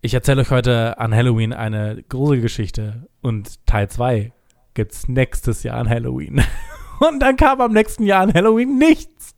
[0.00, 4.32] ich erzähle euch heute an Halloween eine Gruselgeschichte und Teil 2
[4.74, 6.42] gibt's nächstes Jahr an Halloween.
[7.00, 9.34] Und dann kam am nächsten Jahr an Halloween nichts.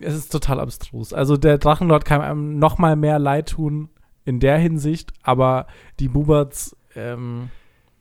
[0.00, 1.12] Es ist total abstrus.
[1.12, 3.90] Also der Drachenlord kann einem noch mal mehr leid tun
[4.24, 5.66] in der Hinsicht, aber
[6.00, 7.50] die Buberts ähm,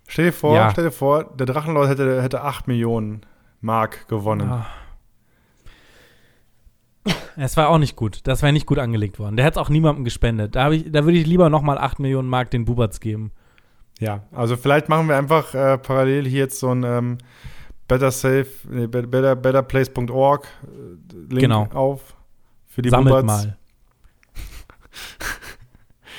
[0.07, 0.69] Stell dir vor, ja.
[0.71, 3.21] stell dir vor, der Drachenlord hätte, hätte 8 Millionen
[3.61, 4.49] Mark gewonnen.
[4.49, 4.65] Ja.
[7.37, 8.21] Es war auch nicht gut.
[8.23, 9.35] Das wäre nicht gut angelegt worden.
[9.37, 10.55] Der hätte es auch niemandem gespendet.
[10.55, 13.31] Da, ich, da würde ich lieber nochmal 8 Millionen Mark den Buberts geben.
[13.99, 17.17] Ja, also vielleicht machen wir einfach äh, parallel hier jetzt so ein ähm,
[17.87, 21.67] Better Safe, nee, better, betterplace.org äh, Link Genau.
[21.73, 22.15] auf
[22.67, 23.45] für die Sammelt Buberts.
[23.45, 23.57] mal.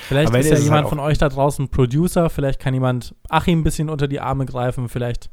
[0.09, 2.29] Vielleicht ist ja ist jemand halt von euch da draußen Producer.
[2.29, 4.89] Vielleicht kann jemand Achim ein bisschen unter die Arme greifen.
[4.89, 5.29] Vielleicht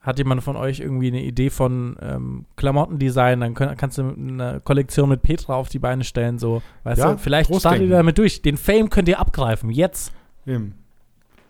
[0.00, 3.40] hat jemand von euch irgendwie eine Idee von ähm, Klamottendesign.
[3.40, 6.38] Dann könnt, kannst du eine Kollektion mit Petra auf die Beine stellen.
[6.38, 8.40] So, weißt Ja, du, vielleicht startet ihr damit durch.
[8.40, 9.70] Den Fame könnt ihr abgreifen.
[9.70, 10.12] Jetzt
[10.46, 10.74] Eben.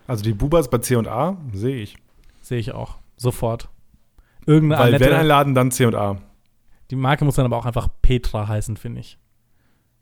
[0.07, 1.97] Also die Buberts bei C&A sehe ich.
[2.41, 2.97] sehe ich auch.
[3.17, 3.69] Sofort.
[4.47, 6.17] Irgendeine Weil wenn ein Laden, dann C&A.
[6.91, 9.19] Die Marke muss dann aber auch einfach Petra heißen, finde ich.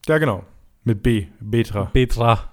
[0.06, 0.44] Ja, genau.
[0.86, 1.26] Mit B.
[1.40, 1.86] Betra.
[1.86, 2.52] Petra.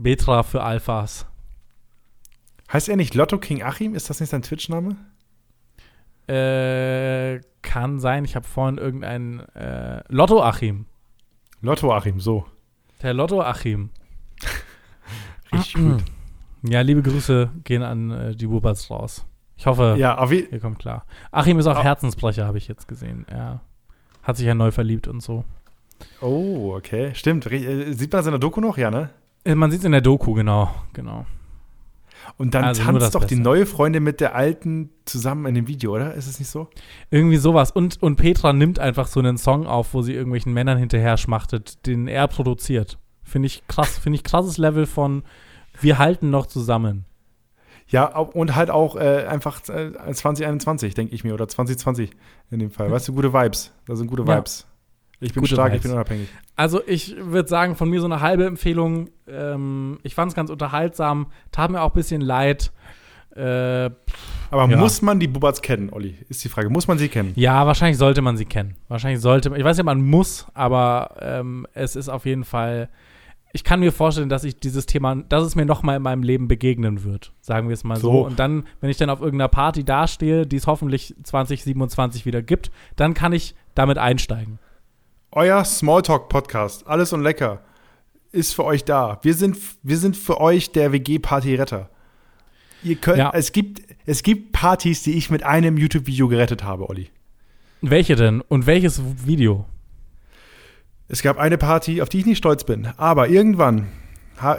[0.00, 1.26] Petra für Alphas.
[2.72, 3.96] Heißt er nicht Lotto King Achim?
[3.96, 4.96] Ist das nicht sein Twitch-Name?
[6.28, 8.24] Äh, kann sein.
[8.24, 10.86] Ich habe vorhin irgendein äh, Lotto Achim.
[11.62, 12.46] Lotto Achim, so.
[13.02, 13.90] Der Lotto Achim.
[15.52, 16.04] Richtig gut.
[16.62, 19.24] Ja, liebe Grüße gehen an äh, die Buberts raus.
[19.56, 21.06] Ich hoffe, Ja, ihr kommt klar.
[21.30, 21.84] Achim ist auch Ah.
[21.84, 23.24] Herzensbrecher, habe ich jetzt gesehen.
[23.28, 23.60] Er
[24.24, 25.44] hat sich ja neu verliebt und so.
[26.20, 27.14] Oh, okay.
[27.14, 27.46] Stimmt.
[27.50, 28.76] Äh, Sieht man das in der Doku noch?
[28.78, 29.10] Ja, ne?
[29.44, 30.70] Äh, Man sieht es in der Doku, genau.
[30.92, 31.26] genau.
[32.36, 33.42] Und dann Also tanzt doch die Beste.
[33.42, 36.14] neue Freundin mit der alten zusammen in dem Video, oder?
[36.14, 36.68] Ist es nicht so?
[37.10, 37.70] Irgendwie sowas.
[37.70, 41.86] Und, und Petra nimmt einfach so einen Song auf, wo sie irgendwelchen Männern hinterher schmachtet,
[41.86, 42.98] den er produziert.
[43.22, 43.98] Finde ich krass.
[43.98, 45.22] Finde ich krasses Level von
[45.80, 47.04] wir halten noch zusammen.
[47.86, 52.10] Ja, und halt auch äh, einfach äh, 2021, denke ich mir, oder 2020
[52.50, 52.90] in dem Fall.
[52.90, 53.72] Weißt du, gute Vibes.
[53.86, 54.36] Das sind gute Ja.
[55.20, 55.82] Ich bin Gute stark, ich Vibes.
[55.84, 56.28] bin unabhängig.
[56.54, 59.08] Also ich würde sagen, von mir so eine halbe Empfehlung.
[59.26, 62.72] Ähm, ich fand es ganz unterhaltsam, tat mir auch ein bisschen leid.
[63.36, 63.90] Äh,
[64.50, 64.76] Aber Ja.
[64.78, 66.16] muss man die Buberts kennen, Olli?
[66.28, 66.70] Ist die Frage.
[66.70, 67.32] Muss man sie kennen?
[67.36, 68.76] ja, wahrscheinlich sollte man sie kennen.
[68.88, 72.88] Wahrscheinlich sollte man, ich weiß nicht, man muss, aber ähm, es ist auf jeden Fall,
[73.52, 76.48] ich kann mir vorstellen, dass ich dieses Thema, dass es mir nochmal in meinem Leben
[76.48, 78.12] begegnen wird, sagen wir es mal so.
[78.12, 78.26] So.
[78.26, 82.70] Und dann, wenn ich dann auf irgendeiner Party dastehe, die es hoffentlich 2027 wieder gibt,
[82.96, 84.58] dann kann ich damit einsteigen.
[85.30, 87.60] Euer Smalltalk-Podcast, alles und lecker,
[88.32, 89.18] ist für euch da.
[89.22, 91.88] Wir sind, wir sind für euch der WG-Party-Retter.
[92.82, 93.30] Ihr könnt, Ja.
[93.34, 97.10] es, gibt, es gibt Partys, die ich mit einem YouTube-Video gerettet habe, Olli.
[97.82, 98.40] Welche denn?
[98.40, 99.66] Und welches Video?
[101.08, 102.86] Es gab eine Party, auf die ich nicht stolz bin.
[102.96, 103.88] Aber irgendwann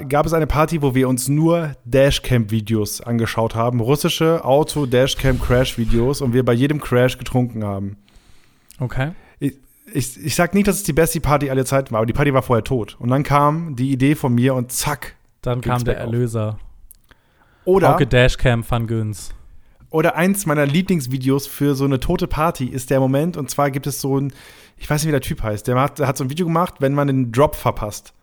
[0.09, 3.80] gab es eine Party, wo wir uns nur Dashcam-Videos angeschaut haben.
[3.80, 7.97] Russische Auto-Dashcam-Crash-Videos und wir bei jedem Crash getrunken haben.
[8.80, 9.11] Okay.
[9.94, 12.34] Ich, ich, sag nicht, dass es die beste Party aller Zeiten war, aber die Party
[12.34, 12.96] war vorher tot.
[13.00, 15.16] Und dann kam die Idee von mir und zack.
[15.42, 15.98] Dann kam der.
[15.98, 16.60] Erlöser.
[17.66, 19.32] Oder, Hauke Dashcam Van Göns.
[19.90, 23.38] oder eins meiner Lieblingsvideos für so eine tote Party ist der Moment.
[23.38, 24.34] Und zwar gibt es so ein,
[24.78, 26.76] ich weiß nicht, wie der Typ heißt, der hat, der hat so ein Video gemacht,
[26.80, 28.14] wenn man den Drop verpasst.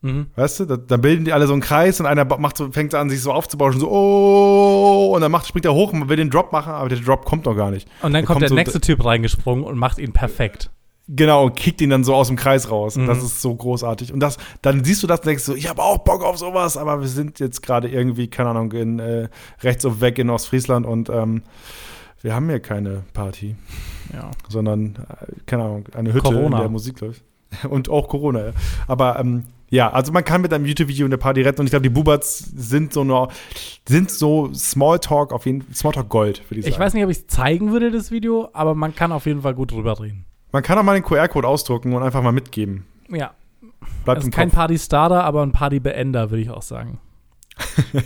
[0.00, 0.26] Mhm.
[0.34, 2.92] Weißt du, da, dann bilden die alle so einen Kreis und einer macht so, fängt
[2.94, 6.28] an, sich so aufzubauschen, so, oh, und dann macht, springt er hoch und will den
[6.30, 7.86] Drop machen, aber der Drop kommt noch gar nicht.
[8.02, 10.70] Und dann Da kommt, der so- nächste Typ reingesprungen und macht ihn perfekt.
[11.08, 12.96] Genau, und kickt ihn dann so aus dem Kreis raus.
[12.96, 13.06] Und Mhm.
[13.08, 14.12] das ist so großartig.
[14.12, 16.76] Und das, dann siehst du das und denkst so, ich habe auch Bock auf sowas,
[16.76, 19.28] aber wir sind jetzt gerade irgendwie, keine Ahnung, in äh,
[19.62, 21.42] rechts auf weg in Ostfriesland und ähm,
[22.22, 23.56] wir haben hier keine Party,
[24.12, 24.30] Ja.
[24.48, 26.56] sondern, äh, keine Ahnung, eine Hütte, Corona.
[26.58, 27.22] in der Musik läuft.
[27.68, 28.52] Und auch Corona, ja.
[28.86, 31.82] Aber ähm, ja, also man kann mit einem YouTube-Video eine Party retten und ich glaube,
[31.82, 33.28] die Buberts sind so nur,
[33.88, 36.72] sind so Smalltalk auf jeden Smalltalk Gold, würde ich sagen.
[36.74, 39.42] Ich weiß nicht, ob ich es zeigen würde, das Video, aber man kann auf jeden
[39.42, 40.24] Fall gut drüber reden.
[40.52, 42.84] Man kann auch mal den QR-Code ausdrucken und einfach mal mitgeben.
[43.08, 43.32] Ja.
[44.04, 44.50] Bleibt Das im ist kein.
[44.50, 46.98] Party-Starter, aber ein Party-Beender, würde ich auch sagen.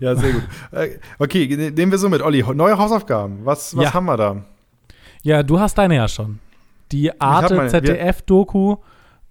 [0.00, 0.42] Ja, sehr gut.
[0.70, 2.22] Äh, okay, ne- nehmen wir so mit.
[2.22, 3.44] Olli, neue Hausaufgaben.
[3.44, 3.94] Was, was Ja.
[3.94, 4.44] haben wir da?
[5.22, 6.38] Ja, du hast deine ja schon.
[6.92, 8.76] Die Arte ZDF-Doku,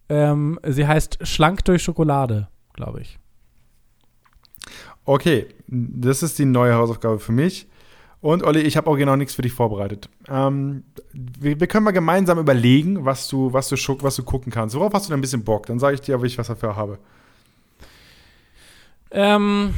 [0.10, 3.18] ähm, sie heißt Schlank durch Schokolade, glaube ich.
[5.06, 7.68] Okay, das ist die neue Hausaufgabe für mich.
[8.26, 10.10] Und Olli, ich habe auch genau nichts für dich vorbereitet.
[10.28, 10.84] Ähm,
[11.14, 14.74] wir, wir können mal gemeinsam überlegen, was du, was, du, was du gucken kannst.
[14.74, 15.68] Worauf hast du denn ein bisschen Bock?
[15.68, 16.98] Dann sage ich dir, ob ich was dafür habe.
[19.12, 19.76] Ähm,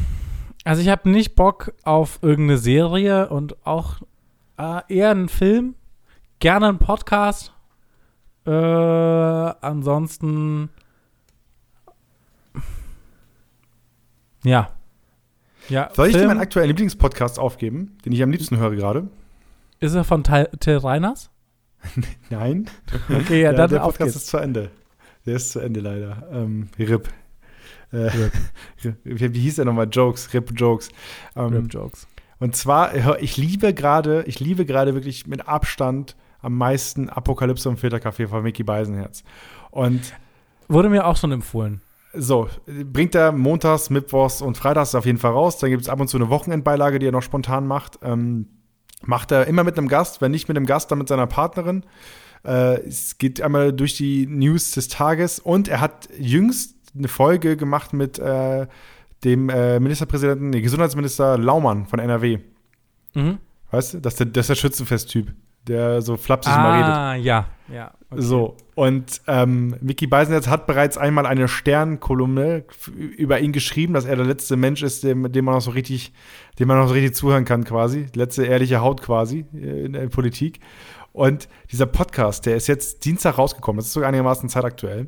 [0.64, 3.98] also ich habe nicht Bock auf irgendeine Serie und auch
[4.58, 5.76] äh, eher einen Film.
[6.40, 7.52] Gerne einen Podcast.
[8.46, 10.70] Äh, ansonsten.
[14.46, 14.70] Ja.
[15.70, 19.08] Ja, Soll ich dir meinen aktuellen Lieblingspodcast aufgeben, den ich am liebsten höre gerade?
[19.80, 21.30] ist er von Til Till Reiners?
[22.30, 22.68] Nein.
[23.10, 24.24] Okay, ja, der, dann der auf Podcast geht's.
[24.24, 24.72] ist zu Ende.
[25.26, 26.28] Der ist zu Ende leider.
[26.32, 27.10] Ähm, RIP.
[27.92, 28.10] Äh,
[29.04, 29.88] wie, wie hieß der nochmal?
[29.92, 30.90] Jokes, RIP Jokes.
[31.36, 32.08] Ähm, Rip Jokes.
[32.40, 37.78] Und zwar, ich liebe gerade, ich liebe gerade wirklich mit Abstand am meisten Apokalypse und
[37.78, 39.24] Filterkaffee von Mickey Beisenherz.
[39.72, 40.14] Und
[40.68, 41.82] Wurde mir auch schon empfohlen.
[42.14, 45.58] So, bringt er montags, mittwochs und freitags auf jeden Fall raus.
[45.58, 48.00] Dann gibt es ab und zu eine Wochenendbeilage, die er noch spontan macht.
[48.02, 48.48] Ähm,
[49.04, 51.84] macht er immer mit einem Gast, wenn nicht mit einem Gast, dann mit seiner Partnerin.
[52.44, 57.58] Äh, es geht einmal durch die News des Tages und er hat jüngst eine Folge
[57.58, 58.68] gemacht mit äh,
[59.24, 62.40] dem äh, Ministerpräsidenten, nee, Gesundheitsminister Laumann von NRW.
[63.14, 63.40] Mhm.
[63.72, 64.00] Weißt du?
[64.00, 65.34] Das ist der, das ist der Schützenfest-Typ,
[65.68, 66.96] der so flapsig mal redet.
[66.96, 67.92] Ah, ja, ja.
[68.10, 68.22] okay.
[68.22, 72.64] So, und ähm, Mickey Beisenherz hat bereits einmal eine Sternkolumne
[73.18, 76.14] über ihn geschrieben, dass er der letzte Mensch ist, dem, dem man noch so richtig,
[76.60, 78.06] dem man noch so richtig zuhören kann, quasi.
[78.14, 80.60] Letzte ehrliche Haut quasi äh, in der Politik.
[81.12, 85.08] Und dieser Podcast, der ist jetzt Dienstag rausgekommen, das ist sogar einigermaßen zeitaktuell.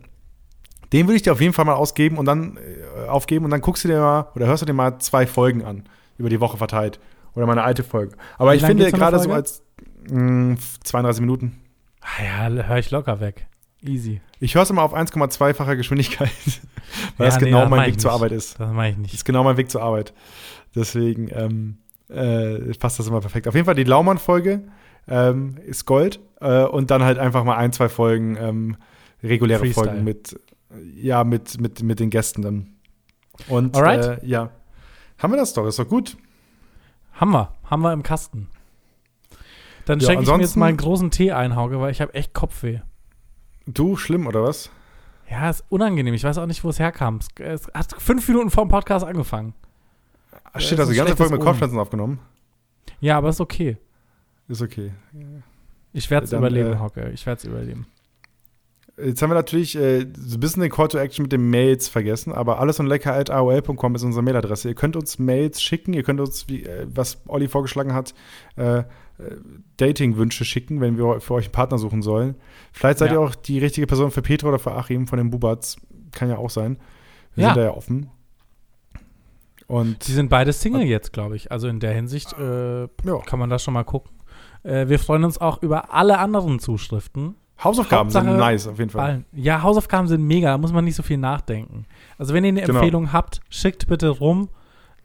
[0.91, 3.61] Den würde ich dir auf jeden Fall mal ausgeben und dann äh, aufgeben und dann
[3.61, 5.83] guckst du dir mal oder hörst du dir mal zwei Folgen an,
[6.17, 6.99] über die Woche verteilt.
[7.35, 8.17] Oder mal eine alte Folge.
[8.39, 9.61] Aber Wie ich finde gerade so als
[10.09, 11.61] mh, 32 Minuten.
[12.01, 13.45] Ah, ja, höre ich locker weg.
[13.84, 14.22] Easy.
[14.39, 16.30] Ich höre es immer auf 1,2-facher Geschwindigkeit,
[17.18, 18.11] weil Ja, das nee, genau das mein Weg zur.
[18.11, 18.60] Arbeit ist.
[18.60, 19.14] Das mache ich Das nicht.
[19.14, 20.14] ist genau mein Weg zur Arbeit.
[20.76, 21.77] Deswegen ähm,
[22.10, 23.47] äh, passt das immer perfekt.
[23.47, 24.64] Auf jeden Fall die Laumann-Folge
[25.07, 28.77] ähm, ist Gold äh, und dann halt einfach mal ein, zwei Folgen ähm,
[29.23, 29.88] reguläre Freestyle.
[29.88, 30.39] Folgen mit,
[30.95, 32.68] ja, mit, mit, mit den Gästen dann.
[33.47, 34.22] Und Alright.
[34.23, 34.51] äh, ja,
[35.18, 36.18] haben wir das doch, ist doch gut.
[37.14, 37.53] Haben wir.
[37.64, 38.47] Haben wir im Kasten.
[39.85, 42.14] Dann Ja, schenke ich mir jetzt mal einen großen Tee ein, Hauke, weil ich habe
[42.14, 42.80] echt Kopfweh.
[43.73, 44.69] Du, schlimm, oder was?
[45.29, 46.13] Ja, ist unangenehm.
[46.13, 47.19] Ich weiß auch nicht, wo es herkam.
[47.37, 49.53] Es- hat fünf Minuten vor dem Podcast angefangen.
[50.53, 51.41] Ach, shit, du die ganze Folge mit.
[51.43, 52.19] Kopfschmerzen aufgenommen?
[52.99, 53.77] Ja, aber ist okay.
[54.47, 54.91] Ist okay.
[55.93, 57.09] Ich werde es überleben, äh, Hauke.
[57.11, 57.85] Ich werde es überleben.
[58.97, 61.87] Jetzt haben wir natürlich äh, so ein bisschen den Call to Action mit den Mails
[61.87, 64.67] vergessen, aber alles und lecker at aol.com ist unsere Mailadresse.
[64.69, 68.13] Ihr könnt uns Mails schicken, ihr könnt uns, wie, äh, was Olli vorgeschlagen hat,
[68.57, 68.83] äh,
[69.77, 72.35] Dating-Wünsche schicken, wenn wir für euch einen Partner suchen sollen.
[72.71, 73.15] Vielleicht seid Ja.
[73.15, 75.77] ihr auch die richtige Person für Petra oder für Achim von den Bubats.
[76.11, 76.77] Kann ja auch sein.
[77.35, 77.49] Wir Ja.
[77.49, 78.09] sind da ja offen.
[79.67, 81.51] Und Die sind beide Single jetzt, glaube ich.
[81.51, 84.11] Also in der Hinsicht äh, ja, kann man das schon mal gucken.
[84.63, 87.35] Äh, wir freuen uns auch über alle anderen Zuschriften.
[87.63, 89.01] Hausaufgaben sind Hauptsache nice auf jeden Fall.
[89.05, 89.25] Ballen.
[89.33, 91.85] Ja, Hausaufgaben sind mega, da muss man nicht so viel nachdenken.
[92.17, 92.79] Also wenn ihr eine Genau.
[92.79, 94.49] Empfehlung habt, schickt bitte rum.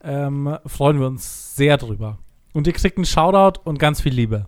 [0.03, 2.19] Ähm, freuen wir uns sehr drüber.
[2.55, 4.47] Und ihr kriegt einen Shoutout und ganz viel Liebe.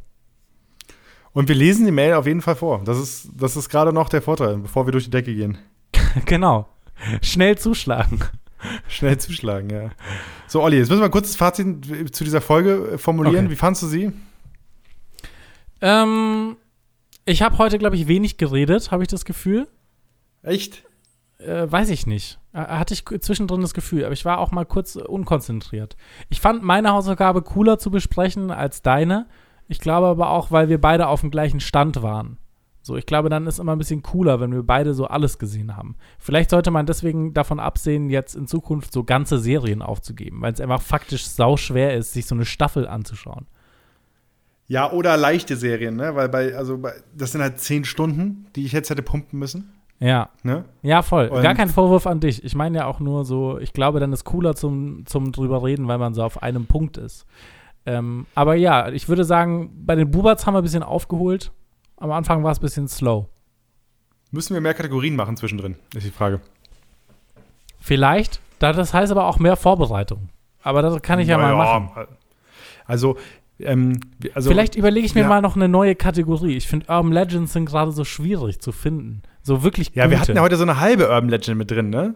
[1.32, 2.80] Und wir lesen die Mail auf jeden Fall vor.
[2.84, 5.58] Das ist, das ist gerade noch der Vorteil, bevor wir durch die Decke gehen.
[6.24, 6.66] genau.
[7.20, 8.20] Schnell zuschlagen.
[8.88, 9.90] Schnell zuschlagen, ja.
[10.46, 13.44] So, Olli, jetzt müssen wir ein kurzes Fazit zu dieser Folge formulieren.
[13.44, 13.50] Okay.
[13.50, 14.12] Wie fandst du sie?
[15.82, 16.56] Ähm,
[17.26, 19.68] ich habe heute, glaube ich, wenig geredet, habe ich das Gefühl.
[20.42, 20.84] Echt?
[21.38, 22.38] Äh, weiß ich nicht.
[22.52, 25.96] Äh, Hatte ich zwischendrin das Gefühl, aber ich war auch mal kurz unkonzentriert.
[26.28, 29.26] Ich fand meine Hausaufgabe cooler zu besprechen als deine.
[29.68, 32.38] Ich glaube aber auch, weil wir beide auf dem gleichen Stand waren.
[32.86, 35.76] So, ich glaube, dann ist immer ein bisschen cooler, wenn wir beide so alles gesehen
[35.76, 35.96] haben.
[36.20, 40.60] Vielleicht sollte man deswegen davon absehen, jetzt in Zukunft so ganze Serien aufzugeben, weil es
[40.60, 43.46] einfach faktisch sau schwer ist, sich so eine Staffel anzuschauen.
[44.68, 46.14] Ja, oder leichte Serien, ne?
[46.14, 49.72] Weil bei, also bei, das sind halt zehn Stunden, die ich jetzt hätte pumpen müssen.
[49.98, 50.64] Ja, Ne?
[50.82, 51.28] Ja, voll.
[51.28, 52.44] Und- Gar kein Vorwurf an dich.
[52.44, 55.88] Ich meine ja auch nur so, ich glaube, dann ist cooler zum, zum drüber reden,
[55.88, 57.26] weil man so auf einem Punkt ist.
[57.86, 61.50] Ähm, aber ja, ich würde sagen, bei den Bubats haben wir ein bisschen aufgeholt.
[61.96, 63.26] Am Anfang war es ein bisschen slow.
[64.32, 66.40] Müssen wir mehr Kategorien machen zwischendrin, ist die Frage.
[67.78, 70.28] Vielleicht, da- das heißt aber auch mehr Vorbereitung.
[70.62, 72.08] Aber das kann ich ja mal machen.
[72.86, 73.16] Also,
[73.58, 74.00] ähm,
[74.34, 75.28] also Vielleicht überlege ich mir ja.
[75.28, 76.56] mal noch eine neue Kategorie.
[76.56, 79.22] Ich finde Urban Legends sind gerade so schwierig zu finden.
[79.42, 80.20] So wirklich Ja, wir gute.
[80.20, 82.14] hatten ja heute so eine halbe Urban Legend mit drin, ne?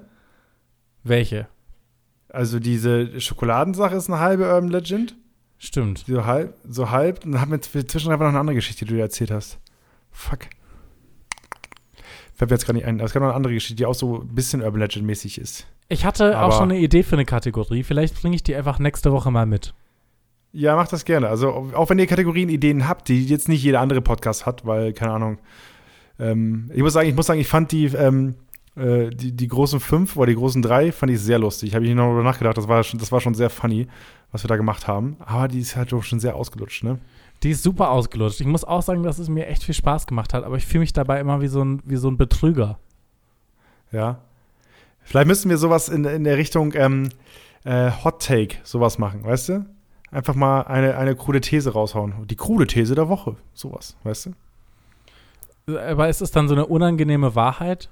[1.02, 1.48] Welche?
[2.28, 5.16] Also diese Schokoladensache ist eine halbe Urban Legend.
[5.58, 6.04] Stimmt.
[6.06, 7.24] So halb, so halb.
[7.24, 9.58] Und dann haben wir zwischendrin einfach noch eine andere Geschichte, die du dir erzählt hast.
[10.10, 10.40] Fuck.
[12.34, 13.00] Fällt mir jetzt gar nicht ein.
[13.00, 15.66] Es gab noch eine andere Geschichte, die auch so ein bisschen Urban Legend-mäßig ist.
[15.88, 17.82] Ich hatte auch Aber- schon eine Idee für eine Kategorie.
[17.82, 19.74] Vielleicht bringe ich die einfach nächste Woche mal mit.
[20.52, 21.28] Ja, macht das gerne.
[21.28, 24.92] Also, auch wenn ihr Kategorien, Ideen habt, die jetzt nicht jeder andere Podcast hat, weil,
[24.92, 25.38] keine Ahnung.
[26.18, 28.34] Ähm, ich muss sagen, ich muss sagen, ich fand die, ähm,
[28.76, 31.74] äh, die, die großen fünf oder die großen drei fand ich sehr lustig.
[31.74, 32.56] Habe ich noch darüber nachgedacht.
[32.56, 33.86] Das war, schon, das war schon sehr funny,
[34.32, 35.16] was wir da gemacht haben.
[35.20, 36.98] Aber die ist halt doch schon sehr ausgelutscht, ne?
[37.42, 38.40] Die ist super ausgelutscht.
[38.40, 40.80] Ich muss auch sagen, dass es mir echt viel Spaß gemacht hat, aber ich fühle
[40.80, 42.78] mich dabei immer wie so ein, wie so ein Betrüger.
[43.92, 44.18] Ja.
[45.02, 47.08] Vielleicht müssten wir sowas in, in der Richtung ähm,
[47.64, 49.66] äh, Hot Take sowas machen, weißt du?
[50.10, 52.26] Einfach mal eine, eine krude These raushauen.
[52.26, 53.36] Die krude These der Woche.
[53.54, 54.30] Sowas, weißt
[55.66, 55.76] du?
[55.78, 57.88] Aber ist es dann so eine unangenehme Wahrheit?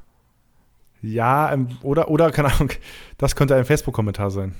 [1.00, 2.70] Ja, ähm, oder, oder, keine Ahnung,
[3.18, 4.54] das könnte ein Facebook-Kommentar sein.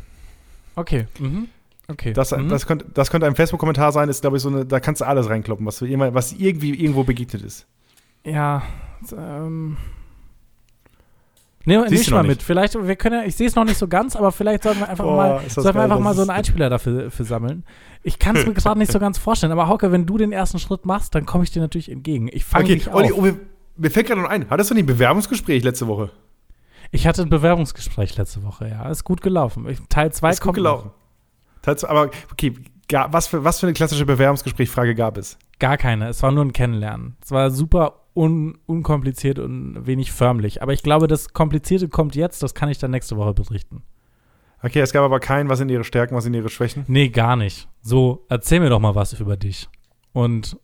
[0.77, 1.09] Okay.
[1.19, 1.49] Mhm.
[1.89, 2.13] Okay.
[2.13, 2.49] Das, Mhm.
[2.49, 5.07] das, könnte, das könnte ein Facebook-Kommentar sein, ist, glaube ich, so eine, da kannst du
[5.07, 7.67] alles reinkloppen, was, was irgendwie irgendwo begegnet ist.
[8.25, 8.63] Ja,
[9.17, 9.79] ähm.
[11.69, 12.29] Nehmen Siehst nicht mal nicht?
[12.31, 12.43] mit.
[12.43, 14.89] Vielleicht, wir können ja, ich sehe es noch nicht so ganz, aber vielleicht sollten wir
[14.89, 17.65] einfach Boah, mal, sollten geil, einfach mal so einen Einspieler dafür für sammeln.
[18.03, 20.59] Ich kann es mir gerade nicht so ganz vorstellen, aber Hauke, wenn du den ersten
[20.59, 22.29] Schritt machst, dann komme ich dir natürlich entgegen.
[22.33, 23.19] Ich fange Okay, dich Olli, auf.
[23.19, 23.39] oh, mir,
[23.77, 24.47] mir fällt gerade noch ein.
[24.51, 26.11] Hattest du nicht ein Bewerbungsgespräch letzte Woche?
[26.91, 28.89] Ich hatte ein Bewerbungsgespräch letzte Woche, ja.
[28.89, 29.67] Ist gut gelaufen.
[29.91, 30.55] Teil 2 Ist gut kommt.
[30.57, 30.91] gelaufen.
[31.63, 32.55] Tats- Aber okay,
[33.11, 35.39] was für, was für eine klassische Bewerbungsgesprächfrage gab es?
[35.59, 36.09] Gar keine.
[36.09, 37.17] Es war nur ein Kennenlernen.
[37.23, 40.61] Es war super un unkompliziert und wenig förmlich.
[40.61, 42.43] Aber ich glaube, das Komplizierte kommt jetzt.
[42.43, 43.83] Das kann ich dann nächste Woche berichten.
[44.61, 46.85] Okay, es gab aber kein, was sind ihre Stärken, was sind ihre Schwächen?
[46.89, 47.69] Nee, gar nicht.
[47.81, 49.69] So, erzähl mir doch mal was über dich.
[50.13, 50.59] Und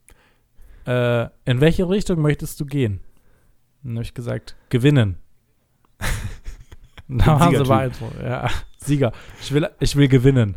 [0.84, 3.00] äh, in welche Richtung möchtest du gehen?
[3.84, 5.18] Dann habe ich gesagt, gewinnen.
[7.08, 8.20] da waren sie beeindruckt.
[8.20, 9.12] Ja, Sieger.
[9.40, 10.56] Ich will, ich will gewinnen.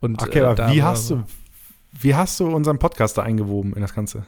[0.00, 1.22] Und, Okay, äh, aber wie hast du,
[1.92, 4.26] wie hast du unseren Podcast da eingewoben in das Ganze?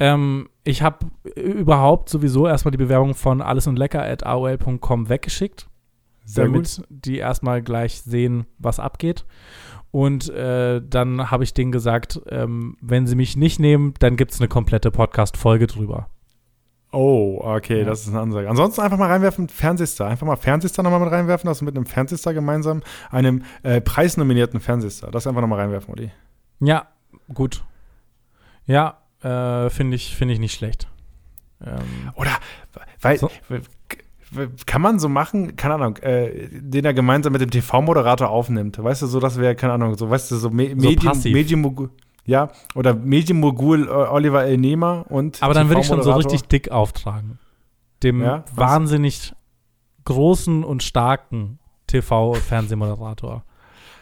[0.00, 1.06] Ähm, ich habe
[1.36, 5.68] überhaupt sowieso erstmal die Bewerbung von alles und lecker at aol.com weggeschickt.
[6.24, 9.24] Sehr damit die erstmal gleich sehen, was abgeht.
[9.90, 14.30] Und äh, dann habe ich denen gesagt, ähm, wenn sie mich nicht nehmen, dann gibt
[14.32, 16.08] es eine komplette Podcast-Folge drüber.
[16.92, 17.84] Oh, okay, Ja.
[17.84, 18.48] das ist eine Ansage.
[18.48, 20.08] Ansonsten einfach mal reinwerfen, Fernsehstar.
[20.08, 24.60] Einfach mal Fernsehstar nochmal mit reinwerfen, dass du mit einem Fernsehstar gemeinsam, einem äh, preisnominierten
[24.60, 26.10] Fernsehstar, das einfach nochmal reinwerfen, Olli.
[26.60, 26.86] Ja,
[27.34, 27.64] gut.
[28.66, 30.88] Ja, äh, finde ich, find ich nicht schlecht.
[31.64, 32.32] Ähm, Oder,
[33.00, 33.30] weil, So.
[34.66, 38.82] kann man so machen, keine Ahnung, äh, den er gemeinsam mit dem TV-Moderator aufnimmt.
[38.82, 41.32] Weißt du, so, das wäre, keine Ahnung, so, weißt du, so, Me So Medien.
[41.32, 41.90] Medienmogul,
[42.24, 46.42] ja, oder Medienmogul äh, Oliver El Nehmer und aber dann würde ich schon so richtig
[46.44, 47.38] dick auftragen.
[48.02, 49.32] Dem Ja, wahnsinnig
[50.04, 53.44] großen und starken TV-Fernsehmoderator.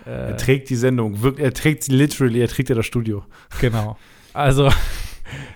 [0.07, 3.25] Äh, Er trägt die Sendung, wirkt, er trägt sie literally, er trägt ja das Studio.
[3.61, 3.97] Genau.
[4.35, 4.69] Also,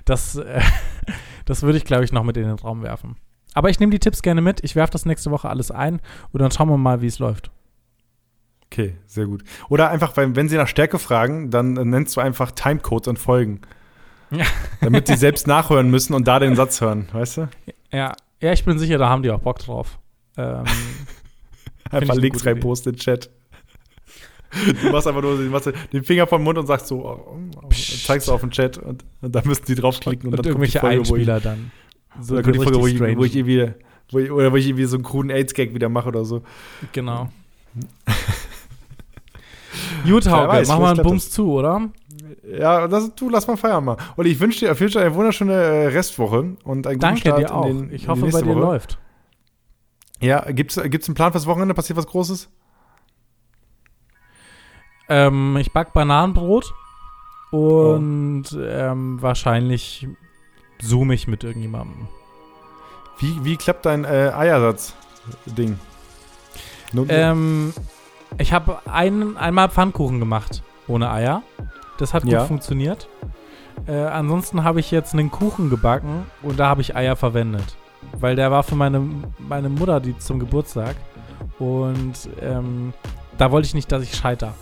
[0.04, 0.60] das, äh,
[1.44, 3.16] das würde ich, glaube ich, noch mit in den Raum werfen.
[3.54, 4.64] Aber ich nehme die Tipps gerne mit.
[4.64, 6.00] Ich werfe das nächste Woche alles ein
[6.32, 7.50] und dann schauen wir mal, wie es läuft.
[8.66, 9.44] Okay, sehr gut.
[9.68, 13.60] Oder einfach, wenn sie nach Stärke fragen, dann äh, nennst du einfach Timecodes und Folgen.
[14.30, 14.46] Ja.
[14.80, 17.48] Damit sie selbst nachhören müssen und da den Satz hören, weißt du?
[17.92, 19.98] Ja, ja, ich bin sicher, da haben die auch Bock drauf.
[20.38, 20.64] Ähm,
[21.90, 22.50] Einfach Links Idee.
[22.50, 23.30] reinposten in Chat.
[24.82, 28.06] Du machst einfach nur machst den Finger vom Mund und sagst so, oh, oh, Psst.
[28.06, 30.66] zeigst du auf den Chat und, und dann müssen die draufklicken und, und dann kommt
[30.66, 31.70] die irgendwelche Folge, ich, dann.
[32.20, 33.72] So oder kommt die Folge, wo ich, wo ich irgendwie,
[34.10, 36.42] wo ich, oder wo ich irgendwie so einen kruden AIDS-Gag wieder mache oder so.
[36.92, 37.30] Genau.
[40.04, 41.88] Gut, Hauke, mach mal einen Bums zu, oder?
[42.44, 43.96] Ja, das, du, lass mal feiern mal.
[44.16, 47.20] Und ich wünsche dir auf jeden Fall eine wunderschöne äh, Restwoche und einen guten Danke
[47.20, 47.66] Start dir auch.
[47.66, 48.60] in den, ich hoffe, bei dir Woche.
[48.60, 48.98] läuft.
[50.20, 51.74] Ja, gibt's, gibt's einen Plan fürs Wochenende?
[51.74, 52.48] Passiert was Großes?
[55.08, 56.72] Ähm, ich back Bananenbrot
[57.54, 57.92] Oh.
[57.96, 60.08] und ähm, wahrscheinlich
[60.80, 62.08] zoome ich mit irgendjemandem.
[63.18, 65.78] Wie, wie klappt dein äh, Eiersatz-Ding?
[67.08, 67.74] Ähm,
[68.38, 71.42] ich habe ein, einmal Pfannkuchen gemacht ohne Eier.
[71.98, 72.44] Das hat gut Ja.
[72.46, 73.06] funktioniert.
[73.86, 77.76] Äh, ansonsten habe ich jetzt einen Kuchen gebacken und da habe ich Eier verwendet.
[78.18, 79.02] Weil der war für meine,
[79.38, 80.96] meine Mutter die zum Geburtstag.
[81.58, 82.92] Und ähm,
[83.38, 84.54] da wollte ich nicht, dass ich scheiter.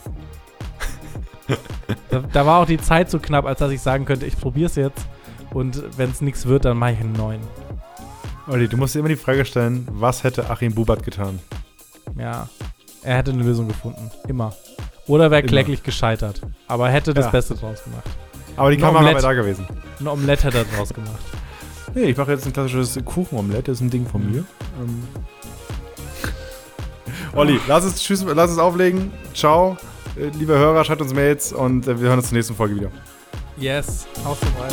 [2.10, 4.66] Da, da war auch die Zeit so knapp, als dass ich sagen könnte, ich probiere
[4.66, 5.06] es jetzt.
[5.52, 7.40] Und wenn es nichts wird, dann mache ich einen neuen.
[8.46, 11.38] Olli, du musst dir immer die Frage stellen, was hätte Achim Bubert getan?
[12.18, 12.48] Ja,
[13.02, 14.10] er hätte eine Lösung gefunden.
[14.28, 14.54] Immer.
[15.06, 16.40] Oder wäre kläglich gescheitert.
[16.68, 17.30] Aber er hätte das Ja.
[17.32, 18.04] Beste draus gemacht.
[18.56, 19.26] Aber die Ein Kamera wäre Omelette.
[19.26, 19.66] da gewesen.
[20.00, 21.10] Ein Omelett hätte er draus gemacht.
[21.92, 24.30] Nee, ich mache jetzt ein klassisches Kuchenomelett, das ist ein Ding von Mhm.
[24.32, 24.44] mir.
[24.80, 25.02] Ähm.
[27.34, 29.10] Olli, lass es, tschüss, lass es auflegen.
[29.34, 29.76] Ciao.
[30.16, 32.90] Äh, Liebe Hörer, schreibt uns Mails und äh, wir hören uns zur nächsten Folge wieder.
[33.56, 34.72] Yes, auf so weit.